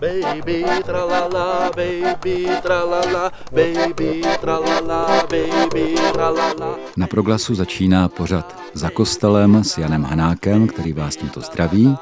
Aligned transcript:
Baby 0.00 0.64
tralala, 0.84 1.70
baby 1.76 2.46
tralala, 2.62 3.32
baby 3.52 4.22
tralala, 4.40 5.26
baby 5.28 5.94
tralala. 6.12 6.76
Na 6.96 7.06
proglasu 7.06 7.54
začíná 7.54 8.08
pořad 8.08 8.56
za 8.74 8.90
kostelem 8.90 9.64
s 9.64 9.78
Janem 9.78 10.04
Hanákem, 10.04 10.66
který 10.66 10.92
vás 10.92 11.16
tímto 11.16 11.40
zdraví, 11.40 11.96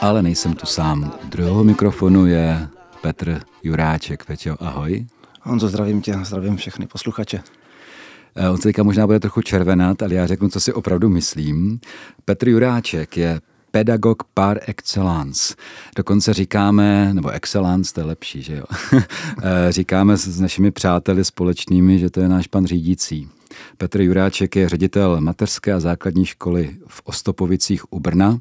ale 0.00 0.22
nejsem 0.22 0.54
tu 0.54 0.66
sám. 0.66 1.12
U 1.24 1.28
druhého 1.28 1.64
mikrofonu 1.64 2.26
je 2.26 2.68
Petr 3.00 3.40
Juráček. 3.62 4.24
Peťo, 4.24 4.56
ahoj. 4.60 5.06
Honzo, 5.42 5.68
zdravím 5.68 6.02
tě, 6.02 6.14
zdravím 6.22 6.56
všechny 6.56 6.86
posluchače. 6.86 7.42
Eh, 8.34 8.48
On 8.48 8.56
se 8.56 8.62
teďka 8.62 8.82
možná 8.82 9.06
bude 9.06 9.20
trochu 9.20 9.42
červenat, 9.42 10.02
ale 10.02 10.14
já 10.14 10.26
řeknu, 10.26 10.48
co 10.48 10.60
si 10.60 10.72
opravdu 10.72 11.08
myslím. 11.08 11.80
Petr 12.24 12.48
Juráček 12.48 13.16
je 13.16 13.40
pedagog 13.70 14.22
par 14.34 14.60
excellence. 14.66 15.54
Dokonce 15.96 16.34
říkáme, 16.34 17.14
nebo 17.14 17.30
excellence, 17.30 17.94
to 17.94 18.00
je 18.00 18.04
lepší, 18.04 18.42
že 18.42 18.56
jo? 18.56 18.64
Eh, 19.42 19.72
říkáme 19.72 20.16
s 20.16 20.40
našimi 20.40 20.70
přáteli 20.70 21.24
společnými, 21.24 21.98
že 21.98 22.10
to 22.10 22.20
je 22.20 22.28
náš 22.28 22.46
pan 22.46 22.66
řídící. 22.66 23.28
Petr 23.78 24.00
Juráček 24.00 24.56
je 24.56 24.68
ředitel 24.68 25.20
mateřské 25.20 25.72
a 25.72 25.80
základní 25.80 26.26
školy 26.26 26.76
v 26.86 27.02
Ostopovicích 27.04 27.92
u 27.92 28.00
Brna 28.00 28.38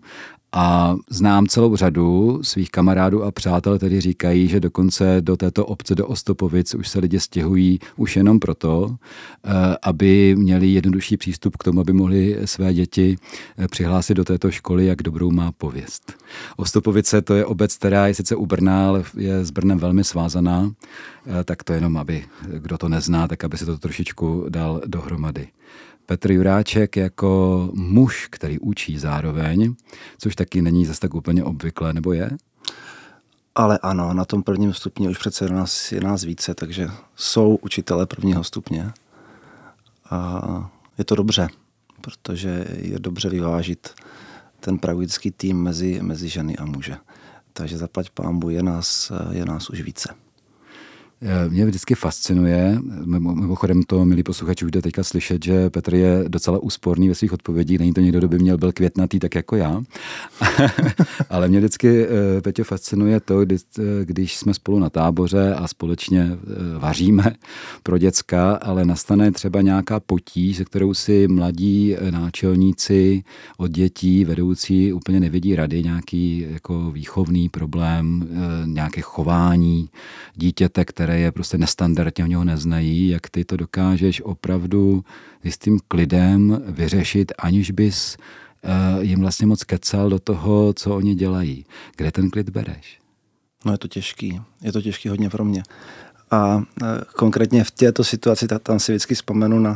a 0.54 0.96
znám 1.10 1.48
celou 1.48 1.76
řadu 1.76 2.40
svých 2.44 2.70
kamarádů 2.70 3.24
a 3.24 3.32
přátel, 3.32 3.78
kteří 3.78 4.02
říkají, 4.02 4.48
že 4.48 4.60
dokonce 4.60 5.18
do 5.22 5.38
této 5.38 5.66
obce, 5.66 5.96
do 5.96 6.08
Ostopovic, 6.08 6.76
už 6.76 6.88
se 6.88 7.00
lidi 7.00 7.20
stěhují 7.20 7.80
už 7.96 8.16
jenom 8.16 8.40
proto, 8.40 8.96
eh, 9.46 9.50
aby 9.84 10.36
měli 10.36 10.68
jednodušší 10.68 11.18
přístup 11.18 11.58
k 11.58 11.64
tomu, 11.64 11.82
aby 11.82 11.94
mohli 11.94 12.38
své 12.46 12.74
děti 12.74 13.18
eh, 13.58 13.68
přihlásit 13.68 14.14
do 14.14 14.26
této 14.26 14.52
školy, 14.52 14.86
jak 14.86 15.02
dobrou 15.04 15.32
má 15.32 15.52
pověst. 15.52 16.14
Ostopovice 16.58 17.22
to 17.22 17.34
je 17.34 17.46
obec, 17.46 17.78
která 17.78 18.08
je 18.08 18.14
sice 18.14 18.36
u 18.36 18.46
Brna, 18.46 18.88
ale 18.88 19.04
je 19.18 19.46
s 19.46 19.52
Brnem 19.52 19.80
velmi 19.80 20.04
svázaná, 20.04 20.72
eh, 21.26 21.44
tak 21.44 21.64
to 21.64 21.74
jenom, 21.74 21.98
aby 21.98 22.26
kdo 22.58 22.78
to 22.78 22.90
nezná, 22.90 23.28
tak 23.28 23.44
aby 23.44 23.58
si 23.58 23.66
to 23.66 23.78
trošičku 23.78 24.46
dal 24.50 24.82
dohromady. 24.86 25.48
Petr 26.12 26.32
Juráček 26.32 26.98
jako 26.98 27.70
muž, 27.74 28.28
který 28.32 28.60
učí 28.60 28.98
zároveň, 28.98 29.76
což 30.18 30.36
taky 30.36 30.62
není 30.62 30.86
zase 30.86 31.00
tak 31.00 31.14
úplně 31.14 31.44
obvyklé, 31.44 31.94
nebo 31.94 32.14
je? 32.14 32.30
Ale 33.56 33.80
ano, 33.82 34.14
na 34.14 34.26
tom 34.26 34.44
prvním 34.44 34.74
stupni 34.74 35.10
už 35.10 35.18
přece 35.18 35.46
je 35.46 35.50
nás, 35.50 35.92
je 35.92 36.02
nás 36.02 36.24
více, 36.24 36.56
takže 36.56 36.90
jsou 37.16 37.56
učitelé 37.56 38.06
prvního 38.06 38.44
stupně. 38.44 38.92
A 40.10 40.72
je 40.98 41.06
to 41.06 41.16
dobře, 41.16 41.48
protože 42.02 42.66
je 42.78 43.00
dobře 43.00 43.30
vyvážit 43.30 43.90
ten 44.60 44.78
pravický 44.78 45.32
tým 45.32 45.64
mezi, 45.64 46.00
mezi 46.02 46.30
ženy 46.30 46.58
a 46.58 46.66
muže. 46.66 46.98
Takže 47.54 47.78
zaplať 47.78 48.10
pámbu 48.10 48.50
je 48.50 48.64
nás, 48.64 49.12
je 49.32 49.46
nás 49.46 49.70
už 49.70 49.82
více. 49.82 50.14
Eh, 51.24 51.50
mě 51.50 51.66
vždycky 51.66 51.96
fascinuje, 51.96 52.80
mimochodem 53.06 53.84
to, 53.84 54.06
milí 54.06 54.24
posluchači, 54.24 54.66
už 54.66 54.72
jde 54.72 54.82
teďka 54.82 55.04
slyšet, 55.04 55.46
že 55.46 55.70
Petr 55.70 55.96
je 55.96 56.24
docela 56.28 56.60
úsporný 56.60 57.10
ve 57.10 57.16
svých 57.16 57.34
odpovědích, 57.34 57.80
není 57.80 57.94
to 57.94 58.02
někdo, 58.02 58.20
kdo 58.20 58.28
by 58.28 58.40
měl 58.40 58.58
byl 58.58 58.72
květnatý, 58.72 59.20
tak 59.20 59.36
jako 59.36 59.56
já. 59.56 59.82
Ale 61.30 61.48
mě 61.48 61.60
vždycky, 61.60 62.06
eh, 62.06 62.42
Petě, 62.42 62.64
fascinuje 62.64 63.20
to, 63.20 63.46
kdy, 63.46 63.58
eh, 63.80 63.82
když 64.06 64.38
jsme 64.38 64.54
spolu 64.54 64.80
na 64.80 64.90
táboře 64.90 65.56
a 65.56 65.68
společně 65.68 66.38
vaříme 66.80 67.36
pro 67.84 67.98
děcka, 67.98 68.54
ale 68.54 68.86
nastane 68.86 69.32
třeba 69.32 69.62
nějaká 69.62 70.00
potíž, 70.00 70.58
se 70.58 70.66
kterou 70.66 70.94
si 70.94 71.28
mladí 71.28 71.96
náčelníci 72.12 73.24
od 73.58 73.72
dětí, 73.72 74.26
vedoucí 74.26 74.94
úplně 74.94 75.20
nevidí 75.20 75.56
rady, 75.56 75.84
nějaký 75.84 76.46
jako 76.52 76.92
výchovný 76.92 77.50
problém, 77.50 78.28
nějaké 78.66 79.02
chování 79.02 79.90
dítěte, 80.36 80.86
které 80.86 81.11
které 81.12 81.24
je 81.24 81.32
prostě 81.32 81.58
nestandardně, 81.58 82.24
oni 82.24 82.36
ho 82.36 82.44
neznají, 82.44 83.10
jak 83.10 83.30
ty 83.30 83.46
to 83.46 83.58
dokážeš 83.58 84.22
opravdu 84.22 85.04
s 85.44 85.58
tím 85.58 85.80
klidem 85.88 86.64
vyřešit, 86.68 87.32
aniž 87.40 87.72
bys 87.72 88.18
uh, 88.18 89.04
jim 89.04 89.20
vlastně 89.20 89.48
moc 89.48 89.64
kecal 89.64 90.10
do 90.10 90.20
toho, 90.20 90.74
co 90.74 90.96
oni 90.96 91.16
dělají. 91.16 91.66
Kde 91.98 92.12
ten 92.12 92.30
klid 92.30 92.50
bereš? 92.50 93.00
No 93.66 93.72
je 93.72 93.78
to 93.78 93.88
těžký. 93.88 94.42
Je 94.62 94.72
to 94.72 94.82
těžký 94.82 95.10
hodně 95.10 95.30
pro 95.30 95.46
mě. 95.46 95.64
A 96.32 96.56
uh, 96.56 96.64
konkrétně 97.16 97.64
v 97.64 97.72
této 97.72 98.04
situaci, 98.04 98.48
tam 98.64 98.80
si 98.80 98.92
vždycky 98.92 99.16
vzpomenu 99.16 99.60
na, 99.60 99.72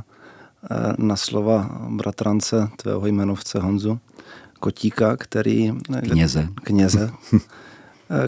uh, 0.72 1.06
na 1.06 1.16
slova 1.16 1.80
bratrance 1.90 2.70
tvého 2.76 3.08
jmenovce 3.08 3.60
Honzu 3.60 4.00
Kotíka, 4.60 5.18
který... 5.18 5.72
Kněze. 6.02 6.48
Kněze. 6.64 7.12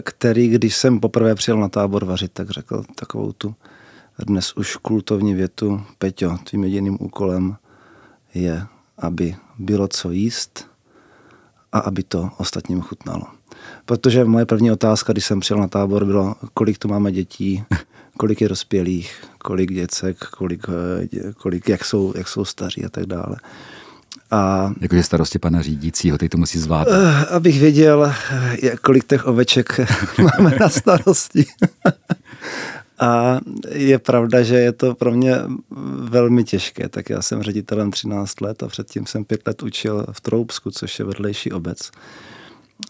který, 0.02 0.48
když 0.48 0.76
jsem 0.76 1.00
poprvé 1.00 1.34
přijel 1.34 1.60
na 1.60 1.68
tábor 1.68 2.04
vařit, 2.04 2.32
tak 2.32 2.50
řekl 2.50 2.84
takovou 2.94 3.32
tu 3.32 3.54
dnes 4.26 4.52
už 4.52 4.76
kultovní 4.76 5.34
větu, 5.34 5.82
Peťo, 5.98 6.38
tvým 6.44 6.64
jediným 6.64 6.96
úkolem 7.00 7.56
je, 8.34 8.66
aby 8.98 9.36
bylo 9.58 9.88
co 9.88 10.10
jíst 10.10 10.66
a 11.72 11.78
aby 11.78 12.02
to 12.02 12.30
ostatním 12.36 12.80
chutnalo. 12.80 13.26
Protože 13.84 14.24
moje 14.24 14.46
první 14.46 14.70
otázka, 14.72 15.12
když 15.12 15.24
jsem 15.24 15.40
přijel 15.40 15.60
na 15.60 15.68
tábor, 15.68 16.04
bylo, 16.04 16.34
kolik 16.54 16.78
tu 16.78 16.88
máme 16.88 17.12
dětí, 17.12 17.64
kolik 18.18 18.40
je 18.40 18.48
dospělých, 18.48 19.24
kolik 19.38 19.72
děcek, 19.72 20.18
kolik, 20.24 20.66
eh, 20.68 21.32
kolik 21.32 21.68
jak, 21.68 21.84
jsou, 21.84 22.12
jak 22.16 22.28
jsou 22.28 22.44
staří 22.44 22.84
a 22.84 22.88
tak 22.88 23.06
dále. 23.06 23.36
A, 24.30 24.70
Jakože 24.80 25.02
starosti 25.02 25.38
pana 25.38 25.62
řídícího, 25.62 26.18
ty 26.18 26.28
to 26.28 26.38
musí 26.38 26.58
zvládnout. 26.58 26.94
Uh, 26.94 27.34
abych 27.36 27.60
věděl, 27.60 28.12
kolik 28.82 29.04
těch 29.06 29.26
oveček 29.26 29.80
máme 30.18 30.56
na 30.60 30.68
starosti. 30.68 31.44
A 33.00 33.40
je 33.68 33.98
pravda, 33.98 34.42
že 34.42 34.56
je 34.56 34.72
to 34.72 34.94
pro 34.94 35.12
mě 35.12 35.34
velmi 36.02 36.44
těžké. 36.44 36.88
Tak 36.88 37.10
já 37.10 37.22
jsem 37.22 37.42
ředitelem 37.42 37.90
13 37.90 38.40
let 38.40 38.62
a 38.62 38.68
předtím 38.68 39.06
jsem 39.06 39.24
pět 39.24 39.46
let 39.46 39.62
učil 39.62 40.06
v 40.12 40.20
Troubsku, 40.20 40.70
což 40.70 40.98
je 40.98 41.04
vedlejší 41.04 41.52
obec. 41.52 41.90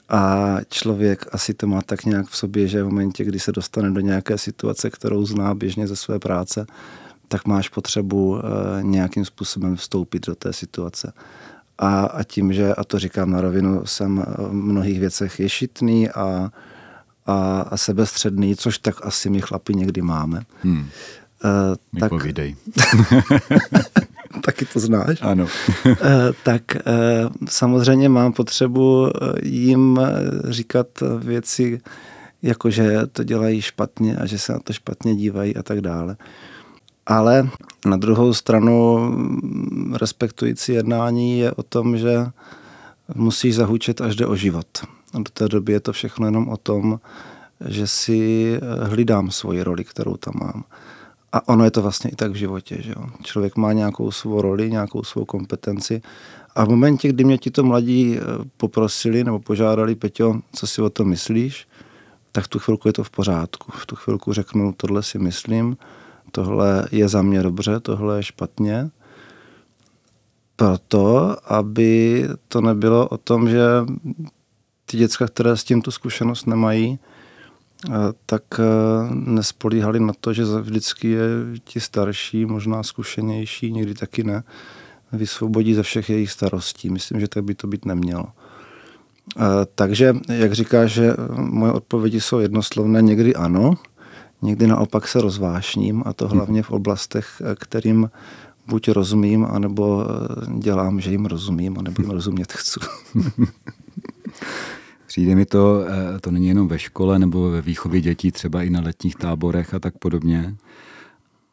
A 0.08 0.56
člověk 0.68 1.26
asi 1.32 1.54
to 1.54 1.66
má 1.66 1.82
tak 1.82 2.04
nějak 2.04 2.26
v 2.26 2.36
sobě, 2.36 2.68
že 2.68 2.82
v 2.82 2.86
momentě, 2.86 3.24
kdy 3.24 3.40
se 3.40 3.52
dostane 3.52 3.90
do 3.90 4.00
nějaké 4.00 4.38
situace, 4.38 4.90
kterou 4.90 5.26
zná 5.26 5.54
běžně 5.54 5.86
ze 5.86 5.96
své 5.96 6.18
práce, 6.18 6.66
tak 7.28 7.46
máš 7.46 7.68
potřebu 7.68 8.38
eh, 8.38 8.42
nějakým 8.82 9.24
způsobem 9.24 9.76
vstoupit 9.76 10.26
do 10.26 10.34
té 10.34 10.52
situace. 10.52 11.12
A, 11.78 12.00
a 12.00 12.22
tím, 12.22 12.52
že, 12.52 12.74
a 12.74 12.84
to 12.84 12.98
říkám 12.98 13.30
na 13.30 13.40
rovinu, 13.40 13.86
jsem 13.86 14.24
v 14.38 14.52
mnohých 14.52 15.00
věcech 15.00 15.40
ješitný 15.40 16.10
a, 16.10 16.50
a, 17.26 17.60
a 17.60 17.76
sebestředný, 17.76 18.56
což 18.56 18.78
tak 18.78 19.06
asi 19.06 19.30
my 19.30 19.40
chlapi 19.40 19.74
někdy 19.74 20.02
máme. 20.02 20.42
Hmm. 20.62 20.88
Uh, 21.44 22.00
tak, 22.00 22.10
povídej. 22.10 22.56
taky 24.44 24.64
to 24.64 24.80
znáš. 24.80 25.18
Ano. 25.20 25.46
uh, 25.86 25.96
tak 26.42 26.62
uh, 26.74 27.32
samozřejmě 27.48 28.08
mám 28.08 28.32
potřebu 28.32 29.10
jim 29.42 30.00
říkat 30.44 30.86
věci, 31.18 31.80
jako 32.42 32.70
že 32.70 33.06
to 33.12 33.24
dělají 33.24 33.62
špatně 33.62 34.16
a 34.16 34.26
že 34.26 34.38
se 34.38 34.52
na 34.52 34.58
to 34.58 34.72
špatně 34.72 35.16
dívají 35.16 35.56
a 35.56 35.62
tak 35.62 35.80
dále. 35.80 36.16
Uh, 36.20 36.26
ale 37.08 37.48
na 37.86 37.96
druhou 37.96 38.34
stranu 38.34 38.98
respektující 39.96 40.72
jednání 40.72 41.38
je 41.38 41.52
o 41.52 41.62
tom, 41.62 41.96
že 41.96 42.26
musíš 43.14 43.54
zahučet, 43.54 44.00
až 44.00 44.16
jde 44.16 44.26
o 44.26 44.36
život. 44.36 44.66
A 45.14 45.18
do 45.18 45.30
té 45.32 45.48
doby 45.48 45.72
je 45.72 45.80
to 45.80 45.92
všechno 45.92 46.26
jenom 46.26 46.48
o 46.48 46.56
tom, 46.56 47.00
že 47.68 47.86
si 47.86 48.52
hlídám 48.82 49.30
svoji 49.30 49.62
roli, 49.62 49.84
kterou 49.84 50.16
tam 50.16 50.34
mám. 50.40 50.64
A 51.32 51.48
ono 51.48 51.64
je 51.64 51.70
to 51.70 51.82
vlastně 51.82 52.10
i 52.10 52.16
tak 52.16 52.32
v 52.32 52.34
životě. 52.34 52.76
Že 52.80 52.90
jo? 52.90 53.06
Člověk 53.22 53.56
má 53.56 53.72
nějakou 53.72 54.10
svou 54.10 54.40
roli, 54.40 54.70
nějakou 54.70 55.04
svou 55.04 55.24
kompetenci 55.24 56.02
a 56.54 56.64
v 56.64 56.68
momentě, 56.68 57.08
kdy 57.08 57.24
mě 57.24 57.38
ti 57.38 57.50
to 57.50 57.64
mladí 57.64 58.16
eh, 58.16 58.20
poprosili 58.56 59.24
nebo 59.24 59.38
požádali, 59.38 59.94
Peťo, 59.94 60.40
co 60.52 60.66
si 60.66 60.82
o 60.82 60.90
tom 60.90 61.08
myslíš, 61.08 61.68
tak 62.32 62.44
v 62.44 62.48
tu 62.48 62.58
chvilku 62.58 62.88
je 62.88 62.92
to 62.92 63.04
v 63.04 63.10
pořádku. 63.10 63.72
V 63.72 63.86
tu 63.86 63.96
chvilku 63.96 64.32
řeknu, 64.32 64.74
tohle 64.76 65.02
si 65.02 65.18
myslím, 65.18 65.76
tohle 66.32 66.88
je 66.92 67.08
za 67.08 67.22
mě 67.22 67.42
dobře, 67.42 67.80
tohle 67.80 68.16
je 68.16 68.22
špatně. 68.22 68.90
Proto, 70.56 71.36
aby 71.52 72.24
to 72.48 72.60
nebylo 72.60 73.08
o 73.08 73.16
tom, 73.16 73.50
že 73.50 73.62
ty 74.90 74.96
děcka, 74.96 75.26
které 75.26 75.56
s 75.56 75.64
tím 75.64 75.82
tu 75.82 75.90
zkušenost 75.90 76.46
nemají, 76.46 76.98
eh, 76.98 77.90
tak 78.26 78.42
eh, 78.58 78.64
nespolíhali 79.14 80.00
na 80.00 80.12
to, 80.20 80.32
že 80.32 80.44
vždycky 80.44 81.08
je 81.08 81.28
ti 81.64 81.80
starší, 81.80 82.46
možná 82.46 82.82
zkušenější, 82.82 83.72
někdy 83.72 83.94
taky 83.94 84.24
ne, 84.24 84.42
vysvobodí 85.12 85.74
ze 85.74 85.82
všech 85.82 86.10
jejich 86.10 86.30
starostí. 86.30 86.90
Myslím, 86.90 87.20
že 87.20 87.28
tak 87.28 87.44
by 87.44 87.54
to 87.54 87.66
být 87.66 87.84
nemělo. 87.84 88.24
Eh, 89.36 89.42
takže, 89.74 90.16
jak 90.28 90.52
říkáš, 90.52 90.92
že 90.92 91.14
moje 91.36 91.72
odpovědi 91.72 92.20
jsou 92.20 92.38
jednoslovné, 92.38 93.02
někdy 93.02 93.34
ano, 93.34 93.74
Někdy 94.42 94.66
naopak 94.66 95.08
se 95.08 95.20
rozvášním 95.20 96.02
a 96.06 96.12
to 96.12 96.28
hlavně 96.28 96.62
v 96.62 96.70
oblastech, 96.70 97.42
kterým 97.58 98.10
buď 98.68 98.88
rozumím, 98.88 99.46
anebo 99.50 100.04
eh, 100.04 100.58
dělám, 100.58 101.00
že 101.00 101.10
jim 101.10 101.26
rozumím, 101.26 101.78
anebo 101.78 102.02
jim 102.02 102.10
rozumět 102.18 102.52
chci. 102.52 102.80
Přijde 105.06 105.34
mi 105.34 105.46
to, 105.46 105.84
eh, 105.88 106.20
to 106.20 106.30
není 106.30 106.48
jenom 106.48 106.68
ve 106.68 106.78
škole 106.78 107.18
nebo 107.18 107.50
ve 107.50 107.62
výchově 107.62 108.00
dětí, 108.00 108.32
třeba 108.32 108.62
i 108.62 108.70
na 108.70 108.80
letních 108.80 109.16
táborech 109.16 109.74
a 109.74 109.78
tak 109.78 109.98
podobně, 109.98 110.54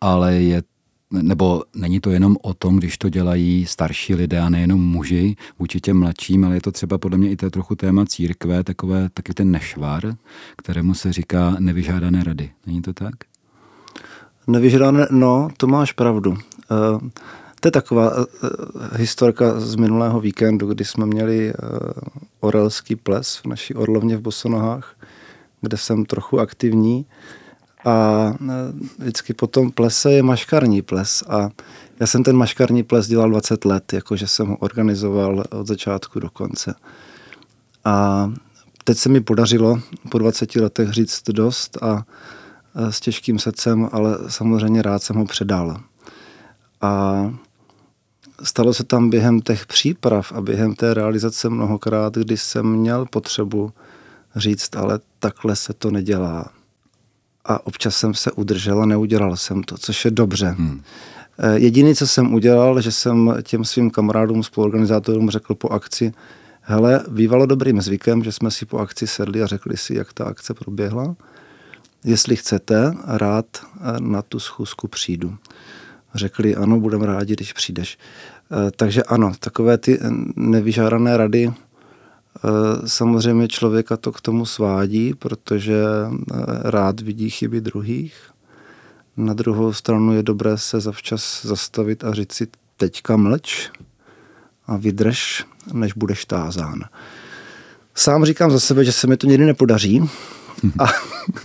ale 0.01 0.35
je 0.35 0.63
nebo 1.21 1.63
není 1.75 1.99
to 1.99 2.11
jenom 2.11 2.37
o 2.41 2.53
tom, 2.53 2.77
když 2.77 2.97
to 2.97 3.09
dělají 3.09 3.65
starší 3.65 4.15
lidé 4.15 4.39
a 4.39 4.49
nejenom 4.49 4.81
muži 4.81 5.35
vůči 5.59 5.81
těm 5.81 5.99
mladším, 5.99 6.45
ale 6.45 6.55
je 6.55 6.61
to 6.61 6.71
třeba 6.71 6.97
podle 6.97 7.17
mě 7.17 7.31
i 7.31 7.35
to 7.35 7.49
trochu 7.49 7.75
téma 7.75 8.05
církve, 8.05 8.63
takové, 8.63 9.09
taky 9.13 9.33
ten 9.33 9.51
nešvar, 9.51 10.15
kterému 10.57 10.93
se 10.93 11.13
říká 11.13 11.55
nevyžádané 11.59 12.23
rady. 12.23 12.51
Není 12.65 12.81
to 12.81 12.93
tak? 12.93 13.15
Nevyžádané, 14.47 15.07
no, 15.11 15.49
to 15.57 15.67
máš 15.67 15.91
pravdu. 15.91 16.31
Uh, 16.31 16.37
to 17.59 17.67
je 17.67 17.71
taková 17.71 18.17
uh, 18.17 18.25
historka 18.93 19.59
z 19.59 19.75
minulého 19.75 20.19
víkendu, 20.19 20.67
kdy 20.67 20.85
jsme 20.85 21.05
měli 21.05 21.53
uh, 21.53 21.89
orelský 22.39 22.95
ples 22.95 23.37
v 23.37 23.45
naší 23.45 23.73
Orlovně 23.73 24.17
v 24.17 24.21
Bosonohách, 24.21 24.95
kde 25.61 25.77
jsem 25.77 26.05
trochu 26.05 26.39
aktivní. 26.39 27.05
A 27.85 28.33
vždycky 28.99 29.33
po 29.33 29.47
tom 29.47 29.71
plese 29.71 30.11
je 30.11 30.23
maškarní 30.23 30.81
ples. 30.81 31.23
A 31.29 31.49
já 31.99 32.07
jsem 32.07 32.23
ten 32.23 32.35
maškarní 32.35 32.83
ples 32.83 33.07
dělal 33.07 33.29
20 33.29 33.65
let, 33.65 33.93
jakože 33.93 34.27
jsem 34.27 34.47
ho 34.47 34.57
organizoval 34.57 35.43
od 35.49 35.67
začátku 35.67 36.19
do 36.19 36.29
konce. 36.29 36.75
A 37.85 38.31
teď 38.83 38.97
se 38.97 39.09
mi 39.09 39.21
podařilo 39.21 39.79
po 40.09 40.17
20 40.17 40.55
letech 40.55 40.89
říct 40.89 41.23
dost 41.29 41.83
a 41.83 42.05
s 42.75 42.99
těžkým 42.99 43.39
srdcem, 43.39 43.89
ale 43.91 44.17
samozřejmě 44.27 44.81
rád 44.81 45.03
jsem 45.03 45.15
ho 45.15 45.25
předal. 45.25 45.77
A 46.81 47.33
stalo 48.43 48.73
se 48.73 48.83
tam 48.83 49.09
během 49.09 49.41
těch 49.41 49.65
příprav 49.65 50.31
a 50.31 50.41
během 50.41 50.75
té 50.75 50.93
realizace 50.93 51.49
mnohokrát, 51.49 52.15
kdy 52.15 52.37
jsem 52.37 52.65
měl 52.65 53.05
potřebu 53.05 53.71
říct, 54.35 54.75
ale 54.75 54.99
takhle 55.19 55.55
se 55.55 55.73
to 55.73 55.91
nedělá. 55.91 56.54
A 57.45 57.67
občas 57.67 57.95
jsem 57.95 58.13
se 58.13 58.31
udržel 58.31 58.81
a 58.81 58.85
neudělal 58.85 59.37
jsem 59.37 59.63
to, 59.63 59.77
což 59.77 60.05
je 60.05 60.11
dobře. 60.11 60.47
Hmm. 60.47 60.81
Jediný, 61.55 61.95
co 61.95 62.07
jsem 62.07 62.33
udělal, 62.33 62.81
že 62.81 62.91
jsem 62.91 63.35
těm 63.43 63.65
svým 63.65 63.91
kamarádům, 63.91 64.43
spoluorganizátorům 64.43 65.29
řekl 65.29 65.55
po 65.55 65.69
akci, 65.69 66.13
hele, 66.61 67.03
bývalo 67.07 67.45
dobrým 67.45 67.81
zvykem, 67.81 68.23
že 68.23 68.31
jsme 68.31 68.51
si 68.51 68.65
po 68.65 68.77
akci 68.77 69.07
sedli 69.07 69.41
a 69.41 69.45
řekli 69.45 69.77
si, 69.77 69.95
jak 69.95 70.13
ta 70.13 70.23
akce 70.25 70.53
proběhla 70.53 71.15
jestli 72.05 72.35
chcete, 72.35 72.93
rád 73.07 73.45
eh, 73.61 73.99
na 73.99 74.21
tu 74.21 74.39
schůzku 74.39 74.87
přijdu. 74.87 75.37
Řekli, 76.15 76.55
ano, 76.55 76.79
budeme 76.79 77.05
rádi, 77.05 77.33
když 77.33 77.53
přijdeš. 77.53 77.97
Eh, 78.51 78.71
takže 78.75 79.03
ano, 79.03 79.31
takové 79.39 79.77
ty 79.77 79.99
nevyžádané 80.35 81.17
rady 81.17 81.47
eh, 81.49 81.53
samozřejmě 82.85 83.47
člověka 83.47 83.97
to 83.97 84.11
k 84.11 84.21
tomu 84.21 84.45
svádí, 84.45 85.13
protože 85.13 85.83
rád 86.61 87.01
vidí 87.01 87.29
chyby 87.29 87.61
druhých. 87.61 88.15
Na 89.17 89.33
druhou 89.33 89.73
stranu 89.73 90.13
je 90.13 90.23
dobré 90.23 90.57
se 90.57 90.79
zavčas 90.79 91.45
zastavit 91.45 92.03
a 92.03 92.13
říct 92.13 92.33
si 92.33 92.47
teďka 92.77 93.17
mlč 93.17 93.69
a 94.67 94.77
vydrž, 94.77 95.45
než 95.73 95.93
budeš 95.93 96.25
tázán. 96.25 96.83
Sám 97.95 98.25
říkám 98.25 98.51
za 98.51 98.59
sebe, 98.59 98.85
že 98.85 98.91
se 98.91 99.07
mi 99.07 99.17
to 99.17 99.27
někdy 99.27 99.45
nepodaří, 99.45 100.09
a 100.79 100.85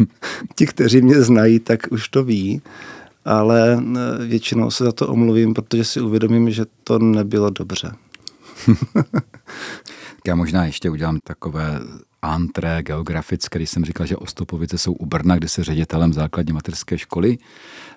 ti, 0.54 0.66
kteří 0.66 1.02
mě 1.02 1.22
znají, 1.22 1.58
tak 1.58 1.80
už 1.90 2.08
to 2.08 2.24
ví, 2.24 2.62
ale 3.24 3.72
e, 3.72 4.26
většinou 4.26 4.70
se 4.70 4.84
za 4.84 4.92
to 4.92 5.08
omluvím, 5.08 5.54
protože 5.54 5.84
si 5.84 6.00
uvědomím, 6.00 6.50
že 6.50 6.64
to 6.84 6.98
nebylo 6.98 7.50
dobře. 7.50 7.92
Já 10.26 10.34
možná 10.34 10.64
ještě 10.64 10.90
udělám 10.90 11.18
takové 11.24 11.80
antré 12.22 12.82
geografické, 12.82 13.58
když 13.58 13.70
jsem 13.70 13.84
říkal, 13.84 14.06
že 14.06 14.16
Ostopovice 14.16 14.78
jsou 14.78 14.92
u 14.92 15.06
Brna, 15.06 15.36
kde 15.36 15.48
se 15.48 15.64
ředitelem 15.64 16.12
základní 16.12 16.52
materské 16.52 16.98
školy, 16.98 17.38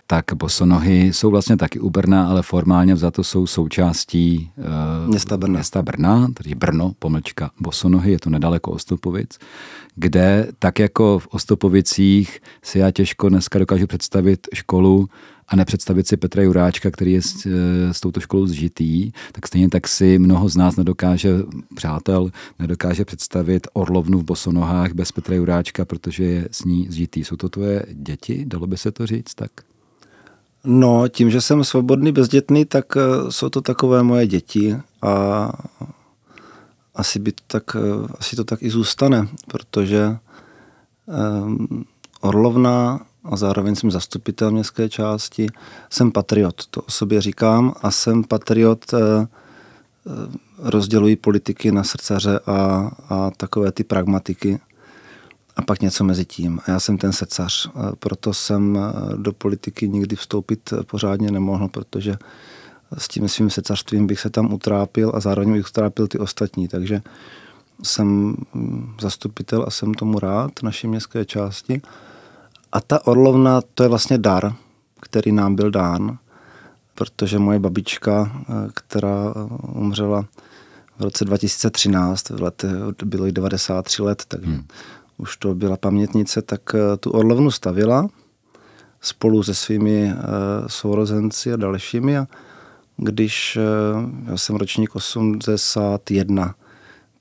tak 0.07 0.25
Bosonohy 0.33 1.13
jsou 1.13 1.29
vlastně 1.29 1.57
taky 1.57 1.79
u 1.79 1.89
Brna, 1.89 2.29
ale 2.29 2.41
formálně 2.41 2.93
vzato 2.93 3.23
jsou 3.23 3.47
součástí 3.47 4.51
uh, 4.57 5.09
města 5.09 5.37
Brna. 5.37 5.53
Města 5.53 5.81
Brna, 5.81 6.27
tedy 6.33 6.55
Brno, 6.55 6.91
pomlčka 6.99 7.51
Bosonohy, 7.59 8.11
je 8.11 8.19
to 8.19 8.29
nedaleko 8.29 8.71
Ostopovic, 8.71 9.39
kde 9.95 10.47
tak 10.59 10.79
jako 10.79 11.19
v 11.19 11.27
Ostopovicích 11.27 12.39
si 12.61 12.79
já 12.79 12.91
těžko 12.91 13.29
dneska 13.29 13.59
dokážu 13.59 13.87
představit 13.87 14.47
školu, 14.53 15.09
a 15.53 15.55
nepředstavit 15.55 16.07
si 16.07 16.17
Petra 16.17 16.43
Juráčka, 16.43 16.91
který 16.91 17.11
je 17.11 17.21
s, 17.21 17.47
s 17.91 17.99
touto 17.99 18.19
školou 18.19 18.45
zžitý, 18.45 19.11
tak 19.31 19.47
stejně 19.47 19.69
tak 19.69 19.87
si 19.87 20.19
mnoho 20.19 20.49
z 20.49 20.55
nás 20.55 20.75
nedokáže, 20.75 21.29
přátel, 21.75 22.29
nedokáže 22.59 23.05
představit 23.05 23.67
Orlovnu 23.73 24.19
v 24.19 24.23
Bosonohách 24.23 24.93
bez 24.93 25.11
Petra 25.11 25.35
Juráčka, 25.35 25.85
protože 25.85 26.23
je 26.23 26.47
s 26.51 26.63
ní 26.63 26.87
zžitý. 26.89 27.23
Jsou 27.23 27.35
to 27.35 27.49
tvoje 27.49 27.85
děti? 27.91 28.45
Dalo 28.45 28.67
by 28.67 28.77
se 28.77 28.91
to 28.91 29.07
říct 29.07 29.35
tak? 29.35 29.51
No, 30.63 31.07
tím, 31.07 31.31
že 31.31 31.41
jsem 31.41 31.63
svobodný, 31.63 32.11
bezdětný, 32.11 32.65
tak 32.65 32.85
eh, 32.97 33.31
jsou 33.31 33.49
to 33.49 33.61
takové 33.61 34.03
moje 34.03 34.27
děti 34.27 34.75
a 35.01 35.51
asi, 36.95 37.19
by 37.19 37.31
to 37.31 37.43
tak, 37.47 37.63
eh, 37.75 38.07
asi 38.19 38.35
to 38.35 38.43
tak 38.43 38.63
i 38.63 38.69
zůstane, 38.69 39.27
protože 39.47 40.17
um, 41.05 41.85
Orlovna 42.21 42.99
a 43.23 43.35
zároveň 43.35 43.75
jsem 43.75 43.91
zastupitel 43.91 44.51
městské 44.51 44.89
části. 44.89 45.47
Jsem 45.89 46.11
patriot, 46.11 46.67
to 46.67 46.81
o 46.81 46.91
sobě 46.91 47.21
říkám, 47.21 47.73
a 47.81 47.91
jsem 47.91 48.23
patriot, 48.23 48.93
eh, 48.93 48.97
eh, 48.97 49.27
rozdělují 50.57 51.15
politiky 51.15 51.71
na 51.71 51.83
srdcaře 51.83 52.39
a, 52.45 52.91
a 53.09 53.31
takové 53.37 53.71
ty 53.71 53.83
pragmatiky 53.83 54.59
a 55.55 55.61
pak 55.61 55.81
něco 55.81 56.03
mezi 56.03 56.25
tím. 56.25 56.59
A 56.65 56.71
já 56.71 56.79
jsem 56.79 56.97
ten 56.97 57.13
srdcař, 57.13 57.69
proto 57.99 58.33
jsem 58.33 58.77
eh, 58.77 59.17
do 59.17 59.33
politiky 59.33 59.89
nikdy 59.89 60.15
vstoupit 60.15 60.73
pořádně 60.87 61.31
nemohl, 61.31 61.67
protože 61.67 62.17
s 62.97 63.07
tím 63.07 63.29
svým 63.29 63.49
srdcařstvím 63.49 64.07
bych 64.07 64.19
se 64.19 64.29
tam 64.29 64.53
utrápil 64.53 65.11
a 65.15 65.19
zároveň 65.19 65.53
bych 65.53 65.67
utrápil 65.67 66.07
ty 66.07 66.19
ostatní, 66.19 66.67
takže 66.67 67.01
jsem 67.83 68.35
hm, 68.55 68.95
zastupitel 69.01 69.63
a 69.67 69.71
jsem 69.71 69.93
tomu 69.93 70.19
rád 70.19 70.51
naší 70.63 70.87
městské 70.87 71.25
části. 71.25 71.81
A 72.73 72.81
ta 72.81 73.07
orlovna, 73.07 73.61
to 73.73 73.83
je 73.83 73.89
vlastně 73.89 74.17
dar, 74.17 74.53
který 75.01 75.31
nám 75.31 75.55
byl 75.55 75.71
dán, 75.71 76.17
protože 76.95 77.39
moje 77.39 77.59
babička, 77.59 78.31
eh, 78.41 78.53
která 78.73 79.33
eh, 79.35 79.55
umřela 79.67 80.25
v 80.99 81.03
roce 81.03 81.25
2013, 81.25 82.29
v 82.29 82.41
letech, 82.41 82.71
bylo 83.03 83.25
jí 83.25 83.31
93 83.31 84.01
let, 84.01 84.23
takže 84.27 84.51
hmm. 84.51 84.65
už 85.17 85.37
to 85.37 85.55
byla 85.55 85.77
pamětnice, 85.77 86.41
tak 86.41 86.61
eh, 86.75 86.97
tu 86.97 87.11
orlovnu 87.11 87.51
stavila 87.51 88.07
spolu 89.01 89.43
se 89.43 89.53
svými 89.53 90.13
sourozenci 90.67 91.53
a 91.53 91.55
dalšími. 91.55 92.17
A 92.17 92.27
když 92.97 93.57
já 94.25 94.37
jsem 94.37 94.55
ročník 94.55 94.95
81, 94.95 96.55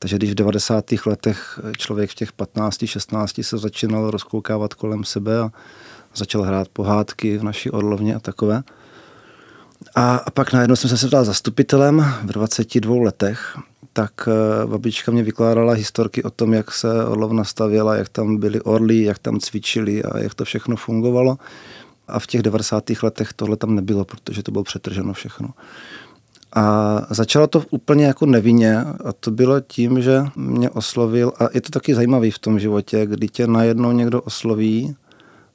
takže 0.02 0.16
když 0.16 0.30
v 0.30 0.35
90. 0.35 0.85
letech 1.06 1.61
člověk 1.76 2.11
v 2.11 2.14
těch 2.14 2.32
15, 2.32 2.85
16 2.85 3.40
se 3.42 3.59
začínal 3.59 4.11
rozkoukávat 4.11 4.75
kolem 4.75 5.04
sebe 5.04 5.38
a 5.38 5.50
začal 6.14 6.42
hrát 6.42 6.68
pohádky 6.68 7.38
v 7.38 7.42
naší 7.42 7.71
orlovně 7.71 8.14
a 8.14 8.21
takové. 8.21 8.62
A, 9.94 10.16
a 10.16 10.30
pak 10.30 10.52
najednou 10.52 10.76
jsem 10.76 10.90
se 10.90 11.09
stal 11.09 11.25
zastupitelem 11.25 12.04
v 12.23 12.32
22 12.32 13.04
letech, 13.04 13.59
tak 13.92 14.28
eh, 14.28 14.66
babička 14.66 15.12
mě 15.12 15.23
vykládala 15.23 15.73
historky 15.73 16.23
o 16.23 16.30
tom, 16.30 16.54
jak 16.54 16.73
se 16.73 17.04
orlovna 17.06 17.44
stavěla, 17.44 17.97
jak 17.97 18.09
tam 18.09 18.37
byly 18.37 18.61
orly, 18.61 19.02
jak 19.02 19.18
tam 19.18 19.40
cvičili 19.40 20.02
a 20.04 20.18
jak 20.18 20.35
to 20.35 20.44
všechno 20.44 20.76
fungovalo. 20.76 21.38
A 22.09 22.18
v 22.18 22.26
těch 22.26 22.42
90. 22.42 22.85
letech 23.02 23.32
tohle 23.32 23.56
tam 23.56 23.75
nebylo, 23.75 24.04
protože 24.04 24.42
to 24.42 24.52
bylo 24.52 24.64
přetrženo 24.64 25.12
všechno. 25.12 25.49
A 26.54 26.97
začalo 27.11 27.47
to 27.47 27.64
úplně 27.71 28.04
jako 28.04 28.26
nevinně 28.26 28.80
a 28.80 29.12
to 29.21 29.30
bylo 29.30 29.61
tím, 29.61 30.02
že 30.02 30.25
mě 30.37 30.71
oslovil 30.71 31.32
a 31.38 31.49
je 31.54 31.61
to 31.61 31.71
taky 31.71 31.94
zajímavý 31.94 32.30
v 32.30 32.38
tom 32.38 32.59
životě, 32.59 33.06
kdy 33.06 33.28
tě 33.28 33.47
najednou 33.47 33.92
někdo 33.92 34.23
osloví 34.23 34.97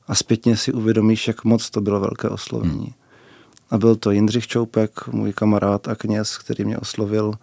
a 0.08 0.16
zpětně 0.16 0.58
si 0.58 0.74
uvědomíš, 0.74 1.28
jak 1.28 1.44
moc 1.44 1.70
to 1.70 1.82
bylo 1.82 2.00
velké 2.00 2.30
oslovení. 2.30 2.84
Hmm. 2.84 2.94
A 3.70 3.78
byl 3.78 3.96
to 3.96 4.12
Jindřich 4.12 4.48
Čoupek, 4.48 5.08
můj 5.08 5.34
kamarád 5.34 5.88
a 5.88 5.96
kněz, 5.96 6.38
který 6.38 6.66
mě 6.66 6.78
oslovil, 6.78 7.34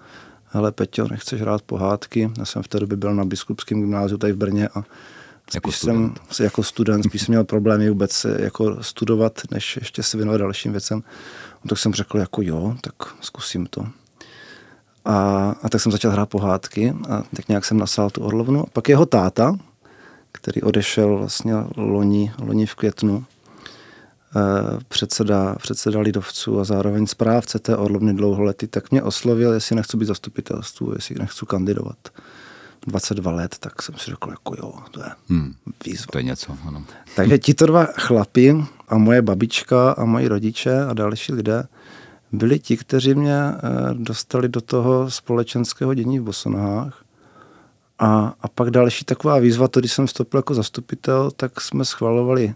hele 0.46 0.72
Peťo, 0.72 1.08
nechceš 1.10 1.40
hrát 1.40 1.62
pohádky? 1.62 2.30
Já 2.38 2.44
jsem 2.44 2.62
v 2.62 2.68
té 2.68 2.80
době 2.80 2.96
byl 2.96 3.14
na 3.14 3.24
biskupském 3.24 3.80
gymnáziu 3.80 4.18
tady 4.18 4.32
v 4.32 4.36
Brně 4.36 4.68
a 4.68 4.84
jako 5.54 5.72
student. 5.72 6.20
Jsem, 6.30 6.44
jako 6.44 6.62
student 6.62 7.04
spíš 7.04 7.22
jsem 7.22 7.32
měl 7.32 7.44
problémy 7.44 7.88
vůbec 7.88 8.26
jako 8.38 8.82
studovat, 8.82 9.40
než 9.50 9.76
ještě 9.76 10.02
se 10.02 10.16
věnovat 10.16 10.38
dalším 10.38 10.72
věcem. 10.72 11.02
No, 11.64 11.68
tak 11.68 11.78
jsem 11.78 11.94
řekl 11.94 12.18
jako 12.18 12.42
jo, 12.42 12.76
tak 12.80 12.94
zkusím 13.20 13.66
to. 13.66 13.86
A, 15.04 15.48
a 15.62 15.68
tak 15.68 15.80
jsem 15.80 15.92
začal 15.92 16.10
hrát 16.10 16.28
pohádky 16.28 16.94
a 17.08 17.22
tak 17.36 17.48
nějak 17.48 17.64
jsem 17.64 17.78
nasál 17.78 18.10
tu 18.10 18.20
orlovnu. 18.20 18.62
A 18.62 18.66
pak 18.72 18.88
jeho 18.88 19.06
táta, 19.06 19.56
který 20.32 20.62
odešel 20.62 21.18
vlastně 21.18 21.54
loni, 21.76 22.32
loni 22.38 22.66
v 22.66 22.74
květnu, 22.74 23.24
předseda, 24.88 25.54
předseda 25.54 26.00
lidovců 26.00 26.60
a 26.60 26.64
zároveň 26.64 27.06
správce 27.06 27.58
té 27.58 27.76
Orlovny 27.76 28.14
dlouholety, 28.14 28.66
tak 28.66 28.90
mě 28.90 29.02
oslovil, 29.02 29.52
jestli 29.52 29.76
nechci 29.76 29.96
být 29.96 30.06
zastupitelstvu, 30.06 30.92
jestli 30.94 31.14
nechci 31.18 31.46
kandidovat. 31.46 31.98
22 32.86 33.32
let, 33.32 33.56
tak 33.60 33.82
jsem 33.82 33.94
si 33.94 34.10
řekl, 34.10 34.30
jako 34.30 34.54
jo, 34.58 34.72
to 34.90 35.00
je 35.00 35.10
hmm, 35.28 35.54
výzva. 35.86 36.06
To 36.12 36.18
je 36.18 36.24
něco, 36.24 36.56
ano. 36.66 36.84
Takže 37.16 37.38
tito 37.38 37.66
dva 37.66 37.84
chlapi 37.84 38.64
a 38.88 38.98
moje 38.98 39.22
babička 39.22 39.92
a 39.92 40.04
moji 40.04 40.28
rodiče 40.28 40.84
a 40.84 40.92
další 40.92 41.32
lidé 41.32 41.64
byli 42.32 42.58
ti, 42.58 42.76
kteří 42.76 43.14
mě 43.14 43.38
eh, 43.38 43.94
dostali 43.94 44.48
do 44.48 44.60
toho 44.60 45.10
společenského 45.10 45.94
dění 45.94 46.18
v 46.18 46.22
Bosonách. 46.22 47.04
A, 47.98 48.34
a 48.40 48.48
pak 48.48 48.70
další 48.70 49.04
taková 49.04 49.38
výzva, 49.38 49.68
to 49.68 49.80
když 49.80 49.92
jsem 49.92 50.06
vstoupil 50.06 50.38
jako 50.38 50.54
zastupitel, 50.54 51.30
tak 51.30 51.60
jsme 51.60 51.84
schvalovali 51.84 52.54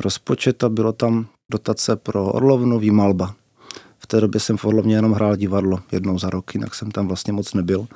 rozpočet 0.00 0.64
a 0.64 0.68
bylo 0.68 0.92
tam 0.92 1.26
dotace 1.50 1.96
pro 1.96 2.26
Orlovnu, 2.26 2.78
výmalba. 2.78 3.34
V 3.98 4.06
té 4.06 4.20
době 4.20 4.40
jsem 4.40 4.56
v 4.56 4.64
Orlovně 4.64 4.94
jenom 4.94 5.12
hrál 5.12 5.36
divadlo 5.36 5.80
jednou 5.92 6.18
za 6.18 6.30
rok, 6.30 6.54
jinak 6.54 6.74
jsem 6.74 6.90
tam 6.90 7.08
vlastně 7.08 7.32
moc 7.32 7.54
nebyl. 7.54 7.86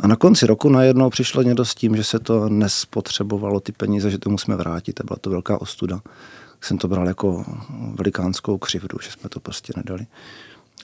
A 0.00 0.06
na 0.06 0.16
konci 0.16 0.46
roku 0.46 0.68
najednou 0.68 1.10
přišlo 1.10 1.42
někdo 1.42 1.64
s 1.64 1.74
tím, 1.74 1.96
že 1.96 2.04
se 2.04 2.18
to 2.18 2.48
nespotřebovalo 2.48 3.60
ty 3.60 3.72
peníze, 3.72 4.10
že 4.10 4.18
to 4.18 4.30
musíme 4.30 4.56
vrátit 4.56 5.00
a 5.00 5.04
byla 5.04 5.16
to 5.20 5.30
velká 5.30 5.60
ostuda. 5.60 6.00
Jsem 6.60 6.78
to 6.78 6.88
bral 6.88 7.08
jako 7.08 7.44
velikánskou 7.94 8.58
křivdu, 8.58 8.98
že 9.02 9.10
jsme 9.10 9.28
to 9.28 9.40
prostě 9.40 9.72
nedali. 9.76 10.06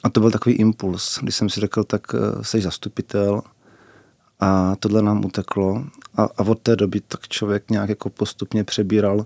A 0.02 0.10
to 0.10 0.20
byl 0.20 0.30
takový 0.30 0.54
impuls, 0.54 1.18
když 1.22 1.34
jsem 1.34 1.50
si 1.50 1.60
řekl, 1.60 1.84
tak 1.84 2.02
eh, 2.14 2.44
jsi 2.44 2.60
zastupitel 2.60 3.42
a 4.40 4.76
tohle 4.76 5.02
nám 5.02 5.24
uteklo. 5.24 5.84
A, 6.14 6.22
a 6.22 6.42
od 6.42 6.58
té 6.58 6.76
doby 6.76 7.00
tak 7.00 7.28
člověk 7.28 7.70
nějak 7.70 7.88
jako 7.88 8.10
postupně 8.10 8.64
přebíral 8.64 9.16
uh, 9.18 9.24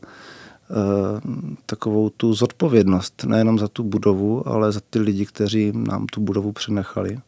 takovou 1.66 2.10
tu 2.10 2.34
zodpovědnost, 2.34 3.24
nejenom 3.24 3.58
za 3.58 3.68
tu 3.68 3.82
budovu, 3.82 4.48
ale 4.48 4.72
za 4.72 4.80
ty 4.90 4.98
lidi, 4.98 5.26
kteří 5.26 5.72
nám 5.74 6.06
tu 6.06 6.20
budovu 6.20 6.52
přenechali. 6.52 7.18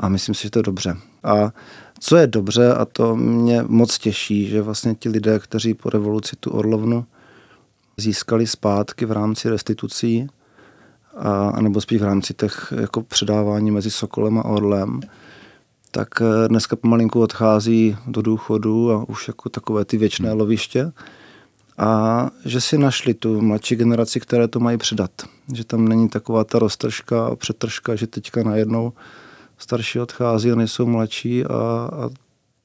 A 0.00 0.08
myslím 0.08 0.34
si, 0.34 0.42
že 0.42 0.50
to 0.50 0.58
je 0.58 0.62
dobře. 0.62 0.96
A 1.24 1.52
co 2.00 2.16
je 2.16 2.26
dobře, 2.26 2.74
a 2.74 2.84
to 2.84 3.16
mě 3.16 3.62
moc 3.62 3.98
těší, 3.98 4.48
že 4.48 4.62
vlastně 4.62 4.94
ti 4.94 5.08
lidé, 5.08 5.38
kteří 5.38 5.74
po 5.74 5.90
revoluci 5.90 6.36
tu 6.40 6.50
Orlovnu 6.50 7.06
získali 7.96 8.46
zpátky 8.46 9.06
v 9.06 9.12
rámci 9.12 9.50
restitucí, 9.50 10.26
a, 11.16 11.60
nebo 11.60 11.80
spíš 11.80 12.00
v 12.00 12.04
rámci 12.04 12.34
těch 12.34 12.72
jako 12.80 13.02
předávání 13.02 13.70
mezi 13.70 13.90
Sokolem 13.90 14.38
a 14.38 14.44
Orlem, 14.44 15.00
tak 15.90 16.08
eh, 16.22 16.48
dneska 16.48 16.76
pomalinku 16.76 17.20
odchází 17.20 17.96
do 18.06 18.22
důchodu 18.22 18.92
a 18.92 19.08
už 19.08 19.28
jako 19.28 19.48
takové 19.48 19.84
ty 19.84 19.96
věčné 19.96 20.32
loviště 20.32 20.92
a 21.78 22.30
že 22.44 22.60
si 22.60 22.78
našli 22.78 23.14
tu 23.14 23.40
mladší 23.40 23.76
generaci, 23.76 24.20
které 24.20 24.48
to 24.48 24.60
mají 24.60 24.78
předat. 24.78 25.10
Že 25.52 25.64
tam 25.64 25.88
není 25.88 26.08
taková 26.08 26.44
ta 26.44 26.58
roztržka 26.58 27.26
a 27.26 27.36
přetržka, 27.36 27.96
že 27.96 28.06
teďka 28.06 28.42
najednou 28.42 28.92
starší 29.60 30.00
odchází 30.00 30.52
a 30.52 30.54
nejsou 30.54 30.86
mladší 30.86 31.44
a, 31.44 31.54
a 31.92 32.10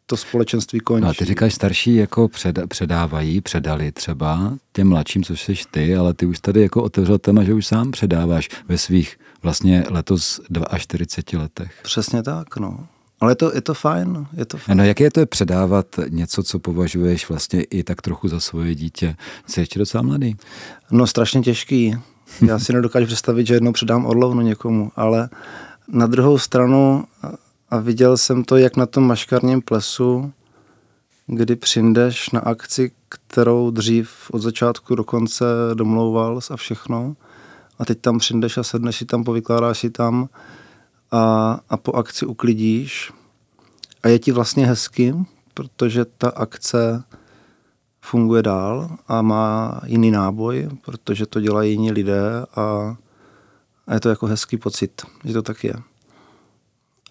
to 0.06 0.18
společenství 0.18 0.80
končí. 0.80 1.04
No 1.04 1.10
a 1.10 1.14
ty 1.14 1.26
říkáš, 1.26 1.54
starší 1.54 1.96
jako 1.96 2.28
před, 2.28 2.60
předávají, 2.68 3.42
předali 3.42 3.92
třeba 3.92 4.54
těm 4.74 4.90
mladším, 4.90 5.24
což 5.24 5.42
jsi 5.44 5.54
ty, 5.72 5.96
ale 5.96 6.14
ty 6.14 6.26
už 6.26 6.40
tady 6.40 6.62
jako 6.62 6.84
otevřel 6.84 7.18
téma, 7.18 7.44
že 7.44 7.54
už 7.54 7.68
sám 7.68 7.92
předáváš 7.92 8.50
ve 8.68 8.78
svých 8.78 9.20
vlastně 9.44 9.84
letos 9.90 10.42
42 10.78 11.42
letech. 11.42 11.72
Přesně 11.84 12.24
tak, 12.24 12.58
no. 12.58 12.88
Ale 13.20 13.32
je 13.32 13.36
to, 13.36 13.56
je 13.56 13.62
to 13.62 13.74
fajn. 13.74 14.28
Je 14.38 14.46
to 14.46 14.58
fajn. 14.58 14.78
No 14.78 14.84
jak 14.84 15.00
je 15.00 15.12
to 15.12 15.26
předávat 15.26 15.86
něco, 16.10 16.44
co 16.44 16.60
považuješ 16.60 17.30
vlastně 17.30 17.64
i 17.64 17.84
tak 17.84 18.02
trochu 18.02 18.28
za 18.28 18.40
svoje 18.40 18.76
dítě? 18.76 19.16
Jsi 19.48 19.60
ještě 19.60 19.80
docela 19.80 20.02
mladý. 20.02 20.36
No 20.92 21.08
strašně 21.08 21.42
těžký. 21.42 21.96
Já 22.48 22.60
si 22.60 22.74
nedokážu 22.74 23.06
představit, 23.06 23.48
že 23.48 23.54
jednou 23.54 23.72
předám 23.72 24.06
orlovnu 24.06 24.42
někomu, 24.42 24.92
ale 24.96 25.30
na 25.88 26.08
druhou 26.08 26.38
stranu 26.38 27.04
a 27.70 27.78
viděl 27.80 28.18
jsem 28.18 28.44
to, 28.44 28.58
jak 28.58 28.78
na 28.78 28.86
tom 28.86 29.08
maškarním 29.08 29.62
plesu, 29.62 30.32
kdy 31.28 31.56
přijdeš 31.56 32.30
na 32.30 32.40
akci, 32.40 32.92
kterou 33.10 33.72
dřív 33.72 34.10
od 34.32 34.42
začátku 34.42 34.96
do 34.96 35.04
konce 35.04 35.46
domlouval 35.74 36.40
a 36.52 36.56
všechno. 36.56 37.16
A 37.80 37.86
teď 37.86 38.00
tam 38.02 38.18
přijdeš 38.18 38.58
a 38.58 38.64
sedneš 38.64 38.96
si 38.96 39.06
tam, 39.06 39.24
povykládáš 39.24 39.80
si 39.80 39.90
tam 39.90 40.30
a, 41.12 41.60
a 41.70 41.78
po 41.78 41.94
akci 41.94 42.26
uklidíš. 42.26 43.14
A 44.04 44.08
je 44.08 44.20
ti 44.20 44.32
vlastně 44.32 44.68
hezky, 44.68 45.16
protože 45.54 46.06
ta 46.06 46.30
akce 46.30 47.04
funguje 48.02 48.44
dál 48.44 48.90
a 49.08 49.22
má 49.22 49.82
jiný 49.86 50.12
náboj, 50.12 50.70
protože 50.86 51.26
to 51.26 51.42
dělají 51.42 51.72
jiní 51.72 51.92
lidé 51.92 52.46
a, 52.56 52.96
a 53.88 53.94
je 53.94 54.00
to 54.00 54.10
jako 54.10 54.26
hezký 54.26 54.58
pocit, 54.58 55.02
že 55.24 55.34
to 55.34 55.42
tak 55.42 55.64
je. 55.64 55.74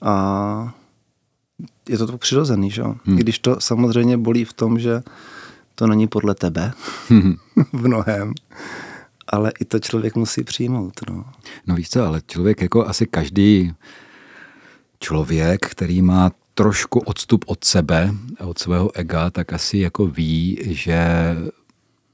A 0.02 0.75
je 1.88 1.99
to 1.99 2.07
to 2.07 2.19
přirozený, 2.19 2.71
že? 2.71 2.83
Hmm. 2.83 3.16
Když 3.16 3.38
to 3.38 3.61
samozřejmě 3.61 4.16
bolí 4.16 4.45
v 4.45 4.52
tom, 4.52 4.78
že 4.78 5.02
to 5.75 5.87
není 5.87 6.07
podle 6.07 6.35
tebe 6.35 6.73
v 7.73 7.88
mnohem, 7.88 8.35
ale 9.26 9.52
i 9.61 9.64
to 9.64 9.78
člověk 9.78 10.14
musí 10.14 10.45
přijmout. 10.45 11.00
No. 11.11 11.25
no 11.66 11.75
víš 11.75 11.90
co, 11.90 12.04
ale 12.04 12.23
člověk 12.26 12.62
jako 12.62 12.87
asi 12.87 13.07
každý 13.07 13.73
člověk, 15.00 15.66
který 15.66 16.02
má 16.02 16.31
trošku 16.54 16.99
odstup 16.99 17.45
od 17.49 17.64
sebe, 17.64 18.14
od 18.38 18.59
svého 18.59 18.97
ega, 18.97 19.31
tak 19.31 19.52
asi 19.52 19.78
jako 19.78 20.07
ví, 20.07 20.59
že 20.62 21.07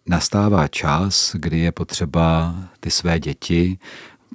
nastává 0.06 0.68
čas, 0.68 1.36
kdy 1.38 1.58
je 1.58 1.72
potřeba 1.72 2.54
ty 2.80 2.90
své 2.90 3.20
děti 3.20 3.78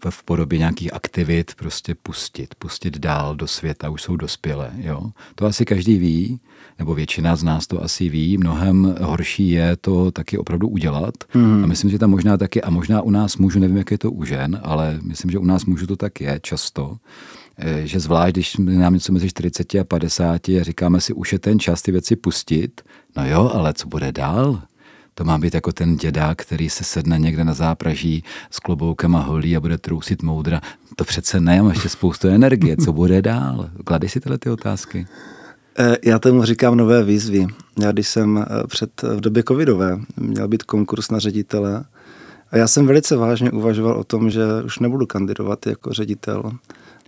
v 0.10 0.24
podobě 0.24 0.60
nějakých 0.60 0.94
aktivit 0.94 1.56
prostě 1.56 1.96
pustit, 2.04 2.56
pustit 2.56 2.98
dál 2.98 3.36
do 3.36 3.48
světa, 3.48 3.90
už 3.90 4.02
jsou 4.02 4.16
dospělé. 4.16 4.72
Jo? 4.78 5.12
To 5.36 5.46
asi 5.46 5.66
každý 5.66 5.98
ví, 5.98 6.40
nebo 6.80 6.96
většina 6.96 7.36
z 7.36 7.44
nás 7.44 7.68
to 7.68 7.84
asi 7.84 8.10
ví. 8.10 8.38
Mnohem 8.38 8.96
horší 9.02 9.50
je 9.50 9.76
to 9.76 10.12
taky 10.12 10.38
opravdu 10.38 10.68
udělat. 10.68 11.14
Mm. 11.34 11.64
A 11.64 11.68
myslím, 11.68 11.92
že 11.92 12.00
tam 12.00 12.10
možná 12.10 12.38
taky, 12.38 12.62
a 12.62 12.70
možná 12.70 13.02
u 13.02 13.10
nás 13.10 13.38
můžu, 13.38 13.60
nevím, 13.60 13.78
jak 13.78 13.92
je 13.92 13.98
to 13.98 14.12
u 14.12 14.24
žen, 14.26 14.62
ale 14.64 15.00
myslím, 15.02 15.32
že 15.32 15.40
u 15.40 15.46
nás 15.46 15.66
můžu 15.66 15.88
to 15.88 15.96
tak 15.96 16.22
je 16.22 16.40
často, 16.44 16.98
eh, 17.58 17.88
že 17.88 18.00
zvlášť, 18.00 18.34
když 18.36 18.58
nám 18.58 18.94
něco 18.94 19.14
mezi 19.14 19.30
40 19.30 19.76
a 19.76 19.84
50 19.84 20.50
a 20.50 20.64
říkáme 20.64 21.02
si, 21.02 21.14
už 21.14 21.34
je 21.34 21.40
ten 21.40 21.60
čas 21.60 21.82
ty 21.82 21.92
věci 21.92 22.16
pustit, 22.16 22.82
no 23.18 23.28
jo, 23.28 23.52
ale 23.54 23.74
co 23.74 23.88
bude 23.88 24.12
dál? 24.12 24.62
To 25.18 25.24
má 25.24 25.38
být 25.38 25.54
jako 25.54 25.72
ten 25.72 25.98
děda, 25.98 26.36
který 26.36 26.70
se 26.70 26.84
sedne 26.84 27.20
někde 27.20 27.44
na 27.44 27.54
zápraží 27.54 28.24
s 28.52 28.60
kloboukem 28.60 29.16
a 29.16 29.20
holí 29.20 29.58
a 29.58 29.60
bude 29.60 29.78
trousit 29.78 30.24
moudra. 30.24 30.62
To 30.96 31.04
přece 31.04 31.40
ne, 31.40 31.62
má 31.62 31.70
ještě 31.70 31.90
spoustu 31.90 32.28
energie. 32.28 32.78
Co 32.78 32.94
bude 32.94 33.22
dál? 33.22 33.70
Kladeš 33.84 34.12
si 34.12 34.20
tyhle 34.20 34.38
ty 34.38 34.50
otázky? 34.50 35.08
Eh, 35.80 35.98
já 36.04 36.20
tomu 36.20 36.44
říkám 36.44 36.78
nové 36.78 37.04
výzvy. 37.04 37.48
Já 37.80 37.92
když 37.92 38.08
jsem 38.08 38.38
eh, 38.38 38.68
před, 38.68 39.02
v 39.02 39.22
době 39.22 39.44
covidové 39.48 40.00
měl 40.18 40.48
být 40.48 40.64
konkurs 40.64 41.12
na 41.12 41.20
ředitele 41.20 41.86
a 42.52 42.58
já 42.58 42.68
jsem 42.68 42.88
velice 42.88 43.16
vážně 43.16 43.52
uvažoval 43.52 43.98
o 43.98 44.04
tom, 44.04 44.30
že 44.30 44.44
už 44.66 44.80
nebudu 44.80 45.06
kandidovat 45.06 45.68
jako 45.68 45.94
ředitel, 45.94 46.40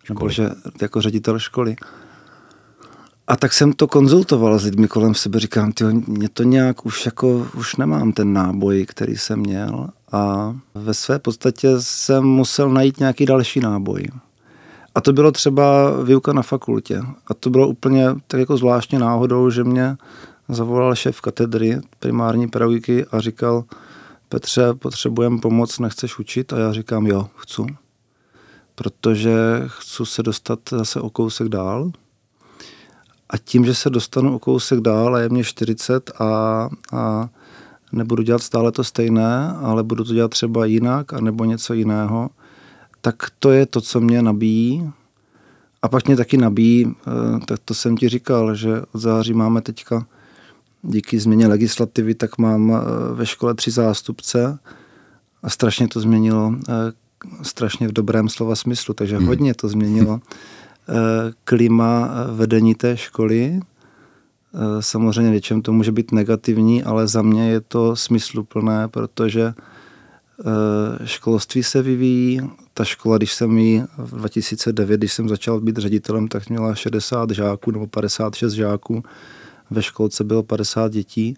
školy. 0.04 0.10
nebo 0.10 0.30
že 0.30 0.50
jako 0.82 1.02
ředitel 1.02 1.40
školy. 1.40 1.76
A 3.28 3.36
tak 3.36 3.54
jsem 3.54 3.74
to 3.74 3.88
konzultoval 3.88 4.60
s 4.60 4.64
lidmi 4.64 4.88
kolem 4.88 5.16
sebe, 5.16 5.40
říkám, 5.40 5.72
ty, 5.72 5.84
mě 6.08 6.30
to 6.30 6.44
nějak 6.44 6.86
už 6.86 7.06
jako, 7.06 7.48
už 7.58 7.76
nemám 7.76 8.12
ten 8.12 8.34
náboj, 8.34 8.86
který 8.86 9.18
jsem 9.18 9.40
měl 9.40 9.90
a 10.12 10.56
ve 10.76 10.94
své 10.94 11.20
podstatě 11.20 11.70
jsem 11.80 12.24
musel 12.24 12.70
najít 12.70 13.00
nějaký 13.00 13.26
další 13.26 13.60
náboj. 13.60 14.08
A 14.96 15.02
to 15.02 15.14
bylo 15.14 15.32
třeba 15.32 15.92
výuka 16.04 16.34
na 16.34 16.42
fakultě. 16.42 17.02
A 17.28 17.34
to 17.34 17.50
bylo 17.50 17.68
úplně 17.68 18.06
tak 18.28 18.40
jako 18.40 18.58
zvláštně 18.58 19.00
náhodou, 19.00 19.50
že 19.50 19.64
mě 19.64 19.98
zavolal 20.50 20.96
šéf 20.96 21.22
katedry 21.22 21.80
primární 22.00 22.48
pedagogiky 22.48 23.06
a 23.06 23.20
říkal, 23.20 23.64
Petře, 24.30 24.74
potřebujeme 24.74 25.40
pomoc, 25.40 25.80
nechceš 25.80 26.20
učit? 26.20 26.54
A 26.54 26.60
já 26.60 26.74
říkám, 26.74 27.08
jo, 27.08 27.28
chci. 27.36 27.62
Protože 28.76 29.64
chci 29.68 30.06
se 30.06 30.24
dostat 30.24 30.60
zase 30.72 31.02
o 31.02 31.10
kousek 31.10 31.50
dál 31.50 31.92
a 33.30 33.38
tím, 33.38 33.66
že 33.66 33.76
se 33.76 33.90
dostanu 33.90 34.36
o 34.36 34.40
kousek 34.40 34.80
dál 34.80 35.16
a 35.16 35.20
je 35.20 35.30
mě 35.30 35.44
40 35.44 36.12
a, 36.20 36.70
a 36.94 37.30
nebudu 37.92 38.24
dělat 38.24 38.42
stále 38.42 38.72
to 38.72 38.84
stejné, 38.84 39.54
ale 39.62 39.84
budu 39.84 40.04
to 40.04 40.14
dělat 40.14 40.32
třeba 40.32 40.66
jinak 40.66 41.14
a 41.14 41.20
nebo 41.20 41.46
něco 41.46 41.74
jiného, 41.74 42.30
tak 43.02 43.16
to 43.40 43.52
je 43.52 43.66
to, 43.66 43.82
co 43.82 44.02
mě 44.02 44.22
nabíjí. 44.22 44.92
A 45.82 45.90
pak 45.90 46.08
mě 46.08 46.16
taky 46.16 46.38
nabíjí, 46.38 46.86
eh, 46.88 47.46
tak 47.46 47.60
to 47.66 47.74
jsem 47.74 47.98
ti 47.98 48.10
říkal, 48.10 48.56
že 48.56 48.82
od 48.92 49.02
září 49.02 49.34
máme 49.34 49.62
teďka 49.62 50.06
díky 50.82 51.20
změně 51.20 51.48
legislativy, 51.48 52.16
tak 52.16 52.38
mám 52.38 52.72
eh, 52.72 53.14
ve 53.14 53.26
škole 53.26 53.54
tři 53.54 53.72
zástupce 53.72 54.60
a 55.44 55.50
strašně 55.50 55.88
to 55.88 56.00
změnilo, 56.00 56.54
eh, 56.70 56.74
strašně 57.42 57.88
v 57.88 57.92
dobrém 57.92 58.30
slova 58.30 58.56
smyslu, 58.56 58.94
takže 58.94 59.18
hmm. 59.18 59.28
hodně 59.28 59.54
to 59.54 59.68
změnilo 59.68 60.20
klima 61.44 62.10
vedení 62.36 62.76
té 62.76 62.98
školy. 62.98 63.60
Samozřejmě 64.80 65.32
něčem 65.32 65.62
to 65.62 65.74
může 65.74 65.92
být 65.92 66.12
negativní, 66.12 66.84
ale 66.84 67.08
za 67.08 67.22
mě 67.22 67.50
je 67.50 67.62
to 67.62 67.96
smysluplné, 67.96 68.88
protože 68.88 69.54
školství 71.04 71.64
se 71.64 71.82
vyvíjí. 71.82 72.42
Ta 72.74 72.84
škola, 72.84 73.18
když 73.18 73.34
jsem 73.34 73.58
ji 73.58 73.84
v 73.98 74.18
2009, 74.18 74.98
když 74.98 75.14
jsem 75.14 75.30
začal 75.30 75.60
být 75.60 75.78
ředitelem, 75.78 76.28
tak 76.28 76.50
měla 76.50 76.76
60 76.76 77.32
žáků 77.32 77.72
nebo 77.72 77.88
56 77.88 78.54
žáků. 78.54 79.04
Ve 79.70 79.82
školce 79.82 80.24
bylo 80.24 80.44
50 80.44 80.92
dětí. 80.92 81.38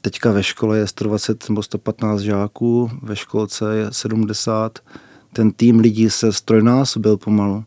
Teďka 0.00 0.32
ve 0.32 0.42
škole 0.42 0.78
je 0.78 0.86
120 0.86 1.48
nebo 1.48 1.62
115 1.62 2.20
žáků, 2.20 2.90
ve 3.02 3.16
školce 3.16 3.76
je 3.76 3.86
70. 3.90 4.78
Ten 5.32 5.50
tým 5.52 5.78
lidí 5.78 6.10
se 6.10 6.32
strojnásobil 6.32 7.16
pomalu. 7.16 7.64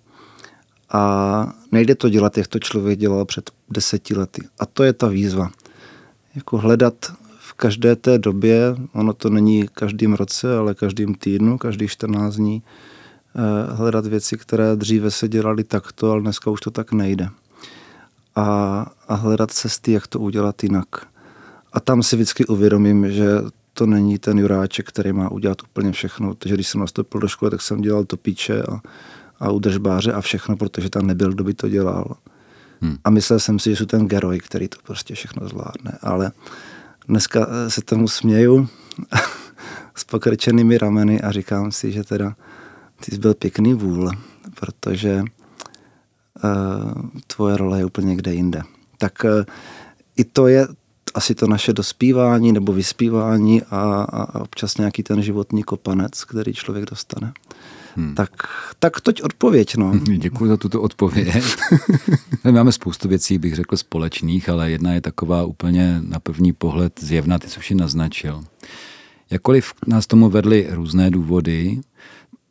A 0.90 1.54
nejde 1.72 1.96
to 1.96 2.10
dělat, 2.10 2.38
jak 2.38 2.48
to 2.48 2.60
člověk 2.60 3.00
dělal 3.00 3.26
před 3.26 3.52
deseti 3.70 4.16
lety. 4.16 4.42
A 4.60 4.66
to 4.66 4.84
je 4.84 4.94
ta 4.94 5.08
výzva. 5.08 5.50
Jako 6.36 6.58
hledat 6.58 6.94
v 7.40 7.54
každé 7.54 7.96
té 7.96 8.18
době, 8.18 8.76
ono 8.94 9.14
to 9.14 9.30
není 9.30 9.68
každým 9.74 10.14
roce, 10.14 10.58
ale 10.58 10.76
každým 10.76 11.16
týdnu, 11.16 11.58
každý 11.58 11.88
14 11.88 12.36
dní, 12.36 12.64
eh, 13.36 13.76
hledat 13.76 14.06
věci, 14.06 14.38
které 14.38 14.76
dříve 14.76 15.12
se 15.12 15.28
dělaly 15.28 15.64
takto, 15.64 16.12
ale 16.12 16.22
dneska 16.22 16.52
už 16.52 16.62
to 16.62 16.72
tak 16.72 16.92
nejde. 16.92 17.30
A, 18.36 18.46
a 19.08 19.16
hledat 19.16 19.52
cesty, 19.52 19.92
jak 19.92 20.08
to 20.08 20.20
udělat 20.20 20.64
jinak. 20.64 20.88
A 21.74 21.80
tam 21.80 22.04
si 22.04 22.16
vždycky 22.16 22.46
uvědomím, 22.46 23.12
že 23.12 23.28
to 23.74 23.86
není 23.86 24.20
ten 24.20 24.40
Juráček, 24.40 24.88
který 24.88 25.14
má 25.14 25.32
udělat 25.32 25.62
úplně 25.62 25.92
všechno. 25.92 26.34
Takže 26.34 26.56
když 26.56 26.68
jsem 26.68 26.82
nastoupil 26.82 27.22
do 27.22 27.28
školy, 27.28 27.52
tak 27.52 27.62
jsem 27.62 27.82
dělal 27.82 28.06
topíče 28.06 28.64
a, 28.64 28.82
a 29.40 29.52
udržbáře 29.52 30.14
a 30.14 30.22
všechno, 30.22 30.58
protože 30.58 30.90
tam 30.90 31.08
nebyl, 31.08 31.34
kdo 31.34 31.44
by 31.44 31.54
to 31.54 31.70
dělal. 31.70 32.16
Hmm. 32.82 32.98
A 33.04 33.10
myslel 33.10 33.40
jsem 33.40 33.60
si, 33.60 33.70
že 33.70 33.76
jsou 33.76 33.86
ten 33.86 34.08
geroj, 34.08 34.40
který 34.40 34.68
to 34.68 34.78
prostě 34.84 35.16
všechno 35.16 35.48
zvládne. 35.48 35.98
Ale 36.02 36.32
dneska 37.08 37.48
eh, 37.50 37.70
se 37.70 37.82
tomu 37.82 38.08
směju 38.08 38.68
s 39.96 40.04
pokrčenými 40.04 40.78
rameny 40.78 41.22
a 41.22 41.32
říkám 41.32 41.72
si, 41.72 41.92
že 41.92 42.04
teda 42.04 42.36
ty 43.06 43.12
jsi 43.12 43.18
byl 43.18 43.34
pěkný 43.34 43.74
vůl, 43.74 44.12
protože 44.60 45.24
uh, 46.44 46.92
tvoje 47.28 47.58
role 47.58 47.80
je 47.80 47.86
úplně 47.86 48.08
někde 48.08 48.34
jinde. 48.34 48.62
Tak 48.98 49.24
uh, 49.24 49.44
i 50.16 50.24
to 50.24 50.48
je 50.48 50.68
asi 51.14 51.36
to 51.36 51.48
naše 51.48 51.74
dospívání 51.74 52.52
nebo 52.52 52.74
vyspívání 52.74 53.64
a, 53.64 54.08
a 54.12 54.42
občas 54.42 54.78
nějaký 54.78 55.04
ten 55.04 55.22
životní 55.22 55.64
kopanec, 55.64 56.24
který 56.24 56.54
člověk 56.54 56.90
dostane. 56.90 57.34
Hmm. 57.98 58.16
Tak, 58.16 58.30
tak 58.80 59.02
toť 59.02 59.22
odpověď. 59.22 59.76
No. 59.76 60.00
Děkuji 60.18 60.48
za 60.48 60.58
tuto 60.58 60.82
odpověď. 60.82 61.44
Máme 62.52 62.72
spoustu 62.72 63.08
věcí, 63.08 63.38
bych 63.38 63.56
řekl, 63.56 63.78
společných, 63.78 64.50
ale 64.50 64.72
jedna 64.72 64.94
je 64.94 65.02
taková 65.02 65.44
úplně 65.44 66.02
na 66.02 66.20
první 66.20 66.54
pohled 66.54 66.94
zjevná, 67.00 67.40
ty 67.40 67.50
jsi 67.50 67.60
už 67.60 67.72
ji 67.72 67.78
naznačil. 67.78 68.44
Jakkoliv 69.30 69.74
nás 69.88 70.08
tomu 70.08 70.30
vedly 70.30 70.68
různé 70.70 71.12
důvody, 71.12 71.82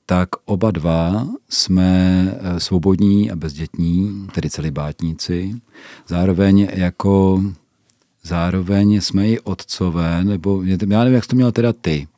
tak 0.06 0.28
oba 0.44 0.70
dva 0.70 1.26
jsme 1.48 2.22
eh, 2.28 2.60
svobodní 2.60 3.30
a 3.30 3.36
bezdětní, 3.36 4.26
tedy 4.34 4.50
celibátníci. 4.50 5.54
Zároveň 6.08 6.68
jako 6.72 7.42
zároveň 8.22 9.00
jsme 9.00 9.28
i 9.28 9.40
otcové, 9.40 10.24
nebo 10.24 10.62
já 10.62 10.76
nevím, 10.98 11.14
jak 11.14 11.24
jsi 11.24 11.30
to 11.30 11.36
měl 11.36 11.52
teda 11.52 11.72
ty, 11.72 12.08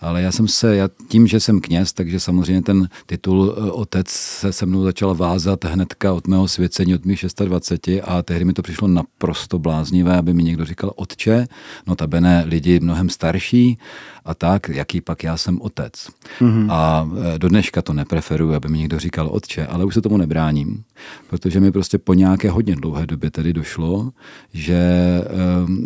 ale 0.00 0.22
já 0.22 0.32
jsem 0.32 0.48
se, 0.48 0.76
já, 0.76 0.88
tím, 1.08 1.26
že 1.26 1.40
jsem 1.40 1.60
kněz, 1.60 1.92
takže 1.92 2.20
samozřejmě 2.20 2.62
ten 2.62 2.88
titul 3.06 3.54
e, 3.56 3.70
otec 3.70 4.08
se 4.08 4.62
se 4.62 4.66
mnou 4.66 4.84
začal 4.84 5.14
vázat 5.14 5.64
hnedka 5.64 6.12
od 6.12 6.26
mého 6.26 6.48
svěcení, 6.48 6.94
od 6.94 7.04
mých 7.04 7.24
26 7.44 8.00
a 8.04 8.22
tehdy 8.22 8.44
mi 8.44 8.52
to 8.52 8.62
přišlo 8.62 8.88
naprosto 8.88 9.58
bláznivé, 9.58 10.16
aby 10.16 10.34
mi 10.34 10.42
někdo 10.42 10.64
říkal 10.64 10.92
otče, 10.96 11.46
no 11.86 11.96
tabene 11.96 12.44
lidi 12.46 12.80
mnohem 12.80 13.10
starší 13.10 13.78
a 14.24 14.34
tak, 14.34 14.68
jaký 14.68 15.00
pak 15.00 15.24
já 15.24 15.36
jsem 15.36 15.60
otec. 15.60 15.92
Mm-hmm. 16.40 16.66
A 16.70 17.08
e, 17.34 17.38
do 17.38 17.48
dneška 17.48 17.82
to 17.82 17.92
nepreferuji, 17.92 18.54
aby 18.54 18.68
mi 18.68 18.78
někdo 18.78 18.98
říkal 18.98 19.28
otče, 19.28 19.66
ale 19.66 19.84
už 19.84 19.94
se 19.94 20.00
tomu 20.00 20.16
nebráním, 20.16 20.84
protože 21.30 21.60
mi 21.60 21.72
prostě 21.72 21.98
po 21.98 22.14
nějaké 22.14 22.50
hodně 22.50 22.76
dlouhé 22.76 23.06
době 23.06 23.30
tedy 23.30 23.52
došlo, 23.52 24.10
že, 24.52 24.74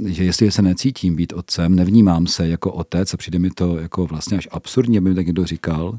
e, 0.07 0.13
že 0.13 0.25
jestli 0.25 0.51
se 0.51 0.63
necítím 0.63 1.17
být 1.17 1.33
otcem, 1.33 1.75
nevnímám 1.75 2.27
se 2.27 2.49
jako 2.49 2.73
otec 2.73 3.15
a 3.15 3.17
přijde 3.17 3.39
mi 3.39 3.51
to 3.51 3.76
jako 3.79 4.07
vlastně 4.07 4.39
až 4.39 4.49
absurdně, 4.51 4.99
aby 4.99 5.09
mi 5.09 5.17
tak 5.17 5.27
někdo 5.27 5.45
říkal, 5.45 5.99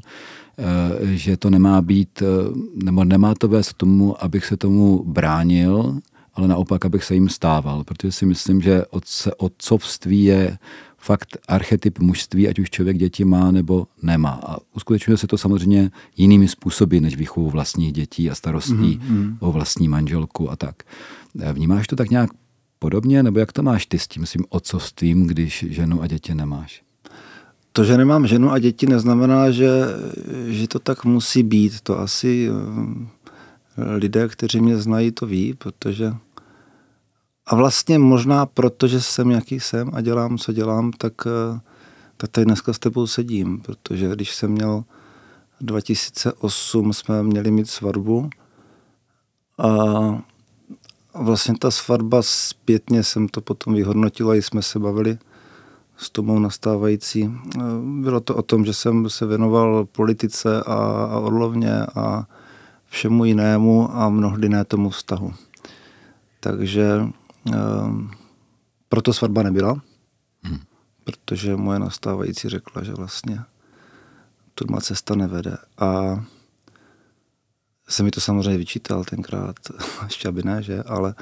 e, 0.58 1.16
že 1.16 1.36
to 1.36 1.50
nemá 1.50 1.82
být, 1.82 2.22
nebo 2.84 3.04
nemá 3.04 3.34
to 3.34 3.48
vést 3.48 3.72
k 3.72 3.76
tomu, 3.76 4.24
abych 4.24 4.46
se 4.46 4.56
tomu 4.56 5.04
bránil, 5.06 6.00
ale 6.34 6.48
naopak, 6.48 6.84
abych 6.84 7.04
se 7.04 7.14
jim 7.14 7.28
stával, 7.28 7.84
protože 7.84 8.12
si 8.12 8.26
myslím, 8.26 8.60
že 8.60 8.86
otce, 8.86 9.34
otcovství 9.34 10.24
je 10.24 10.58
fakt 10.98 11.38
archetyp 11.48 11.98
mužství, 11.98 12.48
ať 12.48 12.58
už 12.58 12.70
člověk 12.70 12.98
děti 12.98 13.24
má 13.24 13.50
nebo 13.50 13.86
nemá. 14.02 14.40
A 14.46 14.56
uskutečňuje 14.74 15.16
se 15.16 15.26
to 15.26 15.38
samozřejmě 15.38 15.90
jinými 16.16 16.48
způsoby, 16.48 16.98
než 16.98 17.16
výchovu 17.16 17.50
vlastních 17.50 17.92
dětí 17.92 18.30
a 18.30 18.34
starostí 18.34 18.74
mm-hmm. 18.74 19.36
o 19.40 19.52
vlastní 19.52 19.88
manželku 19.88 20.50
a 20.50 20.56
tak. 20.56 20.82
Vnímáš 21.52 21.86
to 21.86 21.96
tak 21.96 22.10
nějak 22.10 22.30
podobně, 22.78 23.22
nebo 23.22 23.38
jak 23.38 23.52
to 23.52 23.62
máš 23.62 23.86
ty 23.86 23.98
s 23.98 24.08
tím 24.08 24.26
svým 24.26 24.44
otcovstvím, 24.48 25.26
když 25.26 25.66
ženu 25.68 26.02
a 26.02 26.06
děti 26.06 26.34
nemáš? 26.34 26.82
To, 27.78 27.84
že 27.84 27.96
nemám 27.96 28.26
ženu 28.26 28.50
a 28.50 28.58
děti, 28.58 28.86
neznamená, 28.86 29.50
že, 29.50 29.70
že 30.46 30.68
to 30.68 30.78
tak 30.78 31.04
musí 31.04 31.42
být. 31.42 31.80
To 31.80 31.98
asi 31.98 32.50
eh, 32.50 33.94
lidé, 33.94 34.28
kteří 34.28 34.60
mě 34.60 34.76
znají, 34.76 35.12
to 35.12 35.26
ví, 35.26 35.54
protože 35.54 36.14
a 37.46 37.54
vlastně 37.54 37.98
možná 37.98 38.46
proto, 38.46 38.86
že 38.86 39.00
jsem 39.00 39.30
jaký 39.30 39.60
jsem 39.60 39.90
a 39.94 40.00
dělám, 40.00 40.38
co 40.38 40.52
dělám, 40.52 40.90
tak, 40.98 41.12
eh, 41.26 41.60
tak 42.16 42.30
tady 42.30 42.44
dneska 42.44 42.72
s 42.72 42.78
tebou 42.78 43.06
sedím, 43.06 43.60
protože 43.60 44.08
když 44.08 44.34
jsem 44.34 44.50
měl 44.50 44.84
2008 45.60 46.92
jsme 46.92 47.22
měli 47.22 47.50
mít 47.50 47.70
svatbu 47.70 48.30
a 49.58 49.72
vlastně 51.14 51.54
ta 51.58 51.70
svatba 51.70 52.22
zpětně 52.22 53.02
jsem 53.04 53.28
to 53.28 53.40
potom 53.40 53.74
vyhodnotila, 53.74 54.34
i 54.34 54.42
jsme 54.42 54.62
se 54.62 54.78
bavili 54.78 55.18
s 55.98 56.10
Tomou 56.10 56.38
nastávající. 56.38 57.30
Bylo 58.00 58.20
to 58.20 58.36
o 58.36 58.42
tom, 58.42 58.64
že 58.64 58.74
jsem 58.74 59.10
se 59.10 59.26
věnoval 59.26 59.84
politice 59.84 60.62
a, 60.62 60.74
a 61.10 61.18
odlovně 61.18 61.86
a 61.94 62.26
všemu 62.86 63.24
jinému 63.24 63.96
a 63.96 64.08
mnohdy 64.08 64.48
ne 64.48 64.64
tomu 64.64 64.90
vztahu. 64.90 65.32
Takže 66.40 67.00
Ehm, 67.54 68.10
proto 68.88 69.12
svatba 69.12 69.42
nebyla, 69.42 69.82
hmm. 70.42 70.58
protože 71.04 71.56
moje 71.56 71.78
nastávající 71.78 72.48
řekla, 72.48 72.84
že 72.84 72.92
vlastně 72.92 73.40
turma 74.54 74.80
cesta 74.80 75.14
nevede. 75.14 75.56
A 75.78 76.20
jsem 77.88 78.04
mi 78.04 78.10
to 78.10 78.20
samozřejmě 78.20 78.58
vyčítal 78.58 79.04
tenkrát, 79.04 79.56
ještě 80.04 80.28
aby 80.28 80.42
ne, 80.42 80.62
že, 80.62 80.82
ale 80.82 81.14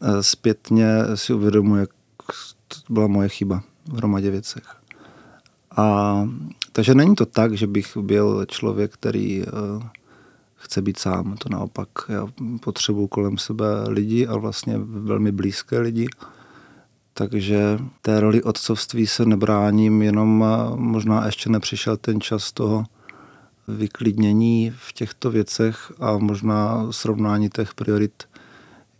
eh, 0.00 0.22
zpětně 0.22 0.88
si 1.14 1.32
uvědomuji, 1.32 1.76
jak 1.76 1.90
to 2.68 2.92
byla 2.92 3.06
moje 3.06 3.28
chyba 3.28 3.62
v 3.88 3.96
hromadě 3.96 4.30
věcech. 4.30 4.64
A, 5.76 6.28
takže 6.72 6.94
není 6.94 7.14
to 7.14 7.26
tak, 7.26 7.52
že 7.52 7.66
bych 7.66 7.96
byl 7.96 8.46
člověk, 8.48 8.92
který 8.92 9.42
uh, 9.46 9.82
chce 10.54 10.82
být 10.82 10.98
sám. 10.98 11.36
To 11.36 11.48
naopak, 11.48 11.88
já 12.08 12.26
potřebuji 12.60 13.08
kolem 13.08 13.38
sebe 13.38 13.66
lidi 13.88 14.26
a 14.26 14.36
vlastně 14.36 14.78
velmi 14.78 15.32
blízké 15.32 15.78
lidi. 15.78 16.08
Takže 17.14 17.78
té 18.02 18.20
roli 18.20 18.42
otcovství 18.42 19.06
se 19.06 19.24
nebráním, 19.24 20.02
jenom 20.02 20.44
možná 20.74 21.26
ještě 21.26 21.50
nepřišel 21.50 21.96
ten 21.96 22.20
čas 22.20 22.52
toho 22.52 22.84
vyklidnění 23.68 24.72
v 24.76 24.92
těchto 24.92 25.30
věcech 25.30 25.92
a 26.00 26.18
možná 26.18 26.86
srovnání 26.92 27.50
těch 27.50 27.74
priorit 27.74 28.24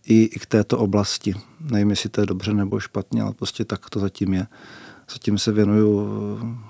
i, 0.07 0.23
i 0.23 0.39
k 0.39 0.47
této 0.47 0.79
oblasti. 0.79 1.35
Nevím, 1.61 1.91
jestli 1.91 2.09
to 2.09 2.21
je 2.21 2.27
dobře 2.27 2.55
nebo 2.55 2.81
špatně, 2.81 3.23
ale 3.23 3.35
prostě 3.35 3.65
tak 3.65 3.91
to 3.91 4.01
zatím 4.01 4.35
je. 4.35 4.47
Zatím 5.13 5.39
se 5.39 5.53
věnuju 5.53 6.09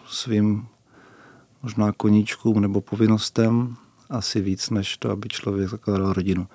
svým 0.06 0.66
možná 1.62 1.92
koníčkům 1.92 2.60
nebo 2.60 2.80
povinnostem 2.80 3.76
asi 4.10 4.40
víc, 4.40 4.70
než 4.70 4.96
to, 4.96 5.10
aby 5.10 5.28
člověk 5.28 5.68
zakládal 5.68 6.12
rodinu. 6.12 6.46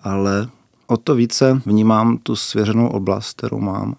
Ale 0.00 0.48
o 0.86 0.96
to 0.96 1.14
více 1.14 1.60
vnímám 1.66 2.18
tu 2.18 2.36
svěřenou 2.36 2.88
oblast, 2.88 3.36
kterou 3.36 3.58
mám 3.58 3.96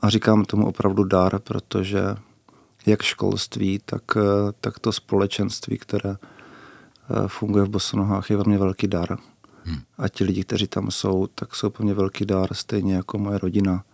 a 0.00 0.08
říkám 0.08 0.44
tomu 0.44 0.66
opravdu 0.66 1.04
dar, 1.04 1.38
protože 1.38 2.02
jak 2.86 3.02
školství, 3.02 3.80
tak, 3.84 4.02
tak 4.60 4.78
to 4.78 4.92
společenství, 4.92 5.78
které 5.78 6.10
eh, 6.10 7.28
funguje 7.28 7.64
v 7.64 7.68
Bosonohách, 7.68 8.30
je 8.30 8.36
velmi 8.36 8.58
velký 8.58 8.88
dar. 8.88 9.18
A 9.98 10.08
ti 10.08 10.24
lidi, 10.24 10.44
kteří 10.44 10.66
tam 10.66 10.90
jsou, 10.90 11.26
tak 11.26 11.54
jsou 11.54 11.70
pro 11.70 11.84
mě 11.84 11.94
velký 11.94 12.24
dar, 12.24 12.54
stejně 12.54 12.94
jako 12.94 13.18
moje 13.18 13.38
rodina 13.38 13.84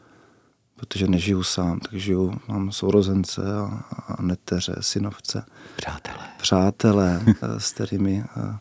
protože 0.79 1.09
nežiju 1.09 1.43
sám, 1.43 1.81
tak 1.81 1.93
žiju, 1.93 2.41
mám 2.49 2.73
sourozence 2.73 3.43
a, 3.57 3.85
a 4.09 4.23
neteře, 4.23 4.77
synovce. 4.81 5.45
Přátelé. 5.77 6.29
Přátelé, 6.37 7.23
eh, 7.27 7.61
s 7.61 7.73
kterými 7.73 8.25
eh, 8.37 8.59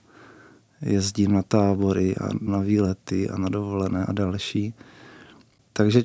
jezdím 0.82 1.32
na 1.32 1.42
tábory 1.42 2.16
a 2.16 2.30
na 2.42 2.60
výlety 2.60 3.30
a 3.30 3.38
na 3.38 3.50
dovolené 3.50 4.06
a 4.06 4.12
další. 4.14 4.74
Takže 5.74 6.04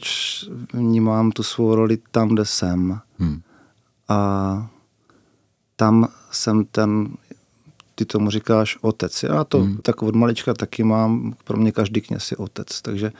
vnímám 0.74 1.30
tu 1.30 1.42
svou 1.42 1.74
roli 1.74 1.98
tam, 2.10 2.28
kde 2.28 2.44
jsem. 2.44 3.00
Hmm. 3.18 3.40
A 4.08 4.70
tam 5.76 6.08
jsem 6.30 6.64
ten, 6.64 7.08
ty 8.02 8.06
tomu 8.06 8.30
říkáš 8.30 8.78
otec. 8.80 9.22
Já 9.22 9.44
to 9.44 9.60
hmm. 9.60 9.76
tak 9.82 10.02
od 10.02 10.14
malička 10.14 10.54
taky 10.54 10.84
mám, 10.84 11.34
pro 11.44 11.58
mě 11.58 11.72
každý 11.72 12.00
kněz 12.00 12.30
je 12.30 12.36
otec, 12.36 12.82
takže 12.82 13.12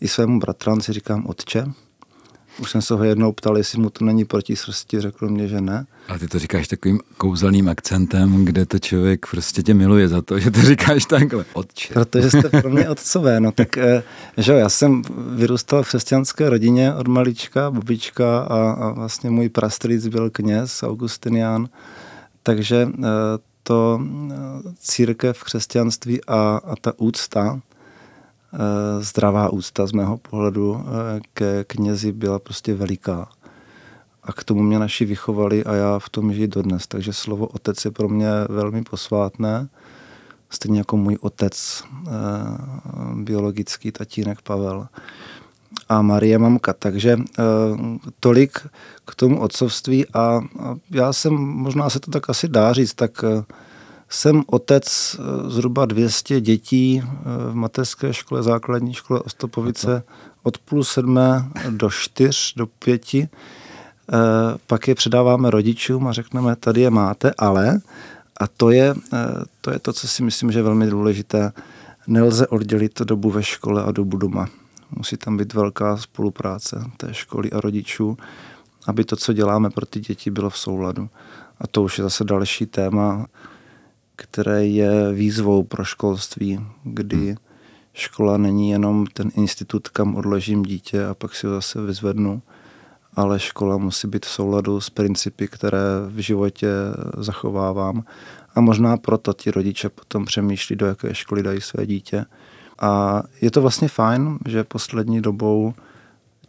i 0.00 0.08
svému 0.08 0.40
bratranci 0.40 0.92
říkám 0.92 1.26
otče. 1.26 1.64
Už 2.60 2.70
jsem 2.70 2.82
se 2.82 2.94
ho 2.94 3.04
jednou 3.04 3.32
ptal, 3.32 3.58
jestli 3.58 3.80
mu 3.80 3.90
to 3.90 4.04
není 4.04 4.24
proti 4.24 4.56
srsti, 4.56 5.00
řekl 5.00 5.28
mě, 5.28 5.48
že 5.48 5.60
ne. 5.60 5.86
A 6.08 6.18
ty 6.18 6.28
to 6.28 6.38
říkáš 6.38 6.68
takovým 6.68 7.00
kouzelným 7.16 7.68
akcentem, 7.68 8.44
kde 8.44 8.66
to 8.66 8.78
člověk 8.78 9.26
prostě 9.30 9.62
tě 9.62 9.74
miluje 9.74 10.08
za 10.08 10.22
to, 10.22 10.38
že 10.38 10.50
to 10.50 10.60
říkáš 10.60 11.04
takhle. 11.04 11.44
Otče. 11.52 11.94
Protože 11.94 12.30
jste 12.30 12.48
pro 12.48 12.70
mě 12.70 12.88
otcové. 12.94 13.40
No 13.40 13.52
tak, 13.52 13.76
eh, 13.78 14.02
že 14.36 14.52
jo, 14.52 14.58
já 14.58 14.68
jsem 14.68 15.02
vyrůstal 15.36 15.82
v 15.82 15.88
křesťanské 15.88 16.50
rodině 16.50 16.94
od 16.94 17.08
malička, 17.08 17.70
babička 17.70 18.38
a, 18.38 18.70
a 18.70 18.90
vlastně 18.90 19.30
můj 19.30 19.48
prastrýc 19.48 20.06
byl 20.06 20.30
kněz, 20.30 20.82
Augustinian. 20.82 21.68
Takže 22.42 22.88
eh, 22.98 23.06
to 23.66 24.00
eh, 24.00 24.34
církev, 24.78 25.44
křesťanství 25.44 26.24
a, 26.24 26.60
a 26.64 26.76
ta 26.80 26.92
úcta, 26.96 27.60
zdravá 29.00 29.50
úcta 29.50 29.86
z 29.86 29.92
mého 29.92 30.16
pohledu 30.16 30.84
ke 31.34 31.64
knězi 31.64 32.12
byla 32.12 32.38
prostě 32.38 32.74
veliká. 32.74 33.28
A 34.22 34.32
k 34.32 34.44
tomu 34.44 34.62
mě 34.62 34.78
naši 34.78 35.04
vychovali 35.04 35.64
a 35.64 35.74
já 35.74 35.98
v 35.98 36.08
tom 36.08 36.32
žiji 36.32 36.48
dodnes. 36.48 36.86
Takže 36.86 37.12
slovo 37.12 37.46
otec 37.46 37.84
je 37.84 37.90
pro 37.90 38.08
mě 38.08 38.28
velmi 38.48 38.82
posvátné, 38.82 39.68
stejně 40.50 40.78
jako 40.78 40.96
můj 40.96 41.18
otec, 41.20 41.84
eh, 42.06 42.10
biologický 43.14 43.92
tatínek 43.92 44.42
Pavel 44.42 44.88
a 45.88 46.02
Marie 46.02 46.38
mamka. 46.38 46.72
Takže 46.72 47.16
eh, 47.18 47.42
tolik 48.20 48.58
k 49.04 49.14
tomu 49.14 49.40
otcovství 49.40 50.06
a, 50.14 50.40
já 50.90 51.12
jsem, 51.12 51.34
možná 51.34 51.90
se 51.90 52.00
to 52.00 52.10
tak 52.10 52.30
asi 52.30 52.48
dá 52.48 52.72
říct, 52.72 52.94
tak 52.94 53.24
eh, 53.24 53.44
jsem 54.08 54.42
otec 54.46 55.16
zhruba 55.46 55.84
200 55.84 56.40
dětí 56.40 57.02
v 57.50 57.54
mateřské 57.54 58.12
škole, 58.12 58.42
základní 58.42 58.94
škole 58.94 59.20
Ostopovice 59.20 60.02
od 60.42 60.58
půl 60.58 60.84
sedmé 60.84 61.50
do 61.70 61.90
čtyř, 61.90 62.54
do 62.56 62.66
pěti 62.66 63.28
Eh, 64.12 64.58
pak 64.66 64.88
je 64.88 64.94
předáváme 64.94 65.50
rodičům 65.50 66.06
a 66.06 66.12
řekneme, 66.12 66.56
tady 66.56 66.80
je 66.80 66.90
máte, 66.90 67.32
ale, 67.38 67.80
a 68.40 68.46
to 68.46 68.70
je, 68.70 68.94
eh, 69.12 69.18
to 69.60 69.70
je 69.70 69.78
to, 69.78 69.92
co 69.92 70.08
si 70.08 70.22
myslím, 70.22 70.52
že 70.52 70.58
je 70.58 70.62
velmi 70.62 70.86
důležité, 70.86 71.52
nelze 72.06 72.46
oddělit 72.46 73.00
dobu 73.00 73.30
ve 73.30 73.42
škole 73.42 73.82
a 73.82 73.92
dobu 73.92 74.16
doma. 74.16 74.48
Musí 74.90 75.16
tam 75.16 75.36
být 75.36 75.54
velká 75.54 75.96
spolupráce 75.96 76.84
té 76.96 77.14
školy 77.14 77.52
a 77.52 77.60
rodičů, 77.60 78.16
aby 78.86 79.04
to, 79.04 79.16
co 79.16 79.32
děláme 79.32 79.70
pro 79.70 79.86
ty 79.86 80.00
děti, 80.00 80.30
bylo 80.30 80.50
v 80.50 80.58
souladu. 80.58 81.08
A 81.60 81.66
to 81.66 81.82
už 81.82 81.98
je 81.98 82.04
zase 82.04 82.24
další 82.24 82.66
téma, 82.66 83.26
které 84.16 84.66
je 84.66 85.12
výzvou 85.12 85.62
pro 85.62 85.84
školství, 85.84 86.60
kdy 86.84 87.36
škola 87.92 88.36
není 88.36 88.70
jenom 88.70 89.06
ten 89.06 89.30
institut, 89.36 89.88
kam 89.88 90.14
odložím 90.14 90.62
dítě 90.62 91.06
a 91.06 91.14
pak 91.14 91.34
si 91.34 91.46
ho 91.46 91.52
zase 91.52 91.82
vyzvednu, 91.82 92.42
ale 93.14 93.38
škola 93.38 93.76
musí 93.76 94.08
být 94.08 94.26
v 94.26 94.30
souladu 94.30 94.80
s 94.80 94.90
principy, 94.90 95.48
které 95.48 95.78
v 96.08 96.18
životě 96.18 96.68
zachovávám. 97.18 98.04
A 98.54 98.60
možná 98.60 98.96
proto 98.96 99.32
ti 99.32 99.50
rodiče 99.50 99.88
potom 99.88 100.24
přemýšlí, 100.24 100.76
do 100.76 100.86
jaké 100.86 101.14
školy 101.14 101.42
dají 101.42 101.60
své 101.60 101.86
dítě. 101.86 102.24
A 102.78 103.22
je 103.40 103.50
to 103.50 103.62
vlastně 103.62 103.88
fajn, 103.88 104.38
že 104.46 104.64
poslední 104.64 105.20
dobou 105.20 105.74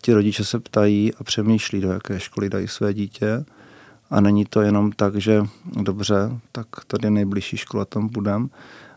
ti 0.01 0.13
rodiče 0.13 0.45
se 0.45 0.59
ptají 0.59 1.13
a 1.13 1.23
přemýšlí, 1.23 1.81
do 1.81 1.91
jaké 1.91 2.19
školy 2.19 2.49
dají 2.49 2.67
své 2.67 2.93
dítě. 2.93 3.45
A 4.09 4.21
není 4.21 4.45
to 4.45 4.61
jenom 4.61 4.91
tak, 4.91 5.15
že 5.15 5.43
dobře, 5.81 6.31
tak 6.51 6.67
tady 6.87 7.05
je 7.05 7.11
nejbližší 7.11 7.57
škola, 7.57 7.85
tam 7.85 8.07
budem, 8.07 8.49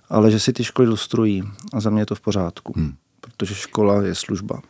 ale 0.08 0.30
že 0.30 0.40
si 0.40 0.52
ty 0.52 0.64
školy 0.64 0.88
lustrují. 0.88 1.42
A 1.72 1.80
za 1.80 1.90
mě 1.90 2.02
je 2.02 2.06
to 2.06 2.14
v 2.14 2.20
pořádku, 2.20 2.72
hmm. 2.76 2.94
protože 3.20 3.54
škola 3.54 4.02
je 4.02 4.14
služba. 4.14 4.60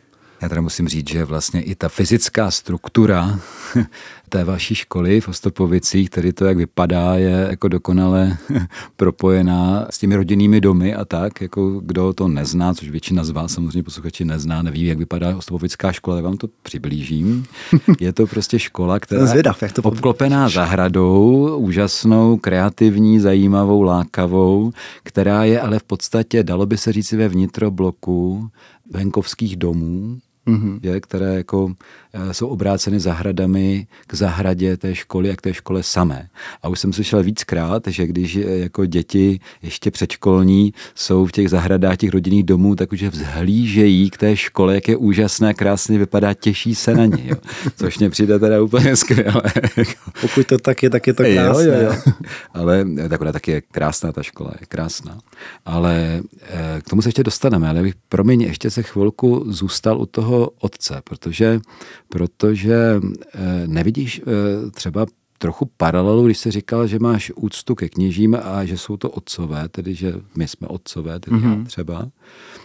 Já 0.41 0.49
teda 0.49 0.61
musím 0.61 0.87
říct, 0.87 1.09
že 1.09 1.25
vlastně 1.25 1.61
i 1.61 1.75
ta 1.75 1.89
fyzická 1.89 2.51
struktura 2.51 3.39
té 4.29 4.43
vaší 4.43 4.75
školy 4.75 5.21
v 5.21 5.27
Ostopovicích, 5.27 6.09
tedy 6.09 6.33
to, 6.33 6.45
jak 6.45 6.57
vypadá, 6.57 7.15
je 7.15 7.47
jako 7.49 7.67
dokonale 7.67 8.37
propojená 8.95 9.87
s 9.89 9.97
těmi 9.97 10.15
rodinnými 10.15 10.61
domy 10.61 10.95
a 10.95 11.05
tak, 11.05 11.41
jako 11.41 11.79
kdo 11.79 12.13
to 12.13 12.27
nezná, 12.27 12.73
což 12.73 12.89
většina 12.89 13.23
z 13.23 13.29
vás 13.29 13.53
samozřejmě 13.53 13.83
posluchači 13.83 14.25
nezná, 14.25 14.61
neví, 14.61 14.85
jak 14.85 14.97
vypadá 14.97 15.37
Ostopovická 15.37 15.91
škola, 15.91 16.15
tak 16.17 16.25
vám 16.25 16.37
to 16.37 16.47
přiblížím. 16.63 17.45
Je 17.99 18.13
to 18.13 18.27
prostě 18.27 18.59
škola, 18.59 18.99
která 18.99 19.25
Zvědav, 19.25 19.61
jak 19.61 19.71
to 19.71 19.81
obklopená 19.81 20.49
zahradou, 20.49 21.57
úžasnou, 21.57 22.37
kreativní, 22.37 23.19
zajímavou, 23.19 23.81
lákavou, 23.81 24.71
která 25.03 25.43
je 25.43 25.61
ale 25.61 25.79
v 25.79 25.83
podstatě, 25.83 26.43
dalo 26.43 26.65
by 26.65 26.77
se 26.77 26.93
říct, 26.93 27.11
ve 27.11 27.27
vnitrobloku 27.27 28.49
venkovských 28.91 29.55
domů, 29.55 30.19
mm-hmm. 30.47 30.79
je, 30.81 30.99
které 30.99 31.35
jako 31.35 31.73
eh, 32.13 32.33
jsou 32.33 32.47
obráceny 32.47 32.99
zahradami 32.99 33.87
k 34.07 34.13
zahradě 34.13 34.77
té 34.77 34.95
školy 34.95 35.31
a 35.31 35.35
k 35.35 35.41
té 35.41 35.53
škole 35.53 35.83
samé. 35.83 36.27
A 36.63 36.69
už 36.69 36.79
jsem 36.79 36.93
slyšel 36.93 37.23
víckrát, 37.23 37.87
že 37.87 38.07
když 38.07 38.35
eh, 38.35 38.41
jako 38.41 38.85
děti 38.85 39.39
ještě 39.61 39.91
předškolní 39.91 40.73
jsou 40.95 41.25
v 41.25 41.31
těch 41.31 41.49
zahradách 41.49 41.97
těch 41.97 42.09
rodinných 42.09 42.43
domů, 42.43 42.75
tak 42.75 42.91
už 42.91 43.03
vzhlížejí 43.03 44.09
k 44.09 44.17
té 44.17 44.37
škole, 44.37 44.75
jak 44.75 44.87
je 44.87 44.97
úžasné, 44.97 45.53
krásně 45.53 45.97
vypadá, 45.97 46.33
těší 46.33 46.75
se 46.75 46.93
na 46.93 47.05
ní. 47.05 47.23
Jo. 47.27 47.35
Což 47.75 47.99
mě 47.99 48.09
přijde 48.09 48.39
teda 48.39 48.61
úplně 48.61 48.95
skvěle. 48.95 49.41
Pokud 50.21 50.47
to 50.47 50.57
tak 50.57 50.83
je, 50.83 50.89
tak 50.89 51.07
je 51.07 51.13
to 51.13 51.23
krásné. 51.23 51.65
Jo, 51.65 51.71
jo, 51.71 51.81
jo. 51.81 52.13
Ale 52.53 52.85
eh, 52.97 53.09
takhle 53.09 53.33
taky 53.33 53.51
je 53.51 53.61
krásná 53.61 54.11
ta 54.11 54.23
škola, 54.23 54.51
je 54.59 54.65
krásná. 54.65 55.17
Ale 55.65 56.21
k 56.81 56.89
tomu 56.89 57.01
se 57.01 57.07
ještě 57.07 57.23
dostaneme, 57.23 57.69
ale 57.69 57.81
bych, 57.81 57.93
promiň, 58.09 58.41
ještě 58.41 58.69
se 58.69 58.83
chvilku 58.83 59.43
zůstal 59.47 60.01
u 60.01 60.05
toho 60.05 60.30
otce, 60.59 61.01
protože, 61.03 61.59
protože 62.09 63.01
eh, 63.33 63.67
nevidíš 63.67 64.21
eh, 64.21 64.71
třeba 64.71 65.05
trochu 65.41 65.69
paralelu, 65.77 66.25
když 66.25 66.37
se 66.37 66.51
říkal, 66.51 66.87
že 66.87 66.99
máš 66.99 67.31
úctu 67.35 67.75
ke 67.75 67.89
kněžím 67.89 68.37
a 68.43 68.65
že 68.65 68.77
jsou 68.77 68.97
to 68.97 69.09
otcové, 69.09 69.69
tedy 69.69 69.95
že 69.95 70.13
my 70.37 70.47
jsme 70.47 70.67
otcové, 70.67 71.19
tedy 71.19 71.37
mm-hmm. 71.37 71.65
třeba. 71.65 72.07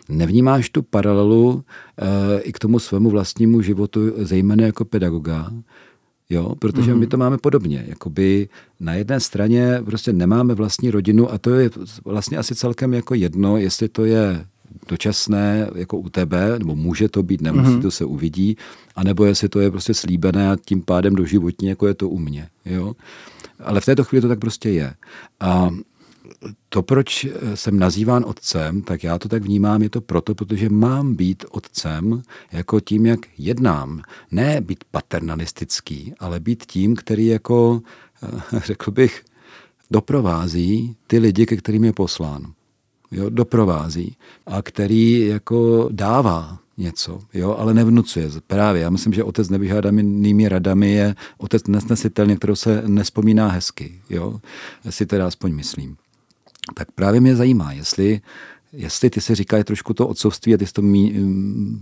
Nevnímáš 0.09 0.71
tu 0.71 0.83
paralelu 0.83 1.65
e, 1.99 2.41
i 2.41 2.53
k 2.53 2.59
tomu 2.59 2.79
svému 2.79 3.11
vlastnímu 3.11 3.63
životu, 3.63 4.01
zejména 4.17 4.65
jako 4.65 4.85
pedagoga, 4.85 5.51
Jo, 6.31 6.55
protože 6.59 6.93
mm-hmm. 6.93 6.99
my 6.99 7.07
to 7.07 7.17
máme 7.17 7.39
podobně. 7.39 7.85
Jakoby 7.89 8.49
na 8.81 8.95
jedné 8.95 9.21
straně 9.21 9.83
prostě 9.85 10.13
nemáme 10.13 10.55
vlastní 10.55 10.91
rodinu 10.91 11.33
a 11.33 11.39
to 11.39 11.51
je 11.51 11.71
vlastně 12.05 12.39
asi 12.39 12.55
celkem 12.55 12.95
jako 12.95 13.15
jedno, 13.15 13.57
jestli 13.57 13.89
to 13.89 14.05
je 14.05 14.47
dočasné 14.89 15.71
jako 15.75 15.99
u 15.99 16.09
tebe, 16.09 16.59
nebo 16.59 16.77
může 16.77 17.09
to 17.09 17.23
být, 17.23 17.41
nemusí, 17.41 17.71
mm-hmm. 17.71 17.83
to 17.83 17.91
se 17.91 18.05
uvidí, 18.05 18.57
anebo 18.97 19.25
jestli 19.25 19.49
to 19.49 19.61
je 19.61 19.71
prostě 19.71 19.95
slíbené 19.95 20.51
a 20.51 20.57
tím 20.57 20.83
pádem 20.83 21.15
doživotní, 21.15 21.69
jako 21.69 21.87
je 21.87 21.95
to 21.95 22.09
u 22.09 22.19
mě. 22.19 22.49
Jo? 22.65 22.95
Ale 23.65 23.81
v 23.81 23.85
této 23.85 24.05
chvíli 24.05 24.23
to 24.23 24.29
tak 24.29 24.39
prostě 24.39 24.71
je. 24.71 24.95
A 25.41 25.71
to, 26.69 26.83
proč 26.83 27.27
jsem 27.55 27.79
nazýván 27.79 28.25
otcem, 28.27 28.83
tak 28.83 29.05
já 29.05 29.19
to 29.19 29.29
tak 29.29 29.43
vnímám, 29.43 29.83
je 29.83 29.91
to 29.91 30.01
proto, 30.01 30.35
protože 30.35 30.69
mám 30.69 31.15
být 31.15 31.45
otcem 31.51 32.23
jako 32.53 32.81
tím, 32.81 33.07
jak 33.07 33.21
jednám. 33.39 34.03
Ne 34.31 34.61
být 34.61 34.85
paternalistický, 34.91 36.15
ale 36.19 36.41
být 36.41 36.65
tím, 36.67 36.97
který 36.97 37.27
jako, 37.27 37.83
řekl 38.65 38.91
bych, 38.91 39.25
doprovází 39.91 40.97
ty 41.07 41.19
lidi, 41.19 41.47
ke 41.47 41.57
kterým 41.57 41.85
je 41.85 41.93
poslán 41.93 42.56
jo, 43.17 43.31
doprovází 43.31 44.17
a 44.47 44.63
který 44.63 45.27
jako 45.27 45.89
dává 45.93 46.59
něco, 46.79 47.21
jo, 47.35 47.57
ale 47.59 47.75
nevnucuje. 47.75 48.31
Právě, 48.47 48.83
já 48.83 48.91
myslím, 48.91 49.13
že 49.13 49.25
otec 49.25 49.49
nevyžádanými 49.49 50.49
radami 50.49 50.93
je 50.93 51.15
otec 51.39 51.67
nesnesitelný, 51.67 52.37
kterou 52.37 52.55
se 52.55 52.83
nespomíná 52.87 53.49
hezky, 53.49 54.01
jo, 54.11 54.41
si 54.91 55.07
teda 55.07 55.27
aspoň 55.27 55.55
myslím. 55.55 55.97
Tak 56.75 56.93
právě 56.93 57.21
mě 57.21 57.37
zajímá, 57.37 57.73
jestli 57.73 58.21
jestli 58.77 59.11
ty 59.11 59.21
si 59.21 59.35
říkal 59.35 59.63
trošku 59.63 59.95
to 59.95 60.09
otcovství, 60.09 60.55
a 60.55 60.57
ty 60.57 60.67
jsi 60.67 60.73
to 60.73 60.83
mí, 60.83 61.15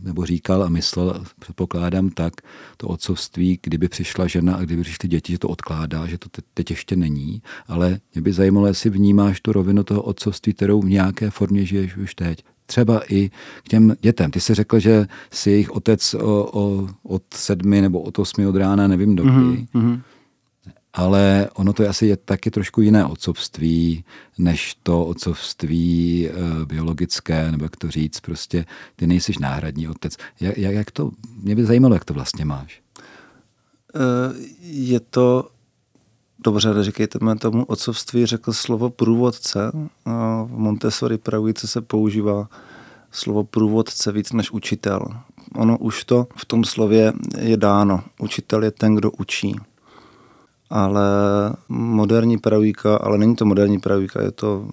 nebo 0.03 0.27
říkal 0.27 0.63
a 0.63 0.69
myslel, 0.69 1.25
předpokládám 1.41 2.11
tak, 2.11 2.33
to 2.77 2.89
otcovství, 2.89 3.59
kdyby 3.63 3.89
přišla 3.89 4.27
žena 4.27 4.55
a 4.55 4.63
kdyby 4.63 4.83
přišly 4.83 5.09
děti, 5.09 5.33
že 5.33 5.39
to 5.39 5.49
odkládá, 5.49 6.07
že 6.07 6.19
to 6.19 6.29
teď 6.55 6.71
ještě 6.71 6.97
není, 6.97 7.43
ale 7.69 8.01
mě 8.15 8.23
by 8.23 8.33
zajímalo, 8.33 8.67
jestli 8.67 8.91
vnímáš 8.91 9.41
tu 9.41 9.53
rovinu 9.53 9.85
toho 9.85 10.03
otcovství, 10.03 10.53
kterou 10.53 10.81
v 10.81 10.89
nějaké 10.89 11.31
formě 11.31 11.67
žiješ 11.67 11.97
už 11.97 12.15
teď. 12.15 12.45
Třeba 12.67 13.01
i 13.09 13.31
k 13.63 13.69
těm 13.69 13.97
dětem. 14.01 14.31
Ty 14.31 14.41
jsi 14.41 14.55
řekl, 14.55 14.79
že 14.79 15.07
jsi 15.31 15.51
jejich 15.51 15.71
otec 15.71 16.15
o, 16.15 16.51
o, 16.61 16.89
od 17.03 17.23
sedmi 17.35 17.81
nebo 17.81 18.01
od 18.01 18.19
osmi 18.19 18.47
od 18.47 18.57
rána, 18.57 18.89
nevím 18.89 19.17
dokdy. 19.17 19.33
Mm-hmm 19.75 20.01
ale 20.95 21.49
ono 21.55 21.73
to 21.73 21.83
je 21.83 21.89
asi 21.89 22.07
je 22.07 22.17
taky 22.17 22.51
trošku 22.51 22.81
jiné 22.81 23.05
otcovství, 23.05 24.05
než 24.39 24.77
to 24.83 25.05
otcovství 25.05 26.29
e, 26.29 26.33
biologické, 26.65 27.51
nebo 27.51 27.65
jak 27.65 27.77
to 27.77 27.91
říct, 27.91 28.21
prostě 28.21 28.67
ty 28.97 29.07
nejsi 29.07 29.33
náhradní 29.41 29.89
otec. 29.89 30.17
Jak, 30.41 30.57
jak 30.57 30.91
to, 30.91 31.11
mě 31.43 31.57
by 31.57 31.65
zajímalo, 31.65 31.95
jak 31.95 32.05
to 32.05 32.15
vlastně 32.15 32.45
máš. 32.45 32.85
Eh, 33.95 34.35
je 34.63 35.01
to 35.01 35.49
dobře, 36.39 36.75
neříkejte 36.75 37.19
mi 37.23 37.37
tomu 37.37 37.65
otcovství, 37.65 38.27
řekl 38.27 38.53
slovo 38.53 38.91
průvodce. 38.91 39.73
V 40.47 40.49
Montessori 40.49 41.19
pravice 41.19 41.67
se 41.67 41.81
používá 41.81 42.49
slovo 43.11 43.45
průvodce 43.45 44.13
víc 44.13 44.33
než 44.33 44.51
učitel. 44.51 45.01
Ono 45.55 45.79
už 45.79 46.05
to 46.05 46.27
v 46.37 46.45
tom 46.45 46.65
slově 46.65 47.13
je 47.39 47.57
dáno. 47.57 48.05
Učitel 48.19 48.65
je 48.65 48.71
ten, 48.71 48.95
kdo 48.95 49.11
učí. 49.11 49.57
Ale 50.75 51.07
moderní 51.69 52.39
pravíka, 52.39 52.97
ale 52.97 53.19
není 53.19 53.37
to 53.37 53.45
moderní 53.45 53.79
pravíka, 53.79 54.23
je 54.23 54.31
to 54.31 54.69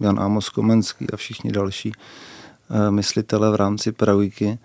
Jan 0.00 0.20
Amos 0.20 0.48
Komenský 0.48 1.10
a 1.12 1.16
všichni 1.16 1.52
další 1.52 1.92
eh, 1.92 2.90
myslitele 2.90 3.50
v 3.50 3.54
rámci 3.54 3.92
pravíky, 3.92 4.58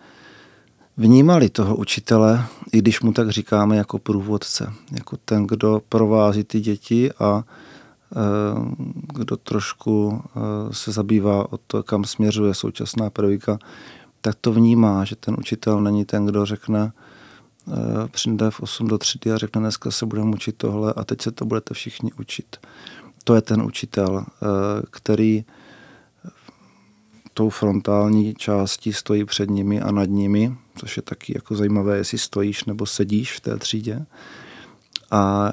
vnímali 0.97 1.49
toho 1.49 1.75
učitele, 1.75 2.45
i 2.71 2.77
když 2.77 3.01
mu 3.01 3.13
tak 3.13 3.29
říkáme 3.29 3.77
jako 3.77 3.99
průvodce, 3.99 4.73
jako 4.91 5.17
ten, 5.17 5.47
kdo 5.47 5.81
provází 5.89 6.43
ty 6.43 6.59
děti 6.59 7.11
a 7.19 7.43
eh, 7.43 8.15
kdo 9.13 9.37
trošku 9.37 10.21
eh, 10.23 10.39
se 10.71 10.91
zabývá 10.91 11.53
o 11.53 11.57
to, 11.57 11.83
kam 11.83 12.03
směřuje 12.03 12.53
současná 12.53 13.09
pravíka, 13.09 13.59
tak 14.21 14.35
to 14.41 14.51
vnímá, 14.51 15.05
že 15.05 15.15
ten 15.15 15.35
učitel 15.39 15.81
není 15.81 16.05
ten, 16.05 16.25
kdo 16.25 16.45
řekne, 16.45 16.91
přijde 18.11 18.51
v 18.51 18.59
8 18.59 18.87
do 18.87 18.97
3 18.97 19.19
a 19.33 19.37
řekne, 19.37 19.61
dneska 19.61 19.91
se 19.91 20.05
budeme 20.05 20.31
učit 20.31 20.55
tohle 20.57 20.93
a 20.93 21.03
teď 21.03 21.21
se 21.21 21.31
to 21.31 21.45
budete 21.45 21.73
všichni 21.73 22.11
učit 22.19 22.57
to 23.25 23.35
je 23.35 23.41
ten 23.41 23.61
učitel, 23.61 24.25
eh, 24.25 24.45
který 24.89 25.45
tou 27.33 27.49
frontální 27.49 28.33
částí 28.33 28.93
stojí 28.93 29.25
před 29.25 29.49
nimi 29.49 29.81
a 29.81 29.91
nad 29.91 30.05
nimi, 30.05 30.55
což 30.75 30.97
je 30.97 31.03
taky 31.03 31.33
jako 31.35 31.55
zajímavé, 31.55 31.97
jestli 31.97 32.17
stojíš 32.17 32.65
nebo 32.65 32.85
sedíš 32.85 33.33
v 33.33 33.39
té 33.39 33.57
třídě. 33.57 34.05
A 35.11 35.51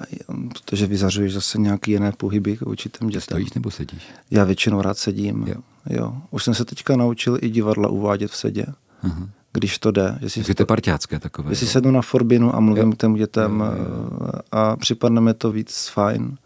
protože 0.48 0.86
vyzařuješ 0.86 1.32
zase 1.32 1.58
nějaký 1.58 1.90
jiné 1.90 2.12
pohyby 2.12 2.56
k 2.56 2.62
určitým 2.62 3.08
dětem. 3.08 3.22
Stojíš 3.22 3.52
nebo 3.52 3.70
sedíš? 3.70 4.02
Já 4.30 4.44
většinou 4.44 4.82
rád 4.82 4.98
sedím. 4.98 5.44
Jo. 5.48 5.54
jo. 5.90 6.16
Už 6.30 6.44
jsem 6.44 6.54
se 6.54 6.64
teďka 6.64 6.96
naučil 6.96 7.38
i 7.40 7.50
divadla 7.50 7.88
uvádět 7.88 8.30
v 8.30 8.36
sedě. 8.36 8.66
Uh-huh. 9.04 9.28
Když 9.52 9.78
to 9.78 9.90
jde. 9.90 10.18
Jestli 10.20 10.44
je 10.48 10.54
to 10.54 10.66
parťácké 10.66 11.18
takové. 11.18 11.52
Jestli 11.52 11.66
sednu 11.66 11.90
na 11.90 12.02
Forbinu 12.02 12.56
a 12.56 12.60
mluvím 12.60 12.86
jo. 12.86 12.92
k 12.92 12.96
těm 12.96 13.14
dětem 13.14 13.60
jo, 13.60 13.66
jo, 13.66 13.84
jo. 13.84 14.30
a 14.52 14.76
připadne 14.76 15.20
mi 15.20 15.34
to 15.34 15.52
víc 15.52 15.88
fajn 15.88 16.36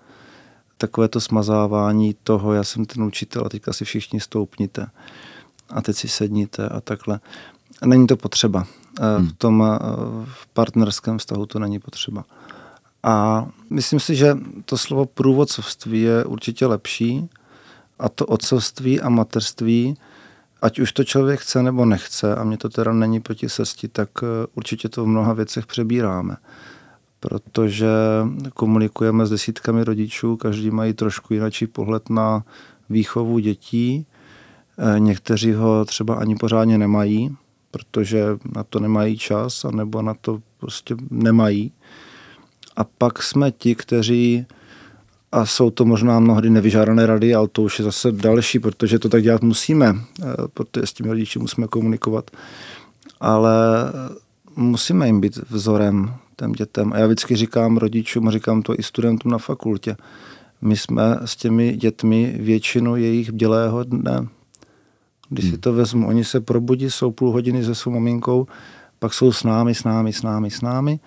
takové 0.79 1.09
to 1.09 1.21
smazávání 1.21 2.17
toho, 2.23 2.53
já 2.53 2.65
jsem 2.65 2.85
ten 2.85 3.03
učitel 3.03 3.43
a 3.47 3.49
teďka 3.49 3.73
si 3.73 3.85
všichni 3.85 4.21
stoupněte 4.21 4.87
a 5.69 5.83
teď 5.83 5.97
si 5.97 6.09
sedníte 6.09 6.69
a 6.69 6.81
takhle. 6.81 7.21
Není 7.85 8.07
to 8.07 8.17
potřeba. 8.17 8.67
Eh, 9.01 9.19
hmm. 9.19 9.29
V 9.29 9.33
tom 9.33 9.65
eh, 9.67 9.79
v 10.25 10.47
partnerském 10.47 11.19
vztahu 11.19 11.47
to 11.47 11.59
není 11.59 11.79
potřeba. 11.79 12.25
A 13.03 13.47
myslím 13.71 14.01
si, 14.01 14.17
že 14.17 14.39
to 14.65 14.79
slovo 14.79 15.07
průvodcovství 15.07 16.03
je 16.03 16.25
určitě 16.25 16.67
lepší 16.67 17.29
a 17.99 18.09
to 18.09 18.27
otcovství 18.27 19.01
a 19.01 19.09
materství, 19.09 19.97
ať 20.63 20.79
už 20.79 20.93
to 20.93 21.05
člověk 21.05 21.41
chce 21.41 21.63
nebo 21.63 21.85
nechce, 21.85 22.37
a 22.37 22.45
mě 22.45 22.57
to 22.57 22.69
teda 22.69 22.93
není 22.93 23.21
proti 23.21 23.49
srsti, 23.49 23.89
tak 23.89 24.11
eh, 24.23 24.27
určitě 24.55 24.89
to 24.89 25.05
v 25.05 25.07
mnoha 25.07 25.33
věcech 25.33 25.67
přebíráme 25.67 26.37
protože 27.21 27.89
komunikujeme 28.55 29.27
s 29.27 29.31
desítkami 29.31 29.85
rodičů, 29.85 30.37
každý 30.37 30.71
mají 30.71 30.93
trošku 30.93 31.35
jiný 31.35 31.67
pohled 31.73 32.11
na 32.11 32.45
výchovu 32.91 33.39
dětí. 33.39 34.07
Eh, 34.79 35.01
někteří 35.01 35.53
ho 35.53 35.85
třeba 35.85 36.15
ani 36.15 36.37
pořádně 36.37 36.79
nemají, 36.79 37.37
protože 37.71 38.25
na 38.55 38.65
to 38.65 38.81
nemají 38.81 39.19
čas, 39.19 39.65
anebo 39.65 40.03
na 40.03 40.15
to 40.15 40.41
prostě 40.59 40.97
nemají. 41.11 41.73
A 42.77 42.85
pak 42.85 43.23
jsme 43.23 43.51
ti, 43.51 43.75
kteří, 43.75 44.47
a 45.33 45.47
jsou 45.47 45.71
to 45.71 45.85
možná 45.85 46.21
mnohdy 46.21 46.51
nevyžádané 46.51 47.07
rady, 47.07 47.35
ale 47.35 47.49
to 47.49 47.63
už 47.63 47.79
je 47.79 47.85
zase 47.85 48.13
další, 48.13 48.59
protože 48.59 48.99
to 48.99 49.09
tak 49.09 49.23
dělat 49.23 49.43
musíme, 49.43 49.95
eh, 50.23 50.25
protože 50.55 50.87
s 50.87 50.93
těmi 50.93 51.09
rodiči 51.09 51.39
musíme 51.39 51.67
komunikovat. 51.67 52.31
Ale 53.21 53.57
musíme 54.57 55.07
jim 55.07 55.21
být 55.21 55.37
vzorem, 55.51 56.15
těm 56.37 56.53
dětem. 56.53 56.93
A 56.93 56.99
já 56.99 57.07
vždycky 57.07 57.37
říkám 57.37 57.77
rodičům, 57.77 58.31
říkám 58.31 58.63
to 58.63 58.75
i 58.79 58.83
studentům 58.83 59.33
na 59.33 59.39
fakultě, 59.39 59.97
my 60.63 60.77
jsme 60.77 61.19
s 61.25 61.37
těmi 61.37 61.77
dětmi 61.77 62.37
většinu 62.41 62.97
jejich 62.97 63.33
bdělého 63.33 63.85
dne. 63.85 64.27
Když 65.29 65.45
hmm. 65.45 65.55
si 65.55 65.59
to 65.59 65.73
vezmu, 65.73 66.09
oni 66.09 66.25
se 66.25 66.41
probudí, 66.41 66.91
jsou 66.91 67.11
půl 67.11 67.33
hodiny 67.33 67.65
se 67.65 67.75
svou 67.75 67.93
maminkou, 67.93 68.47
pak 68.99 69.15
jsou 69.15 69.33
s 69.33 69.45
námi, 69.45 69.75
s 69.75 69.85
námi, 69.85 70.13
s 70.13 70.23
námi, 70.23 70.51
s 70.51 70.61
námi, 70.61 71.01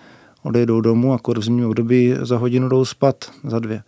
odejdou 0.43 0.81
domů 0.81 1.13
a 1.13 1.19
zimním 1.39 1.65
období 1.65 2.15
za 2.21 2.37
hodinu 2.37 2.69
jdou 2.69 2.85
spat, 2.85 3.31
za 3.43 3.59
dvě. 3.59 3.83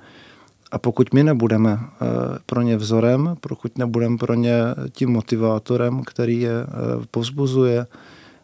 A 0.72 0.78
pokud 0.78 1.14
my 1.14 1.24
nebudeme 1.24 1.80
eh, 1.82 2.06
pro 2.46 2.62
ně 2.62 2.78
vzorem, 2.78 3.36
pokud 3.42 3.78
nebudeme 3.78 4.18
pro 4.18 4.34
ně 4.34 4.62
tím 4.92 5.10
motivátorem, 5.10 6.04
který 6.04 6.42
je 6.42 6.64
eh, 6.64 6.68
povzbuzuje, 7.12 7.88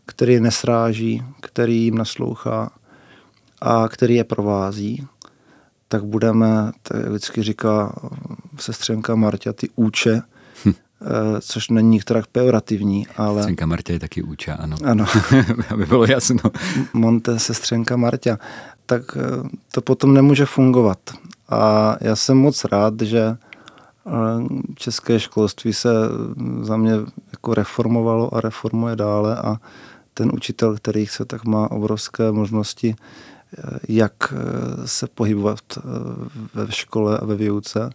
který 0.06 0.34
je 0.34 0.39
nesráží, 0.39 1.24
který 1.41 1.84
jim 1.84 1.98
naslouchá, 1.98 2.72
a 3.62 3.88
který 3.88 4.15
je 4.15 4.24
provází, 4.24 5.08
tak 5.88 6.06
budeme, 6.06 6.72
to 6.84 6.98
vždycky 6.98 7.43
říká 7.43 7.96
sestřenka 8.60 9.15
Marta, 9.15 9.54
ty 9.54 9.70
úče. 9.76 10.22
Eh, 10.22 10.37
což 11.42 11.70
není 11.70 11.90
některak 11.90 12.28
pejorativní, 12.28 13.08
ale... 13.18 13.36
Sestřenka 13.36 13.66
Marta 13.66 13.94
je 13.94 14.00
taky 14.00 14.24
úča, 14.24 14.54
ano. 14.54 14.78
Ano. 14.86 15.06
Aby 15.70 15.86
bylo 15.86 16.06
jasno. 16.06 16.40
Monte, 16.94 17.40
sestřenka 17.40 17.98
Marta. 17.98 18.38
Tak 18.86 19.18
eh, 19.18 19.50
to 19.72 19.82
potom 19.82 20.14
nemůže 20.14 20.46
fungovat. 20.46 21.00
A 21.50 21.96
já 22.02 22.16
jsem 22.16 22.38
moc 22.38 22.66
rád, 22.66 23.02
že 23.02 23.20
eh, 23.28 24.12
české 24.76 25.20
školství 25.20 25.74
se 25.74 25.90
za 26.62 26.78
mě 26.78 26.94
jako 27.32 27.54
reformovalo 27.54 28.36
a 28.36 28.42
reformuje 28.42 28.96
dále 28.96 29.36
a 29.36 29.56
ten 30.14 30.32
učitel, 30.34 30.76
který 30.76 31.06
chce, 31.06 31.26
tak 31.26 31.46
má 31.46 31.72
obrovské 31.72 32.32
možnosti 32.32 32.96
jak 33.90 34.14
eh, 34.34 34.88
se 34.88 35.08
pohybovat 35.08 35.60
eh, 35.78 35.82
ve 36.54 36.72
škole 36.72 37.18
a 37.18 37.26
ve 37.26 37.36
výuce, 37.36 37.90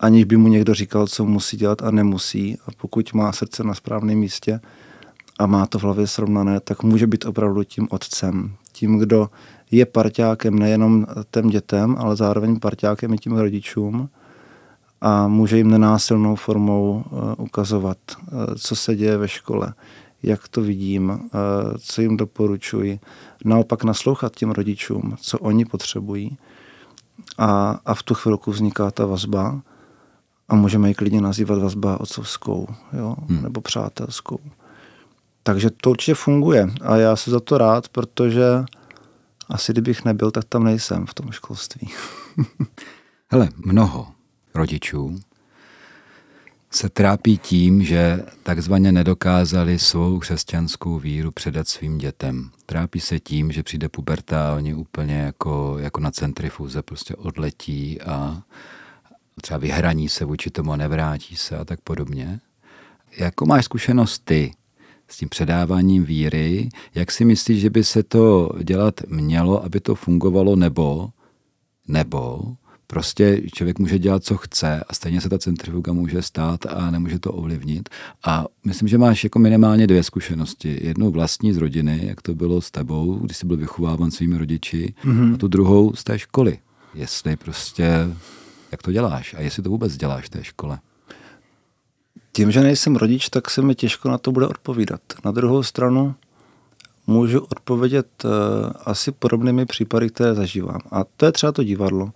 aniž 0.00 0.24
by 0.24 0.36
mu 0.36 0.48
někdo 0.48 0.74
říkal, 0.74 1.06
co 1.06 1.24
musí 1.24 1.56
dělat 1.56 1.82
a 1.82 1.90
nemusí. 1.90 2.58
A 2.66 2.70
pokud 2.76 3.14
má 3.14 3.32
srdce 3.32 3.64
na 3.64 3.74
správném 3.74 4.18
místě 4.18 4.60
a 5.38 5.46
má 5.46 5.66
to 5.66 5.78
v 5.78 5.82
hlavě 5.82 6.06
srovnané, 6.06 6.60
tak 6.60 6.82
může 6.82 7.06
být 7.06 7.26
opravdu 7.26 7.64
tím 7.64 7.88
otcem. 7.90 8.52
Tím, 8.72 8.98
kdo 8.98 9.30
je 9.70 9.86
parťákem 9.86 10.58
nejenom 10.58 11.06
těm 11.30 11.48
dětem, 11.48 11.96
ale 11.98 12.16
zároveň 12.16 12.60
parťákem 12.60 13.14
i 13.14 13.18
tím 13.18 13.32
rodičům 13.32 14.08
a 15.00 15.28
může 15.28 15.56
jim 15.56 15.70
nenásilnou 15.70 16.36
formou 16.36 17.04
eh, 17.06 17.34
ukazovat, 17.38 17.98
co 18.58 18.76
se 18.76 18.96
děje 18.96 19.16
ve 19.16 19.28
škole, 19.28 19.74
jak 20.22 20.48
to 20.48 20.62
vidím, 20.62 21.30
co 21.78 22.02
jim 22.02 22.16
doporučuji, 22.16 23.00
naopak 23.44 23.84
naslouchat 23.84 24.36
těm 24.36 24.50
rodičům, 24.50 25.16
co 25.20 25.38
oni 25.38 25.64
potřebují 25.64 26.38
a, 27.38 27.80
a 27.86 27.94
v 27.94 28.02
tu 28.02 28.14
chvilku 28.14 28.50
vzniká 28.50 28.90
ta 28.90 29.06
vazba 29.06 29.62
a 30.48 30.54
můžeme 30.54 30.88
ji 30.88 30.94
klidně 30.94 31.20
nazývat 31.20 31.58
vazba 31.58 32.00
otcovskou 32.00 32.66
jo? 32.92 33.16
Hmm. 33.28 33.42
nebo 33.42 33.60
přátelskou. 33.60 34.38
Takže 35.42 35.70
to 35.70 35.90
určitě 35.90 36.14
funguje 36.14 36.70
a 36.82 36.96
já 36.96 37.16
se 37.16 37.30
za 37.30 37.40
to 37.40 37.58
rád, 37.58 37.88
protože 37.88 38.64
asi 39.48 39.72
kdybych 39.72 40.04
nebyl, 40.04 40.30
tak 40.30 40.44
tam 40.44 40.64
nejsem 40.64 41.06
v 41.06 41.14
tom 41.14 41.32
školství. 41.32 41.88
Hele, 43.30 43.48
mnoho 43.56 44.08
rodičů 44.54 45.20
se 46.70 46.88
trápí 46.88 47.38
tím, 47.38 47.82
že 47.82 48.22
takzvaně 48.42 48.92
nedokázali 48.92 49.78
svou 49.78 50.18
křesťanskou 50.18 50.98
víru 50.98 51.30
předat 51.30 51.68
svým 51.68 51.98
dětem. 51.98 52.50
Trápí 52.66 53.00
se 53.00 53.20
tím, 53.20 53.52
že 53.52 53.62
přijde 53.62 53.88
puberta 53.88 54.50
a 54.50 54.56
oni 54.56 54.74
úplně 54.74 55.18
jako, 55.18 55.76
jako 55.78 56.00
na 56.00 56.10
centrifuze 56.10 56.82
prostě 56.82 57.16
odletí 57.16 58.00
a 58.00 58.42
třeba 59.40 59.58
vyhraní 59.58 60.08
se 60.08 60.24
vůči 60.24 60.50
tomu 60.50 60.72
a 60.72 60.76
nevrátí 60.76 61.36
se 61.36 61.56
a 61.56 61.64
tak 61.64 61.80
podobně. 61.80 62.40
Jako 63.18 63.46
máš 63.46 63.64
zkušenost 63.64 64.22
ty 64.24 64.52
s 65.08 65.16
tím 65.16 65.28
předáváním 65.28 66.04
víry? 66.04 66.68
Jak 66.94 67.10
si 67.10 67.24
myslíš, 67.24 67.60
že 67.60 67.70
by 67.70 67.84
se 67.84 68.02
to 68.02 68.50
dělat 68.62 68.94
mělo, 69.08 69.64
aby 69.64 69.80
to 69.80 69.94
fungovalo, 69.94 70.56
nebo, 70.56 71.10
nebo 71.88 72.40
Prostě 72.90 73.42
člověk 73.54 73.78
může 73.78 73.98
dělat, 73.98 74.24
co 74.24 74.36
chce 74.36 74.84
a 74.88 74.94
stejně 74.94 75.20
se 75.20 75.28
ta 75.28 75.38
centrifuga 75.38 75.92
může 75.92 76.22
stát 76.22 76.66
a 76.66 76.90
nemůže 76.90 77.18
to 77.18 77.32
ovlivnit. 77.32 77.88
A 78.24 78.46
myslím, 78.64 78.88
že 78.88 78.98
máš 78.98 79.24
jako 79.24 79.38
minimálně 79.38 79.86
dvě 79.86 80.02
zkušenosti. 80.02 80.80
Jednu 80.82 81.10
vlastní 81.10 81.52
z 81.52 81.56
rodiny, 81.56 82.00
jak 82.02 82.22
to 82.22 82.34
bylo 82.34 82.60
s 82.60 82.70
tebou, 82.70 83.14
když 83.14 83.36
jsi 83.36 83.46
byl 83.46 83.56
vychováván 83.56 84.10
svými 84.10 84.38
rodiči, 84.38 84.94
mm-hmm. 85.04 85.34
a 85.34 85.36
tu 85.36 85.48
druhou 85.48 85.94
z 85.94 86.04
té 86.04 86.18
školy. 86.18 86.58
Jestli 86.94 87.36
prostě, 87.36 87.90
jak 88.72 88.82
to 88.82 88.92
děláš 88.92 89.34
a 89.34 89.40
jestli 89.40 89.62
to 89.62 89.70
vůbec 89.70 89.96
děláš 89.96 90.24
v 90.24 90.28
té 90.28 90.44
škole. 90.44 90.78
Tím, 92.32 92.50
že 92.50 92.60
nejsem 92.60 92.96
rodič, 92.96 93.28
tak 93.28 93.50
se 93.50 93.62
mi 93.62 93.74
těžko 93.74 94.08
na 94.08 94.18
to 94.18 94.32
bude 94.32 94.46
odpovídat. 94.46 95.00
Na 95.24 95.30
druhou 95.30 95.62
stranu 95.62 96.14
můžu 97.06 97.40
odpovědět 97.40 98.24
uh, 98.24 98.30
asi 98.84 99.12
podobnými 99.12 99.66
případy, 99.66 100.10
které 100.10 100.34
zažívám. 100.34 100.80
A 100.90 101.04
to 101.16 101.26
je 101.26 101.32
třeba 101.32 101.52
to 101.52 101.64
divadlo, 101.64 102.04
uh, 102.04 102.10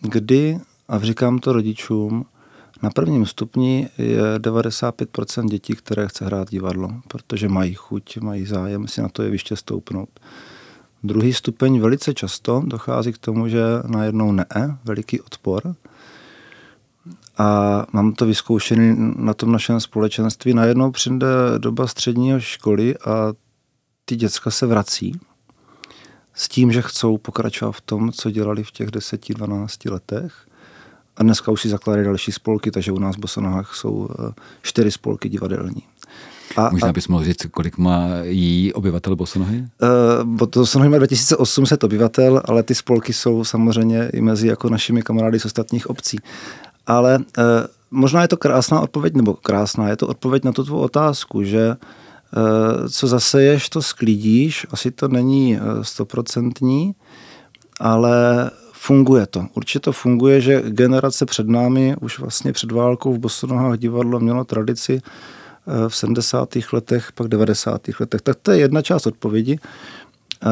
kdy, 0.00 0.58
a 0.88 0.98
říkám 0.98 1.38
to 1.38 1.52
rodičům, 1.52 2.26
na 2.82 2.90
prvním 2.90 3.26
stupni 3.26 3.88
je 3.98 4.38
95% 4.38 5.48
dětí, 5.48 5.74
které 5.74 6.08
chce 6.08 6.24
hrát 6.24 6.50
divadlo, 6.50 6.90
protože 7.08 7.48
mají 7.48 7.74
chuť, 7.74 8.18
mají 8.18 8.46
zájem 8.46 8.88
si 8.88 9.02
na 9.02 9.08
to 9.08 9.22
jeviště 9.22 9.56
stoupnout. 9.56 10.08
Druhý 11.04 11.32
stupeň 11.32 11.80
velice 11.80 12.14
často 12.14 12.62
dochází 12.66 13.12
k 13.12 13.18
tomu, 13.18 13.48
že 13.48 13.62
najednou 13.86 14.32
ne, 14.32 14.46
veliký 14.84 15.20
odpor. 15.20 15.74
A 17.38 17.86
mám 17.92 18.12
to 18.12 18.26
vyzkoušený 18.26 19.14
na 19.16 19.34
tom 19.34 19.52
našem 19.52 19.80
společenství. 19.80 20.54
Najednou 20.54 20.90
přijde 20.90 21.26
doba 21.58 21.86
středního 21.86 22.40
školy 22.40 22.98
a 22.98 23.32
ty 24.04 24.16
děcka 24.16 24.50
se 24.50 24.66
vrací 24.66 25.20
s 26.34 26.48
tím, 26.48 26.72
že 26.72 26.82
chcou 26.82 27.18
pokračovat 27.18 27.72
v 27.72 27.80
tom, 27.80 28.12
co 28.12 28.30
dělali 28.30 28.64
v 28.64 28.70
těch 28.70 28.88
10-12 28.88 29.92
letech. 29.92 30.46
A 31.16 31.22
dneska 31.22 31.52
už 31.52 31.62
si 31.62 31.68
zakládají 31.68 32.06
další 32.06 32.32
spolky, 32.32 32.70
takže 32.70 32.92
u 32.92 32.98
nás 32.98 33.16
v 33.16 33.20
Bosonohách 33.20 33.74
jsou 33.74 34.08
eh, 34.10 34.32
čtyři 34.62 34.90
spolky 34.90 35.28
divadelní. 35.28 35.82
A, 36.56 36.70
Možná 36.70 36.92
bys 36.92 37.08
mohl 37.08 37.24
říct, 37.24 37.46
kolik 37.50 37.78
má 37.78 38.08
jí 38.22 38.72
obyvatel 38.72 39.16
Bosonohy? 39.16 39.64
Uh, 39.82 40.46
Bosonohy 40.56 40.88
má 40.90 40.96
2800 40.96 41.84
obyvatel, 41.84 42.42
ale 42.44 42.62
ty 42.62 42.74
spolky 42.74 43.12
jsou 43.12 43.44
samozřejmě 43.44 44.10
i 44.12 44.20
mezi 44.20 44.46
jako 44.46 44.68
našimi 44.68 45.02
kamarády 45.02 45.40
z 45.40 45.44
ostatních 45.44 45.90
obcí. 45.90 46.18
Ale 46.86 47.18
uh, 47.18 47.24
možná 47.90 48.22
je 48.22 48.28
to 48.28 48.36
krásná 48.36 48.80
odpověď, 48.80 49.14
nebo 49.14 49.34
krásná, 49.34 49.88
je 49.88 49.96
to 49.96 50.06
odpověď 50.06 50.44
na 50.44 50.52
tu 50.52 50.64
tvou 50.64 50.78
otázku, 50.78 51.44
že 51.44 51.68
uh, 51.68 52.88
co 52.88 53.06
zaseješ, 53.06 53.68
to 53.68 53.82
sklidíš, 53.82 54.66
asi 54.70 54.90
to 54.90 55.08
není 55.08 55.58
stoprocentní, 55.82 56.94
ale 57.80 58.50
funguje 58.72 59.26
to. 59.26 59.46
Určitě 59.54 59.80
to 59.80 59.92
funguje, 59.92 60.40
že 60.40 60.62
generace 60.66 61.26
před 61.26 61.48
námi 61.48 61.96
už 62.00 62.18
vlastně 62.18 62.52
před 62.52 62.72
válkou 62.72 63.14
v 63.14 63.18
Bosonohách 63.18 63.78
divadlo 63.78 64.20
mělo 64.20 64.44
tradici 64.44 65.02
v 65.88 65.96
70. 65.96 66.48
letech, 66.72 67.12
pak 67.12 67.28
90. 67.28 67.88
letech. 68.00 68.22
Tak 68.22 68.36
to 68.42 68.50
je 68.50 68.58
jedna 68.58 68.82
část 68.82 69.06
odpovědi. 69.06 69.58
Eh, 70.42 70.48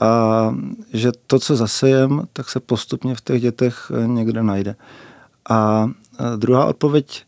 a 0.00 0.54
že 0.92 1.12
to, 1.26 1.38
co 1.38 1.56
zasejem, 1.56 2.22
tak 2.32 2.50
se 2.50 2.60
postupně 2.60 3.14
v 3.14 3.20
těch 3.20 3.40
dětech 3.40 3.92
eh, 3.94 4.06
někde 4.06 4.42
najde. 4.42 4.76
A 5.50 5.90
druhá 6.36 6.64
odpověď 6.64 7.24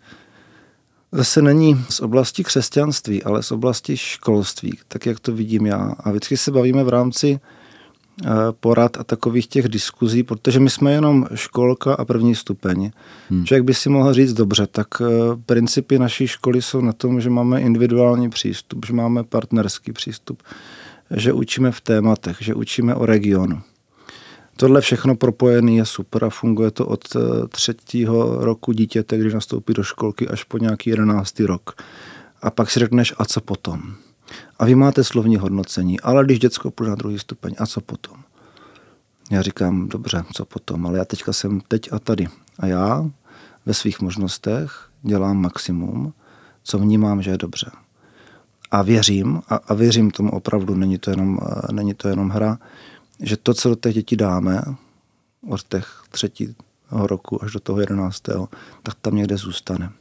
zase 1.12 1.42
není 1.42 1.84
z 1.88 2.00
oblasti 2.00 2.44
křesťanství, 2.44 3.22
ale 3.22 3.42
z 3.42 3.52
oblasti 3.52 3.96
školství, 3.96 4.78
tak 4.88 5.06
jak 5.06 5.20
to 5.20 5.32
vidím 5.32 5.66
já. 5.66 5.94
A 6.00 6.10
vždycky 6.10 6.36
se 6.36 6.50
bavíme 6.50 6.84
v 6.84 6.88
rámci 6.88 7.40
Eh, 7.40 7.61
porad 8.60 8.96
a 8.96 9.04
takových 9.04 9.46
těch 9.46 9.68
diskuzí, 9.68 10.22
protože 10.22 10.60
my 10.60 10.70
jsme 10.70 10.92
jenom 10.92 11.26
školka 11.34 11.94
a 11.94 12.04
první 12.04 12.34
stupeň. 12.34 12.90
Hmm. 13.30 13.44
Člověk 13.44 13.64
by 13.64 13.74
si 13.74 13.88
mohl 13.88 14.12
říct 14.12 14.32
dobře, 14.32 14.66
tak 14.66 14.88
eh, 15.00 15.06
principy 15.46 15.98
naší 15.98 16.26
školy 16.26 16.62
jsou 16.62 16.80
na 16.80 16.92
tom, 16.92 17.20
že 17.20 17.30
máme 17.30 17.60
individuální 17.60 18.30
přístup, 18.30 18.86
že 18.86 18.92
máme 18.92 19.24
partnerský 19.24 19.92
přístup, 19.92 20.42
že 21.10 21.32
učíme 21.32 21.72
v 21.72 21.80
tématech, 21.80 22.36
že 22.40 22.54
učíme 22.54 22.94
o 22.94 23.06
regionu. 23.06 23.60
Tohle 24.56 24.80
všechno 24.80 25.16
propojené 25.16 25.72
je 25.72 25.84
super 25.84 26.24
a 26.24 26.30
funguje 26.30 26.70
to 26.70 26.86
od 26.86 27.04
eh, 27.16 27.48
třetího 27.48 28.44
roku 28.44 28.72
dítěte, 28.72 29.18
když 29.18 29.34
nastoupí 29.34 29.72
do 29.72 29.82
školky, 29.82 30.28
až 30.28 30.44
po 30.44 30.58
nějaký 30.58 30.90
jedenáctý 30.90 31.44
rok. 31.44 31.82
A 32.42 32.50
pak 32.50 32.70
si 32.70 32.80
řekneš, 32.80 33.14
a 33.18 33.24
co 33.24 33.40
potom? 33.40 33.94
A 34.62 34.64
vy 34.64 34.74
máte 34.74 35.04
slovní 35.04 35.36
hodnocení, 35.36 36.00
ale 36.00 36.24
když 36.24 36.38
děcko 36.38 36.70
půjde 36.70 36.90
na 36.90 36.96
druhý 36.96 37.18
stupeň, 37.18 37.54
a 37.58 37.66
co 37.66 37.80
potom? 37.80 38.16
Já 39.30 39.42
říkám, 39.42 39.88
dobře, 39.88 40.24
co 40.32 40.44
potom, 40.44 40.86
ale 40.86 40.98
já 40.98 41.04
teďka 41.04 41.32
jsem 41.32 41.60
teď 41.60 41.92
a 41.92 41.98
tady. 41.98 42.28
A 42.58 42.66
já 42.66 43.10
ve 43.66 43.74
svých 43.74 44.00
možnostech 44.00 44.88
dělám 45.02 45.36
maximum, 45.36 46.14
co 46.62 46.78
vnímám, 46.78 47.22
že 47.22 47.30
je 47.30 47.38
dobře. 47.38 47.70
A 48.70 48.82
věřím, 48.82 49.42
a, 49.48 49.54
a 49.54 49.74
věřím 49.74 50.10
tomu 50.10 50.30
opravdu, 50.30 50.74
není 50.74 50.98
to, 50.98 51.10
jenom, 51.10 51.38
není 51.72 51.94
to 51.94 52.08
jenom 52.08 52.28
hra, 52.28 52.58
že 53.20 53.36
to, 53.36 53.54
co 53.54 53.68
do 53.68 53.74
těch 53.74 53.94
dětí 53.94 54.16
dáme, 54.16 54.62
od 55.48 55.62
těch 55.68 56.02
třetího 56.10 56.54
roku 56.92 57.44
až 57.44 57.52
do 57.52 57.60
toho 57.60 57.80
jedenáctého, 57.80 58.48
tak 58.82 58.94
tam 58.94 59.16
někde 59.16 59.36
zůstane. 59.36 59.92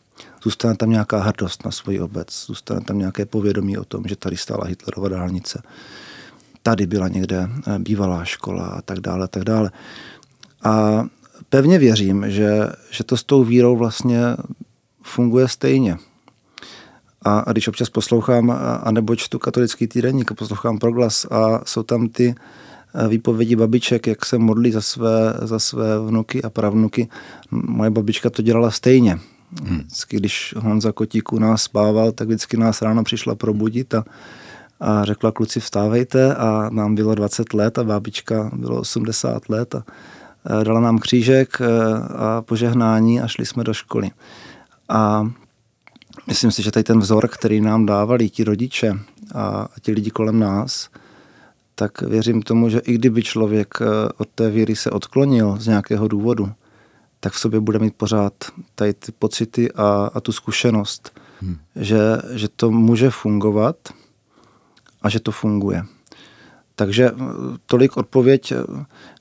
Zůstane 0.44 0.76
tam 0.76 0.90
nějaká 0.90 1.24
hrdost 1.24 1.66
na 1.66 1.72
svoji 1.72 2.00
obec, 2.00 2.46
zůstane 2.46 2.82
tam 2.82 3.00
nějaké 3.00 3.26
povědomí 3.26 3.78
o 3.78 3.86
tom, 3.86 4.04
že 4.08 4.16
tady 4.16 4.38
stála 4.38 4.66
Hitlerova 4.66 5.10
dálnice. 5.10 5.64
Tady 6.64 6.88
byla 6.88 7.08
někde 7.08 7.50
eh, 7.68 7.80
bývalá 7.80 8.26
škola 8.26 8.66
a 8.66 8.82
tak 8.82 9.00
dále, 9.00 9.28
tak 9.28 9.44
dále. 9.44 9.72
A 10.64 11.04
pevně 11.50 11.80
věřím, 11.80 12.32
že, 12.32 12.70
že 12.92 13.04
to 13.04 13.18
s 13.18 13.24
tou 13.24 13.44
vírou 13.44 13.78
vlastně 13.78 14.20
funguje 15.04 15.48
stejně. 15.48 15.98
A, 17.22 17.40
a 17.40 17.52
když 17.52 17.68
občas 17.68 17.90
poslouchám, 17.90 18.60
anebo 18.84 19.16
čtu 19.16 19.40
katolický 19.40 19.88
týdenník 19.88 20.32
a 20.32 20.36
poslouchám 20.36 20.80
proglas 20.80 21.26
a 21.32 21.62
jsou 21.66 21.84
tam 21.84 22.10
ty 22.10 22.36
eh, 22.96 23.08
výpovědi 23.08 23.56
babiček, 23.56 24.08
jak 24.08 24.26
se 24.26 24.38
modlí 24.38 24.72
za 24.72 24.82
své, 24.82 25.34
za 25.42 25.60
své 25.60 26.00
vnuky 26.00 26.42
a 26.42 26.50
pravnuky. 26.50 27.10
Moje 27.52 27.90
babička 27.90 28.30
to 28.30 28.42
dělala 28.42 28.72
stejně. 28.72 29.20
Hmm. 29.60 29.78
Vždycky, 29.78 30.18
když 30.18 30.56
Honza 30.58 30.92
Kotík 30.92 31.34
u 31.34 31.40
nás 31.40 31.64
spával, 31.64 32.12
tak 32.12 32.28
vždycky 32.28 32.58
nás 32.58 32.82
ráno 32.82 33.04
přišla 33.04 33.36
probudit 33.36 33.94
a, 33.94 34.06
a 34.80 35.06
řekla, 35.06 35.32
kluci 35.32 35.60
vstávejte 35.60 36.36
a 36.36 36.70
nám 36.72 36.96
bylo 36.96 37.16
20 37.16 37.54
let 37.54 37.78
a 37.78 37.84
bábička 37.84 38.52
bylo 38.54 38.80
80 38.80 39.50
let 39.50 39.76
a, 39.76 39.84
dala 40.64 40.80
nám 40.80 41.00
křížek 41.00 41.62
a, 41.62 41.98
a 41.98 42.42
požehnání 42.42 43.22
a 43.22 43.28
šli 43.28 43.46
jsme 43.46 43.64
do 43.64 43.74
školy. 43.74 44.12
A 44.90 45.32
myslím 46.28 46.52
si, 46.52 46.64
že 46.64 46.72
tady 46.72 46.84
ten 46.84 47.00
vzor, 47.00 47.28
který 47.28 47.62
nám 47.62 47.86
dávali 47.86 48.30
ti 48.30 48.44
rodiče 48.44 49.00
a, 49.36 49.48
a 49.76 49.80
ti 49.82 49.92
lidi 49.92 50.12
kolem 50.12 50.40
nás, 50.40 50.90
tak 51.76 52.02
věřím 52.02 52.42
tomu, 52.42 52.70
že 52.70 52.80
i 52.80 52.94
kdyby 52.94 53.24
člověk 53.24 53.68
od 54.18 54.28
té 54.36 54.50
víry 54.50 54.76
se 54.76 54.92
odklonil 54.92 55.58
z 55.60 55.68
nějakého 55.68 56.08
důvodu, 56.08 56.52
tak 57.24 57.34
v 57.34 57.40
sobě 57.40 57.60
bude 57.60 57.80
mít 57.80 57.96
pořád 57.96 58.34
tady 58.76 58.94
ty 58.94 59.12
pocity 59.12 59.72
a, 59.72 60.10
a 60.14 60.20
tu 60.20 60.32
zkušenost, 60.32 61.20
hmm. 61.42 61.58
že, 61.76 62.00
že 62.34 62.48
to 62.48 62.72
může 62.72 63.10
fungovat 63.10 63.76
a 65.02 65.10
že 65.10 65.20
to 65.20 65.32
funguje. 65.32 65.84
Takže 66.76 67.12
eh, 67.12 67.24
tolik 67.66 67.98
odpověď. 67.98 68.54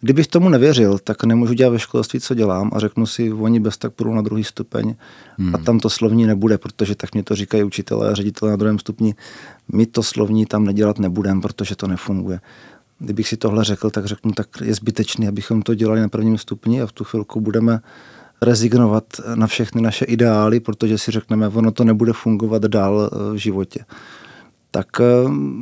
Kdybych 0.00 0.26
tomu 0.26 0.48
nevěřil, 0.48 0.98
tak 0.98 1.24
nemůžu 1.24 1.52
dělat 1.52 1.70
ve 1.70 1.78
školství, 1.78 2.20
co 2.20 2.34
dělám 2.34 2.70
a 2.74 2.78
řeknu 2.78 3.06
si, 3.06 3.32
oni 3.32 3.60
bez 3.60 3.76
tak 3.76 3.92
půjdu 3.92 4.14
na 4.14 4.22
druhý 4.22 4.44
stupeň 4.44 4.94
hmm. 5.38 5.54
a 5.54 5.58
tam 5.58 5.80
to 5.80 5.90
slovní 5.90 6.26
nebude, 6.26 6.58
protože 6.58 6.94
tak 6.94 7.14
mě 7.14 7.22
to 7.22 7.34
říkají 7.36 7.64
učitelé 7.64 8.10
a 8.10 8.14
ředitelé 8.14 8.50
na 8.50 8.56
druhém 8.56 8.78
stupni. 8.78 9.14
My 9.72 9.86
to 9.86 10.02
slovní 10.02 10.46
tam 10.46 10.64
nedělat 10.64 10.98
nebudeme, 10.98 11.40
protože 11.40 11.76
to 11.76 11.86
nefunguje 11.86 12.40
kdybych 13.00 13.28
si 13.28 13.36
tohle 13.36 13.64
řekl, 13.64 13.90
tak 13.90 14.06
řeknu, 14.06 14.32
tak 14.32 14.48
je 14.64 14.74
zbytečný, 14.74 15.28
abychom 15.28 15.62
to 15.62 15.74
dělali 15.74 16.00
na 16.00 16.08
prvním 16.08 16.38
stupni 16.38 16.82
a 16.82 16.86
v 16.86 16.92
tu 16.92 17.04
chvilku 17.04 17.40
budeme 17.40 17.80
rezignovat 18.42 19.04
na 19.34 19.46
všechny 19.46 19.82
naše 19.82 20.04
ideály, 20.04 20.60
protože 20.60 20.98
si 20.98 21.10
řekneme, 21.10 21.48
ono 21.48 21.70
to 21.70 21.84
nebude 21.84 22.12
fungovat 22.12 22.62
dál 22.62 23.10
eh, 23.12 23.32
v 23.32 23.36
životě. 23.36 23.84
Tak 24.70 24.86
eh, 25.00 25.04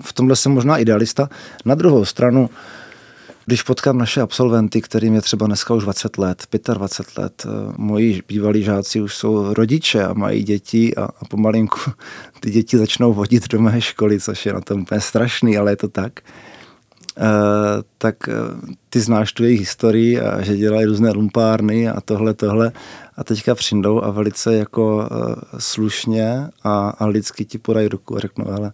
v 0.03 0.13
tomhle 0.13 0.37
jsem 0.37 0.53
možná 0.53 0.79
idealista. 0.79 1.29
Na 1.65 1.75
druhou 1.75 2.05
stranu, 2.05 2.51
když 3.47 3.63
potkám 3.63 3.99
naše 3.99 4.21
absolventy, 4.21 4.83
kterým 4.83 5.15
je 5.15 5.21
třeba 5.21 5.47
dneska 5.47 5.75
už 5.75 5.83
20 5.83 6.19
let, 6.19 6.47
25 6.75 7.23
let, 7.23 7.47
eh, 7.47 7.73
moji 7.77 8.23
bývalí 8.29 8.63
žáci 8.63 9.01
už 9.01 9.15
jsou 9.15 9.55
rodiče 9.55 10.05
a 10.05 10.13
mají 10.13 10.43
děti 10.43 10.97
a, 10.97 11.05
a 11.05 11.25
pomalinku 11.25 11.81
ty 12.41 12.51
děti 12.51 12.79
začnou 12.79 13.15
vodit 13.15 13.49
do 13.49 13.61
mé 13.61 13.81
školy, 13.81 14.21
což 14.21 14.47
je 14.47 14.53
na 14.53 14.61
tom 14.61 14.81
úplně 14.81 15.01
strašný, 15.01 15.59
ale 15.59 15.73
je 15.73 15.77
to 15.77 15.89
tak 15.89 16.21
tak 17.99 18.29
eh, 18.29 18.33
ty 18.91 19.01
znáš 19.01 19.33
tu 19.33 19.45
jejich 19.45 19.61
historii 19.61 20.21
a 20.21 20.43
že 20.43 20.57
dělají 20.57 20.87
různé 20.87 21.11
lumpárny 21.11 21.89
a 21.89 22.01
tohle, 22.01 22.35
tohle 22.35 22.73
a 23.17 23.25
teďka 23.25 23.55
přijdou 23.55 24.05
a 24.05 24.11
velice 24.11 24.57
jako 24.57 25.09
eh, 25.11 25.37
slušně 25.59 26.49
a, 26.63 26.89
a 26.89 27.07
lidsky 27.07 27.45
ti 27.45 27.59
podají 27.59 27.89
ruku 27.89 28.17
a 28.17 28.21
řeknou, 28.21 28.49
ale 28.49 28.73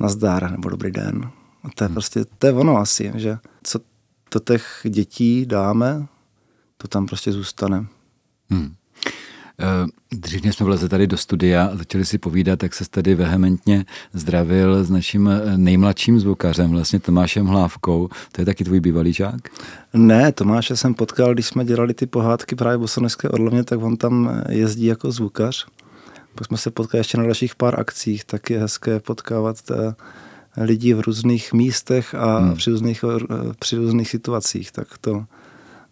nazdár 0.00 0.50
nebo 0.50 0.68
dobrý 0.68 0.90
den. 0.90 1.30
A 1.64 1.68
to 1.74 1.84
je 1.84 1.86
hmm. 1.86 1.94
prostě, 1.94 2.24
to 2.38 2.46
je 2.46 2.52
ono 2.52 2.76
asi, 2.76 3.12
že 3.14 3.38
co 3.62 3.80
do 4.34 4.40
těch 4.40 4.80
dětí 4.88 5.46
dáme, 5.46 6.06
to 6.76 6.88
tam 6.88 7.06
prostě 7.06 7.32
zůstane. 7.32 7.86
Hmm. 8.50 8.74
Eh, 9.60 9.86
dřív 10.12 10.54
jsme 10.54 10.66
vlezli 10.66 10.88
tady 10.88 11.06
do 11.06 11.16
studia 11.16 11.66
a 11.72 11.76
začali 11.76 12.04
si 12.04 12.18
povídat, 12.18 12.58
tak 12.58 12.74
se 12.74 12.90
tady 12.90 13.14
vehementně 13.14 13.84
zdravil 14.12 14.84
s 14.84 14.90
naším 14.90 15.28
eh, 15.28 15.58
nejmladším 15.58 16.20
zvukařem, 16.20 16.70
vlastně 16.70 17.00
Tomášem 17.00 17.46
Hlávkou. 17.46 18.08
To 18.32 18.40
je 18.40 18.44
taky 18.44 18.64
tvůj 18.64 18.80
bývalý 18.80 19.12
žák? 19.12 19.48
Ne, 19.94 20.32
Tomáše 20.32 20.76
jsem 20.76 20.94
potkal, 20.94 21.34
když 21.34 21.46
jsme 21.46 21.64
dělali 21.64 21.94
ty 21.94 22.06
pohádky 22.06 22.56
právě 22.56 22.76
v 22.76 22.80
Bosoneské 22.80 23.28
odlovně, 23.28 23.64
tak 23.64 23.82
on 23.82 23.96
tam 23.96 24.30
eh, 24.30 24.54
jezdí 24.54 24.86
jako 24.86 25.12
zvukař. 25.12 25.66
Pak 26.34 26.46
jsme 26.46 26.56
se 26.56 26.70
potkali 26.70 27.00
ještě 27.00 27.18
na 27.18 27.24
dalších 27.24 27.54
pár 27.54 27.80
akcích, 27.80 28.24
tak 28.24 28.50
je 28.50 28.58
hezké 28.58 29.00
potkávat 29.00 29.56
lidí 30.56 30.94
v 30.94 31.00
různých 31.00 31.52
místech 31.52 32.14
a 32.14 32.38
hmm. 32.38 32.56
při, 32.56 32.70
různých, 32.70 33.04
při 33.58 33.76
různých 33.76 34.08
situacích, 34.08 34.72
tak 34.72 34.98
to, 35.00 35.24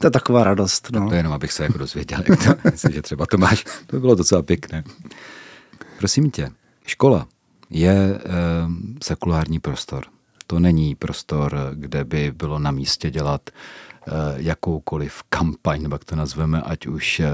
to 0.04 0.08
je 0.08 0.10
taková 0.10 0.44
radost. 0.44 0.88
No. 0.92 1.08
To 1.08 1.14
jenom, 1.14 1.32
abych 1.32 1.52
se 1.52 1.62
jako 1.62 1.78
dozvěděl, 1.78 2.22
jak 2.28 2.44
to, 2.44 2.54
myslím, 2.70 2.92
že 2.92 3.02
třeba 3.02 3.26
to 3.26 3.38
máš, 3.38 3.64
to 3.86 4.00
bylo 4.00 4.14
docela 4.14 4.42
pěkné. 4.42 4.84
Prosím 5.98 6.30
tě, 6.30 6.50
škola 6.86 7.26
je 7.70 7.90
e, 7.92 8.20
sekulární 9.02 9.60
prostor. 9.60 10.04
To 10.46 10.58
není 10.58 10.94
prostor, 10.94 11.70
kde 11.74 12.04
by 12.04 12.32
bylo 12.36 12.58
na 12.58 12.70
místě 12.70 13.10
dělat 13.10 13.50
e, 13.50 13.52
jakoukoliv 14.36 15.22
kampaň, 15.28 15.82
nebo 15.82 15.94
jak 15.94 16.04
to 16.04 16.16
nazveme, 16.16 16.62
ať 16.62 16.86
už 16.86 17.20
e, 17.20 17.26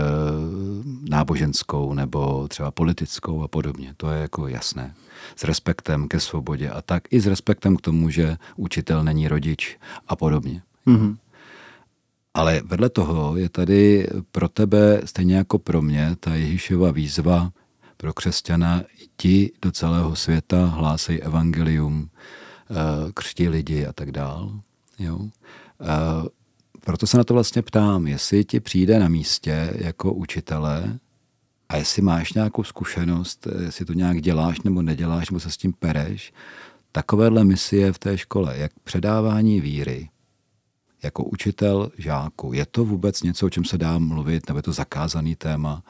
náboženskou 1.08 1.94
nebo 1.94 2.48
třeba 2.48 2.70
politickou 2.70 3.42
a 3.42 3.48
podobně. 3.48 3.94
To 3.96 4.10
je 4.10 4.20
jako 4.20 4.48
jasné. 4.48 4.94
S 5.36 5.44
respektem 5.44 6.08
ke 6.08 6.20
svobodě 6.20 6.70
a 6.70 6.82
tak 6.82 7.02
i 7.10 7.20
s 7.20 7.26
respektem 7.26 7.76
k 7.76 7.80
tomu, 7.80 8.10
že 8.10 8.36
učitel 8.56 9.04
není 9.04 9.28
rodič 9.28 9.78
a 10.08 10.16
podobně. 10.16 10.62
Mm-hmm. 10.86 11.16
Ale 12.35 12.62
vedle 12.64 12.91
toho 12.91 13.37
je 13.37 13.49
tady 13.49 14.09
pro 14.31 14.49
tebe, 14.49 15.01
stejně 15.05 15.37
jako 15.37 15.59
pro 15.59 15.83
mě, 15.83 16.16
ta 16.20 16.35
Ježíšova 16.35 16.91
výzva 16.91 17.53
pro 17.97 18.12
křesťana, 18.12 18.83
ti 19.16 19.53
do 19.62 19.72
celého 19.72 20.16
světa 20.16 20.66
hlásej 20.66 21.20
evangelium, 21.22 22.11
eh, 22.11 22.74
křtí 23.14 23.49
lidi 23.49 23.87
a 23.87 23.93
tak 23.93 24.12
dál. 24.12 24.61
Jo? 24.99 25.20
Eh, 25.81 26.28
proto 26.85 27.07
se 27.07 27.16
na 27.16 27.24
to 27.24 27.35
vlastně 27.35 27.62
ptám, 27.62 28.07
jestli 28.07 28.45
ti 28.45 28.61
přijde 28.61 28.99
na 28.99 29.09
místě 29.09 29.72
jako 29.74 30.12
učitele 30.12 30.99
a 31.68 31.76
jestli 31.76 32.03
máš 32.03 32.33
nějakou 32.33 32.64
zkušenost, 32.64 33.49
jestli 33.64 33.85
to 33.85 33.93
nějak 33.93 34.20
děláš 34.20 34.61
nebo 34.61 34.83
neděláš, 34.83 35.31
nebo 35.31 35.41
se 35.41 35.51
s 35.51 35.57
tím 35.57 35.72
pereš, 35.72 36.33
takovéhle 36.93 37.45
misie 37.45 37.93
v 37.93 37.99
té 37.99 38.18
škole, 38.18 38.59
jak 38.59 38.72
předávání 38.85 39.61
víry, 39.61 40.09
jako 41.03 41.24
učitel 41.24 41.90
žáku. 41.98 42.53
Je 42.53 42.66
to 42.66 42.84
vůbec 42.84 43.22
něco, 43.22 43.46
o 43.46 43.51
čem 43.51 43.64
se 43.64 43.78
dá 43.78 43.98
mluvit, 43.98 44.48
nebo 44.48 44.59
je 44.59 44.62
to 44.62 44.72
zakázaný 44.72 45.36
téma, 45.36 45.82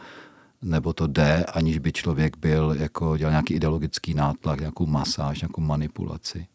nebo 0.63 0.93
to 0.93 1.07
jde, 1.07 1.45
aniž 1.45 1.79
by 1.79 1.93
člověk 1.93 2.37
byl, 2.37 2.75
jako 2.79 3.17
dělal 3.17 3.33
nějaký 3.33 3.55
ideologický 3.55 4.15
nátlak, 4.15 4.61
nějakou 4.61 4.87
masáž, 4.87 5.41
nějakou 5.41 5.61
manipulaci? 5.61 6.47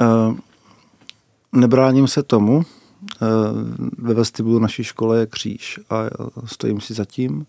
Uh, 0.00 0.36
nebráním 1.52 2.08
se 2.08 2.22
tomu. 2.22 2.56
Uh, 2.56 2.64
ve 3.98 4.14
vestibulu 4.14 4.58
naší 4.58 4.84
školy 4.84 5.18
je 5.18 5.26
kříž 5.26 5.80
a 5.90 5.96
stojím 6.44 6.80
si 6.80 6.94
za 6.94 7.04
tím. 7.04 7.46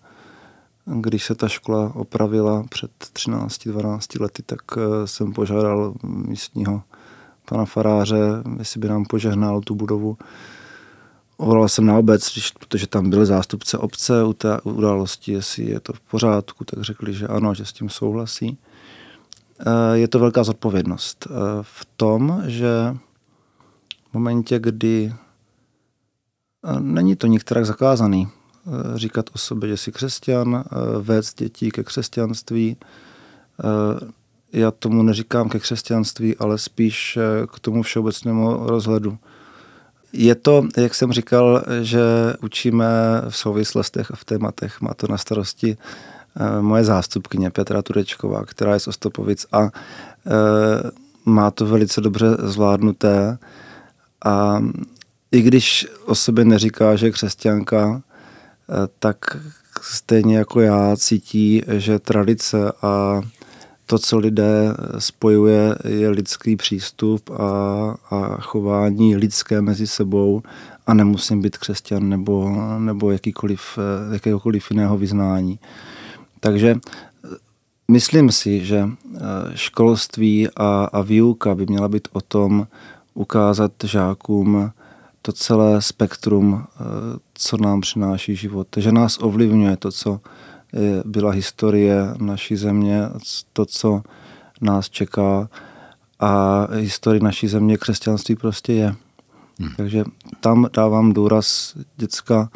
Když 0.86 1.25
se 1.25 1.36
ta 1.36 1.47
škola 1.47 1.95
opravila 1.95 2.63
před 2.69 2.91
13-12 3.13 4.21
lety, 4.21 4.43
tak 4.45 4.61
jsem 5.05 5.34
požádal 5.34 5.93
místního 6.03 6.81
pana 7.45 7.65
faráře, 7.65 8.19
jestli 8.59 8.79
by 8.79 8.87
nám 8.87 9.05
požehnal 9.05 9.61
tu 9.61 9.75
budovu. 9.75 10.17
Volal 11.37 11.69
jsem 11.69 11.85
na 11.85 11.97
obec, 11.97 12.31
když, 12.31 12.51
protože 12.51 12.87
tam 12.87 13.09
byly 13.09 13.25
zástupce 13.25 13.77
obce 13.77 14.23
u 14.23 14.33
té 14.33 14.61
události, 14.61 15.31
jestli 15.31 15.63
je 15.63 15.79
to 15.79 15.93
v 15.93 15.99
pořádku, 15.99 16.65
tak 16.65 16.81
řekli, 16.81 17.13
že 17.13 17.27
ano, 17.27 17.53
že 17.53 17.65
s 17.65 17.73
tím 17.73 17.89
souhlasí. 17.89 18.57
Eh, 19.59 19.97
je 19.97 20.07
to 20.07 20.19
velká 20.19 20.43
zodpovědnost 20.43 21.27
eh, 21.29 21.33
v 21.61 21.85
tom, 21.97 22.43
že 22.45 22.97
v 24.09 24.13
momentě, 24.13 24.59
kdy 24.59 25.13
eh, 25.13 26.79
není 26.79 27.15
to 27.15 27.27
nikterak 27.27 27.65
zakázaný 27.65 28.27
říkat 28.95 29.29
o 29.35 29.37
sobě, 29.37 29.69
že 29.69 29.77
jsi 29.77 29.91
křesťan, 29.91 30.63
vést 30.99 31.39
dětí 31.39 31.71
ke 31.71 31.83
křesťanství, 31.83 32.77
já 34.53 34.71
tomu 34.71 35.03
neříkám 35.03 35.49
ke 35.49 35.59
křesťanství, 35.59 36.35
ale 36.37 36.57
spíš 36.57 37.17
eh, 37.17 37.47
k 37.47 37.59
tomu 37.59 37.83
všeobecnému 37.83 38.67
rozhledu. 38.67 39.17
Je 40.13 40.35
to, 40.35 40.67
jak 40.77 40.95
jsem 40.95 41.11
říkal, 41.11 41.63
že 41.81 41.99
učíme 42.41 42.85
v 43.29 43.37
souvislostech 43.37 44.11
a 44.11 44.15
v 44.15 44.25
tématech. 44.25 44.81
Má 44.81 44.93
to 44.93 45.07
na 45.07 45.17
starosti 45.17 45.77
eh, 45.77 46.61
moje 46.61 46.83
zástupkyně 46.83 47.49
Petra 47.49 47.81
Turečková, 47.81 48.45
která 48.45 48.73
je 48.73 48.79
z 48.79 48.87
Ostopovic 48.87 49.45
a 49.51 49.63
eh, 49.63 49.69
má 51.25 51.51
to 51.51 51.65
velice 51.65 52.01
dobře 52.01 52.25
zvládnuté. 52.39 53.37
A 54.25 54.63
i 55.31 55.41
když 55.41 55.87
o 56.05 56.15
sobě 56.15 56.45
neříká, 56.45 56.95
že 56.95 57.05
je 57.05 57.11
křesťanka, 57.11 58.01
tak 58.99 59.17
stejně 59.81 60.37
jako 60.37 60.61
já 60.61 60.95
cítí, 60.97 61.61
že 61.67 61.99
tradice 61.99 62.71
a 62.81 63.21
to, 63.93 63.99
co 63.99 64.17
lidé 64.17 64.75
spojuje, 64.97 65.75
je 65.87 66.09
lidský 66.09 66.55
přístup 66.55 67.29
a, 67.29 67.43
a 68.09 68.41
chování 68.41 69.15
lidské 69.15 69.61
mezi 69.61 69.87
sebou 69.87 70.41
a 70.87 70.93
nemusím 70.93 71.41
být 71.41 71.57
křesťan 71.57 72.09
nebo, 72.09 72.49
nebo 72.79 73.11
jakýkoliv, 73.11 73.79
jakéhokoliv 74.13 74.71
jiného 74.71 74.97
vyznání. 74.97 75.59
Takže 76.39 76.75
myslím 77.91 78.31
si, 78.31 78.65
že 78.65 78.89
eh, 78.89 79.19
školství 79.55 80.47
a, 80.57 80.89
a 80.93 81.01
výuka 81.01 81.55
by 81.55 81.65
měla 81.65 81.87
být 81.87 82.07
o 82.11 82.21
tom 82.21 82.67
ukázat 83.13 83.71
žákům 83.83 84.71
to 85.21 85.31
celé 85.31 85.81
spektrum, 85.81 86.63
eh, 86.63 86.79
co 87.33 87.57
nám 87.57 87.81
přináší 87.81 88.35
život. 88.35 88.67
Že 88.77 88.91
nás 88.91 89.17
ovlivňuje 89.21 89.77
to, 89.77 89.91
co 89.91 90.19
byla 91.05 91.32
historie 91.32 91.95
naší 92.17 92.55
země, 92.55 93.01
to, 93.53 93.65
co 93.65 94.01
nás 94.61 94.89
čeká 94.89 95.49
a 96.19 96.67
historie 96.71 97.24
naší 97.24 97.47
země 97.47 97.78
křesťanství 97.78 98.36
prostě 98.36 98.74
je. 98.74 98.95
Hmm. 99.59 99.69
Takže 99.78 100.03
tam 100.39 100.67
dávám 100.74 101.13
důraz 101.13 101.76
děcka, 101.97 102.49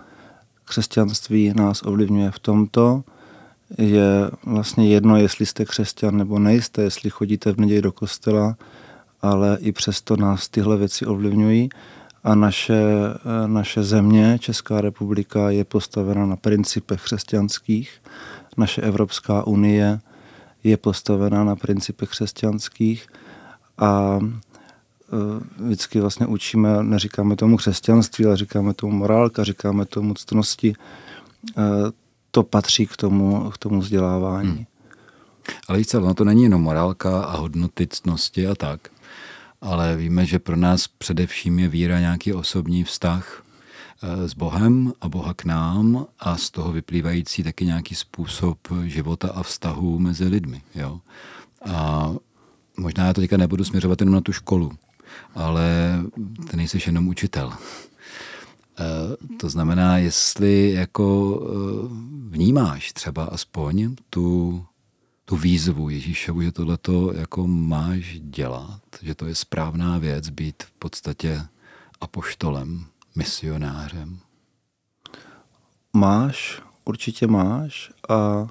křesťanství 0.65 1.53
nás 1.55 1.81
ovlivňuje 1.81 2.31
v 2.31 2.39
tomto. 2.39 3.03
Je 3.77 4.31
vlastně 4.45 4.87
jedno, 4.87 5.17
jestli 5.17 5.45
jste 5.45 5.65
křesťan 5.65 6.17
nebo 6.17 6.39
nejste, 6.39 6.81
jestli 6.81 7.09
chodíte 7.09 7.53
v 7.53 7.57
neděli 7.57 7.81
do 7.81 7.91
kostela, 7.91 8.57
ale 9.21 9.57
i 9.61 9.71
přesto 9.71 10.17
nás 10.17 10.49
tyhle 10.49 10.77
věci 10.77 11.05
ovlivňují 11.05 11.69
a 12.27 12.35
naše, 12.35 12.83
naše 13.47 13.83
země, 13.83 14.39
Česká 14.39 14.81
republika, 14.81 15.49
je 15.49 15.63
postavena 15.63 16.25
na 16.25 16.35
principech 16.35 17.03
křesťanských. 17.03 18.01
Naše 18.57 18.81
Evropská 18.81 19.47
unie 19.47 19.99
je 20.63 20.77
postavena 20.77 21.43
na 21.43 21.55
principech 21.55 22.09
křesťanských 22.09 23.07
a 23.77 24.19
e, 24.21 25.63
vždycky 25.63 25.99
vlastně 25.99 26.25
učíme, 26.27 26.83
neříkáme 26.83 27.35
tomu 27.35 27.57
křesťanství, 27.57 28.25
ale 28.25 28.37
říkáme 28.37 28.73
tomu 28.73 28.93
morálka, 28.93 29.43
říkáme 29.43 29.85
tomu 29.85 30.13
ctnosti. 30.13 30.73
E, 30.73 31.63
to 32.31 32.43
patří 32.43 32.87
k 32.87 32.97
tomu, 32.97 33.49
k 33.49 33.57
tomu 33.57 33.79
vzdělávání. 33.79 34.49
Hmm. 34.49 34.65
Ale 35.67 35.77
víc, 35.77 35.93
no 35.93 36.13
to 36.13 36.23
není 36.23 36.43
jenom 36.43 36.61
morálka 36.61 37.21
a 37.21 37.37
hodnoty 37.37 37.87
ctnosti 37.87 38.47
a 38.47 38.55
tak 38.55 38.89
ale 39.61 39.95
víme, 39.95 40.25
že 40.25 40.39
pro 40.39 40.55
nás 40.55 40.87
především 40.87 41.59
je 41.59 41.67
víra 41.67 41.99
nějaký 41.99 42.33
osobní 42.33 42.83
vztah 42.83 43.43
eh, 44.03 44.29
s 44.29 44.33
Bohem 44.33 44.93
a 45.01 45.09
Boha 45.09 45.33
k 45.33 45.45
nám 45.45 46.05
a 46.19 46.37
z 46.37 46.49
toho 46.49 46.71
vyplývající 46.71 47.43
taky 47.43 47.65
nějaký 47.65 47.95
způsob 47.95 48.57
života 48.85 49.29
a 49.35 49.43
vztahu 49.43 49.99
mezi 49.99 50.27
lidmi. 50.27 50.61
Jo? 50.75 50.99
A 51.65 52.11
možná 52.77 53.05
já 53.05 53.13
to 53.13 53.21
teďka 53.21 53.37
nebudu 53.37 53.63
směřovat 53.63 54.01
jenom 54.01 54.13
na 54.13 54.21
tu 54.21 54.33
školu, 54.33 54.71
ale 55.35 55.95
ty 56.49 56.57
nejsi 56.57 56.79
jenom 56.85 57.07
učitel. 57.07 57.53
Eh, 58.79 59.37
to 59.37 59.49
znamená, 59.49 59.97
jestli 59.97 60.71
jako 60.71 61.39
eh, 61.41 61.87
vnímáš 62.29 62.93
třeba 62.93 63.23
aspoň 63.23 63.95
tu 64.09 64.65
tu 65.29 65.35
výzvu 65.35 65.89
Ježíšovu, 65.89 66.41
že 66.41 66.51
tohle 66.51 66.77
to 66.77 67.13
jako 67.13 67.47
máš 67.47 68.19
dělat, 68.19 68.81
že 69.01 69.15
to 69.15 69.25
je 69.25 69.35
správná 69.35 69.97
věc 69.97 70.29
být 70.29 70.63
v 70.63 70.71
podstatě 70.71 71.41
apoštolem, 72.01 72.85
misionářem? 73.15 74.19
Máš, 75.93 76.61
určitě 76.85 77.27
máš 77.27 77.91
a 78.09 78.47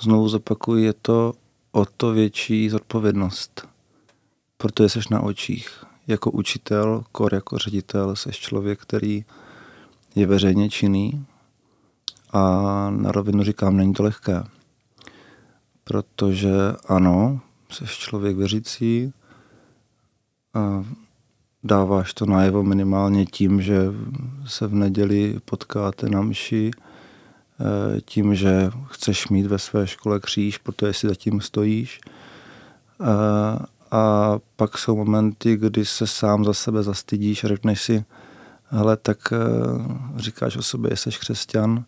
znovu 0.00 0.28
zopakuju, 0.28 0.84
je 0.84 0.92
to 0.92 1.34
o 1.72 1.84
to 1.84 2.12
větší 2.12 2.70
zodpovědnost, 2.70 3.68
protože 4.56 4.88
jsi 4.88 5.00
na 5.10 5.20
očích. 5.20 5.84
Jako 6.06 6.30
učitel, 6.30 7.04
kor 7.12 7.34
jako 7.34 7.58
ředitel, 7.58 8.16
jsi 8.16 8.30
člověk, 8.32 8.80
který 8.80 9.24
je 10.14 10.26
veřejně 10.26 10.70
činný 10.70 11.26
a 12.32 12.40
na 12.90 13.12
rovinu 13.12 13.42
říkám, 13.42 13.76
není 13.76 13.92
to 13.92 14.02
lehké 14.02 14.44
protože 15.88 16.52
ano, 16.88 17.40
jsi 17.70 17.84
člověk 17.86 18.36
věřící 18.36 19.12
a 20.54 20.84
dáváš 21.64 22.14
to 22.14 22.26
najevo 22.26 22.62
minimálně 22.62 23.26
tím, 23.26 23.62
že 23.62 23.82
se 24.46 24.66
v 24.66 24.74
neděli 24.74 25.40
potkáte 25.44 26.08
na 26.08 26.22
mši, 26.22 26.70
eh, 26.70 28.00
tím, 28.00 28.34
že 28.34 28.70
chceš 28.86 29.28
mít 29.28 29.46
ve 29.46 29.58
své 29.58 29.86
škole 29.86 30.20
kříž, 30.20 30.58
protože 30.58 30.92
si 30.92 31.08
zatím 31.08 31.40
stojíš. 31.40 32.00
Eh, 33.00 33.66
a 33.90 34.34
pak 34.56 34.78
jsou 34.78 34.96
momenty, 34.96 35.56
kdy 35.56 35.84
se 35.84 36.06
sám 36.06 36.44
za 36.44 36.54
sebe 36.54 36.82
zastydíš 36.82 37.44
a 37.44 37.48
řekneš 37.48 37.82
si, 37.82 38.04
hele, 38.66 38.96
tak 38.96 39.18
eh, 39.32 39.36
říkáš 40.16 40.56
o 40.56 40.62
sobě, 40.62 40.96
jsi 40.96 41.10
křesťan 41.10 41.84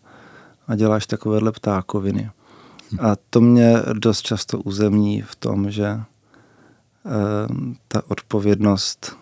a 0.67 0.75
děláš 0.75 1.07
takovéhle 1.07 1.51
ptákoviny. 1.51 2.29
A 2.99 3.15
to 3.29 3.41
mě 3.41 3.75
dost 3.93 4.21
často 4.21 4.59
uzemní 4.59 5.21
v 5.21 5.35
tom, 5.35 5.71
že 5.71 5.85
eh, 5.85 6.03
ta 7.87 8.01
odpovědnost 8.07 9.17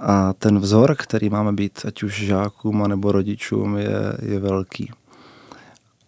a 0.00 0.32
ten 0.32 0.58
vzor, 0.58 0.96
který 0.96 1.28
máme 1.28 1.52
být, 1.52 1.80
ať 1.86 2.02
už 2.02 2.24
žákům 2.24 2.88
nebo 2.88 3.12
rodičům, 3.12 3.76
je, 3.76 4.18
je 4.22 4.40
velký. 4.40 4.92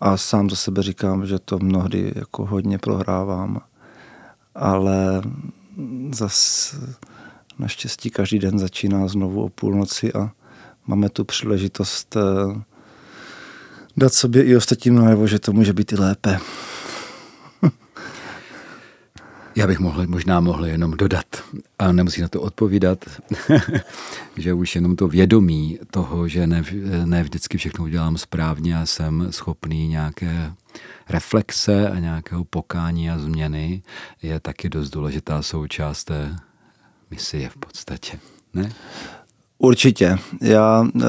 A 0.00 0.16
sám 0.16 0.50
za 0.50 0.56
sebe 0.56 0.82
říkám, 0.82 1.26
že 1.26 1.38
to 1.38 1.58
mnohdy 1.58 2.12
jako 2.16 2.46
hodně 2.46 2.78
prohrávám. 2.78 3.60
Ale 4.54 5.22
zas 6.14 6.74
naštěstí 7.58 8.10
každý 8.10 8.38
den 8.38 8.58
začíná 8.58 9.08
znovu 9.08 9.44
o 9.44 9.48
půlnoci 9.48 10.12
a 10.12 10.30
máme 10.86 11.08
tu 11.08 11.24
příležitost 11.24 12.16
eh, 12.16 12.20
dát 13.98 14.14
sobě 14.14 14.44
i 14.44 14.56
ostatním 14.56 14.94
najevo, 14.94 15.26
že 15.26 15.38
to 15.38 15.52
může 15.52 15.72
být 15.72 15.92
i 15.92 15.96
lépe. 15.96 16.38
Já 19.56 19.66
bych 19.66 19.78
mohl, 19.78 20.06
možná 20.06 20.40
mohl 20.40 20.66
jenom 20.66 20.90
dodat, 20.90 21.26
a 21.78 21.92
nemusí 21.92 22.22
na 22.22 22.28
to 22.28 22.40
odpovídat, 22.40 23.04
že 24.36 24.52
už 24.52 24.74
jenom 24.74 24.96
to 24.96 25.08
vědomí 25.08 25.78
toho, 25.90 26.28
že 26.28 26.46
ne, 26.46 26.62
ne 27.04 27.22
vždycky 27.22 27.58
všechno 27.58 27.84
udělám 27.84 28.18
správně 28.18 28.78
a 28.78 28.86
jsem 28.86 29.26
schopný 29.30 29.88
nějaké 29.88 30.52
reflexe 31.08 31.90
a 31.90 31.98
nějakého 31.98 32.44
pokání 32.44 33.10
a 33.10 33.18
změny, 33.18 33.82
je 34.22 34.40
taky 34.40 34.68
dost 34.68 34.90
důležitá 34.90 35.42
součást 35.42 36.04
té 36.04 36.36
misie 37.10 37.48
v 37.48 37.56
podstatě. 37.56 38.18
Ne? 38.54 38.72
Určitě. 39.58 40.18
Já 40.40 40.86
eh, 40.96 41.04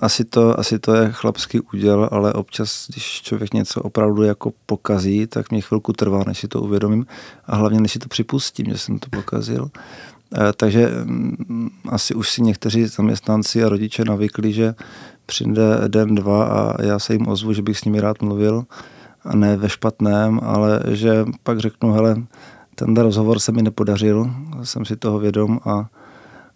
asi 0.00 0.24
to, 0.24 0.60
asi 0.60 0.78
to 0.78 0.94
je 0.94 1.12
chlapský 1.12 1.60
úděl, 1.60 2.08
ale 2.12 2.32
občas, 2.32 2.86
když 2.88 3.22
člověk 3.22 3.54
něco 3.54 3.80
opravdu 3.80 4.22
jako 4.22 4.52
pokazí, 4.66 5.26
tak 5.26 5.50
mě 5.50 5.60
chvilku 5.60 5.92
trvá, 5.92 6.22
než 6.26 6.38
si 6.38 6.48
to 6.48 6.60
uvědomím 6.60 7.06
a 7.46 7.56
hlavně, 7.56 7.80
než 7.80 7.92
si 7.92 7.98
to 7.98 8.08
připustím, 8.08 8.66
že 8.66 8.78
jsem 8.78 8.98
to 8.98 9.08
pokazil. 9.10 9.70
E, 10.34 10.52
takže 10.56 10.90
mm, 11.04 11.70
asi 11.88 12.14
už 12.14 12.30
si 12.30 12.42
někteří 12.42 12.86
zaměstnanci 12.86 13.64
a 13.64 13.68
rodiče 13.68 14.04
navykli, 14.04 14.52
že 14.52 14.74
přijde 15.26 15.88
den, 15.88 16.14
dva 16.14 16.44
a 16.44 16.82
já 16.82 16.98
se 16.98 17.12
jim 17.12 17.28
ozvu, 17.28 17.52
že 17.52 17.62
bych 17.62 17.78
s 17.78 17.84
nimi 17.84 18.00
rád 18.00 18.22
mluvil 18.22 18.64
a 19.24 19.36
ne 19.36 19.56
ve 19.56 19.68
špatném, 19.68 20.40
ale 20.42 20.80
že 20.88 21.24
pak 21.42 21.58
řeknu, 21.58 21.92
hele, 21.92 22.16
ten 22.74 22.96
rozhovor 22.96 23.38
se 23.38 23.52
mi 23.52 23.62
nepodařil, 23.62 24.30
jsem 24.62 24.84
si 24.84 24.96
toho 24.96 25.18
vědom 25.18 25.60
a, 25.64 25.86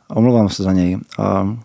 a 0.09 0.17
omlouvám 0.17 0.49
se 0.49 0.63
za 0.63 0.73
něj. 0.73 0.99
A 1.19 1.57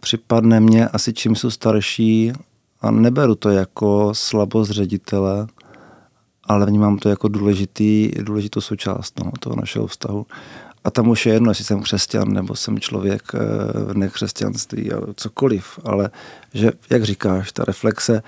připadne 0.00 0.60
mně 0.60 0.88
asi 0.88 1.12
čím 1.12 1.36
jsou 1.36 1.50
starší 1.50 2.32
a 2.80 2.90
neberu 2.90 3.34
to 3.34 3.50
jako 3.50 4.10
slabost 4.14 4.70
ředitele, 4.70 5.46
ale 6.44 6.66
vnímám 6.66 6.98
to 6.98 7.08
jako 7.08 7.28
důležitý, 7.28 8.10
důležitou 8.22 8.60
součást 8.60 9.20
no, 9.24 9.32
toho 9.40 9.56
našeho 9.56 9.86
vztahu. 9.86 10.26
A 10.84 10.90
tam 10.90 11.08
už 11.08 11.26
je 11.26 11.32
jedno, 11.32 11.50
jestli 11.50 11.64
jsem 11.64 11.82
křesťan 11.82 12.32
nebo 12.32 12.54
jsem 12.54 12.78
člověk 12.78 13.22
eh, 13.34 13.38
v 13.92 13.96
nekřesťanství, 13.96 14.92
a 14.92 15.00
cokoliv, 15.16 15.78
ale 15.84 16.10
že, 16.54 16.72
jak 16.90 17.04
říkáš, 17.04 17.52
ta 17.52 17.64
reflexe, 17.64 18.22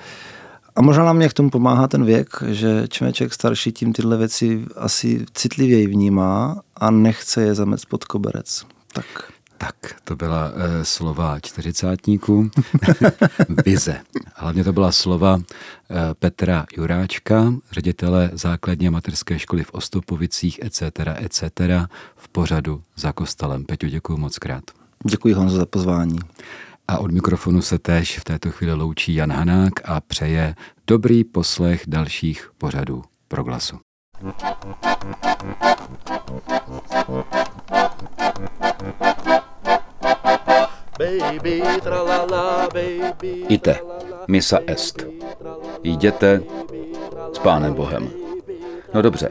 a 0.78 0.82
možná 0.82 1.04
nám 1.04 1.16
mě 1.16 1.28
k 1.28 1.32
tomu 1.32 1.50
pomáhá 1.50 1.88
ten 1.88 2.04
věk, 2.04 2.28
že 2.46 2.84
čím 2.88 3.06
je 3.06 3.12
člověk 3.12 3.34
starší, 3.34 3.72
tím 3.72 3.92
tyhle 3.92 4.16
věci 4.16 4.64
asi 4.76 5.26
citlivěji 5.34 5.86
vnímá 5.86 6.62
a 6.76 6.90
nechce 6.90 7.42
je 7.42 7.54
zamec 7.54 7.84
pod 7.84 8.04
koberec. 8.04 8.66
Tak. 8.92 9.04
Tak, 9.58 9.74
to 10.04 10.16
byla 10.16 10.52
e, 10.54 10.84
slova 10.84 11.40
čtyřicátníků, 11.40 12.50
vize. 13.66 14.00
Hlavně 14.34 14.64
to 14.64 14.72
byla 14.72 14.92
slova 14.92 15.38
e, 15.38 16.14
Petra 16.14 16.66
Juráčka, 16.76 17.54
ředitele 17.70 18.30
základní 18.32 18.90
materské 18.90 19.38
školy 19.38 19.64
v 19.64 19.70
Ostopovicích, 19.70 20.60
etc., 20.62 20.82
etc., 21.16 21.42
v 22.16 22.28
pořadu 22.28 22.82
za 22.96 23.12
kostelem. 23.12 23.64
Peťu, 23.64 23.86
děkuji 23.86 24.16
moc 24.16 24.38
krát. 24.38 24.64
Děkuji 25.04 25.34
Honzo 25.34 25.56
za 25.56 25.66
pozvání. 25.66 26.18
A 26.88 26.98
od 26.98 27.10
mikrofonu 27.10 27.62
se 27.62 27.78
též 27.78 28.18
v 28.18 28.24
této 28.24 28.50
chvíli 28.50 28.72
loučí 28.72 29.14
Jan 29.14 29.32
Hanák 29.32 29.72
a 29.84 30.00
přeje 30.00 30.54
dobrý 30.86 31.24
poslech 31.24 31.82
dalších 31.86 32.50
pořadů 32.58 33.04
proglasu. 33.28 33.78
Ite, 43.48 43.78
misa 44.28 44.58
est. 44.66 45.06
Jděte 45.82 46.42
s 47.32 47.38
Pánem 47.38 47.74
Bohem. 47.74 48.10
No 48.94 49.02
dobře, 49.02 49.30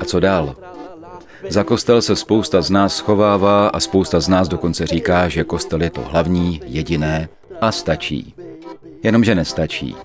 a 0.00 0.04
co 0.04 0.20
dál? 0.20 0.54
Za 1.48 1.64
kostel 1.64 2.02
se 2.02 2.16
spousta 2.16 2.62
z 2.62 2.70
nás 2.70 2.96
schovává 2.96 3.68
a 3.68 3.80
spousta 3.80 4.20
z 4.20 4.28
nás 4.28 4.48
dokonce 4.48 4.86
říká, 4.86 5.28
že 5.28 5.44
kostel 5.44 5.82
je 5.82 5.90
to 5.90 6.00
hlavní, 6.00 6.60
jediné 6.64 7.28
a 7.60 7.72
stačí. 7.72 8.34
Jenomže 9.02 9.34
nestačí. 9.34 9.96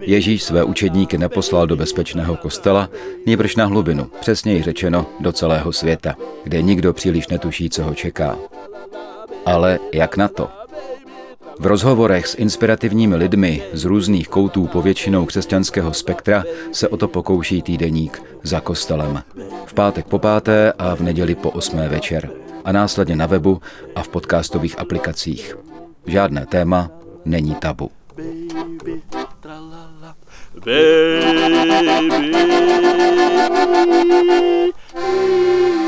Ježíš 0.00 0.42
své 0.42 0.64
učedníky 0.64 1.18
neposlal 1.18 1.66
do 1.66 1.76
bezpečného 1.76 2.36
kostela, 2.36 2.90
nýbrž 3.26 3.56
na 3.56 3.66
hlubinu, 3.66 4.10
přesněji 4.20 4.62
řečeno 4.62 5.06
do 5.20 5.32
celého 5.32 5.72
světa, 5.72 6.14
kde 6.44 6.62
nikdo 6.62 6.92
příliš 6.92 7.28
netuší, 7.28 7.70
co 7.70 7.84
ho 7.84 7.94
čeká. 7.94 8.38
Ale 9.46 9.78
jak 9.92 10.16
na 10.16 10.28
to? 10.28 10.50
V 11.58 11.66
rozhovorech 11.66 12.26
s 12.26 12.34
inspirativními 12.34 13.16
lidmi 13.16 13.62
z 13.72 13.84
různých 13.84 14.28
koutů 14.28 14.66
povětšinou 14.66 15.26
křesťanského 15.26 15.92
spektra 15.92 16.44
se 16.72 16.88
o 16.88 16.96
to 16.96 17.08
pokouší 17.08 17.62
týdeník 17.62 18.22
za 18.42 18.60
kostelem. 18.60 19.22
V 19.66 19.74
pátek 19.74 20.06
po 20.06 20.18
páté 20.18 20.72
a 20.78 20.94
v 20.94 21.00
neděli 21.00 21.34
po 21.34 21.50
osmé 21.50 21.88
večer. 21.88 22.30
A 22.64 22.72
následně 22.72 23.16
na 23.16 23.26
webu 23.26 23.60
a 23.94 24.02
v 24.02 24.08
podcastových 24.08 24.78
aplikacích. 24.78 25.56
Žádné 26.06 26.46
téma 26.46 26.90
není 27.24 27.54
tabu. 27.54 27.90
baby, 28.16 28.48
baby. 34.94 35.81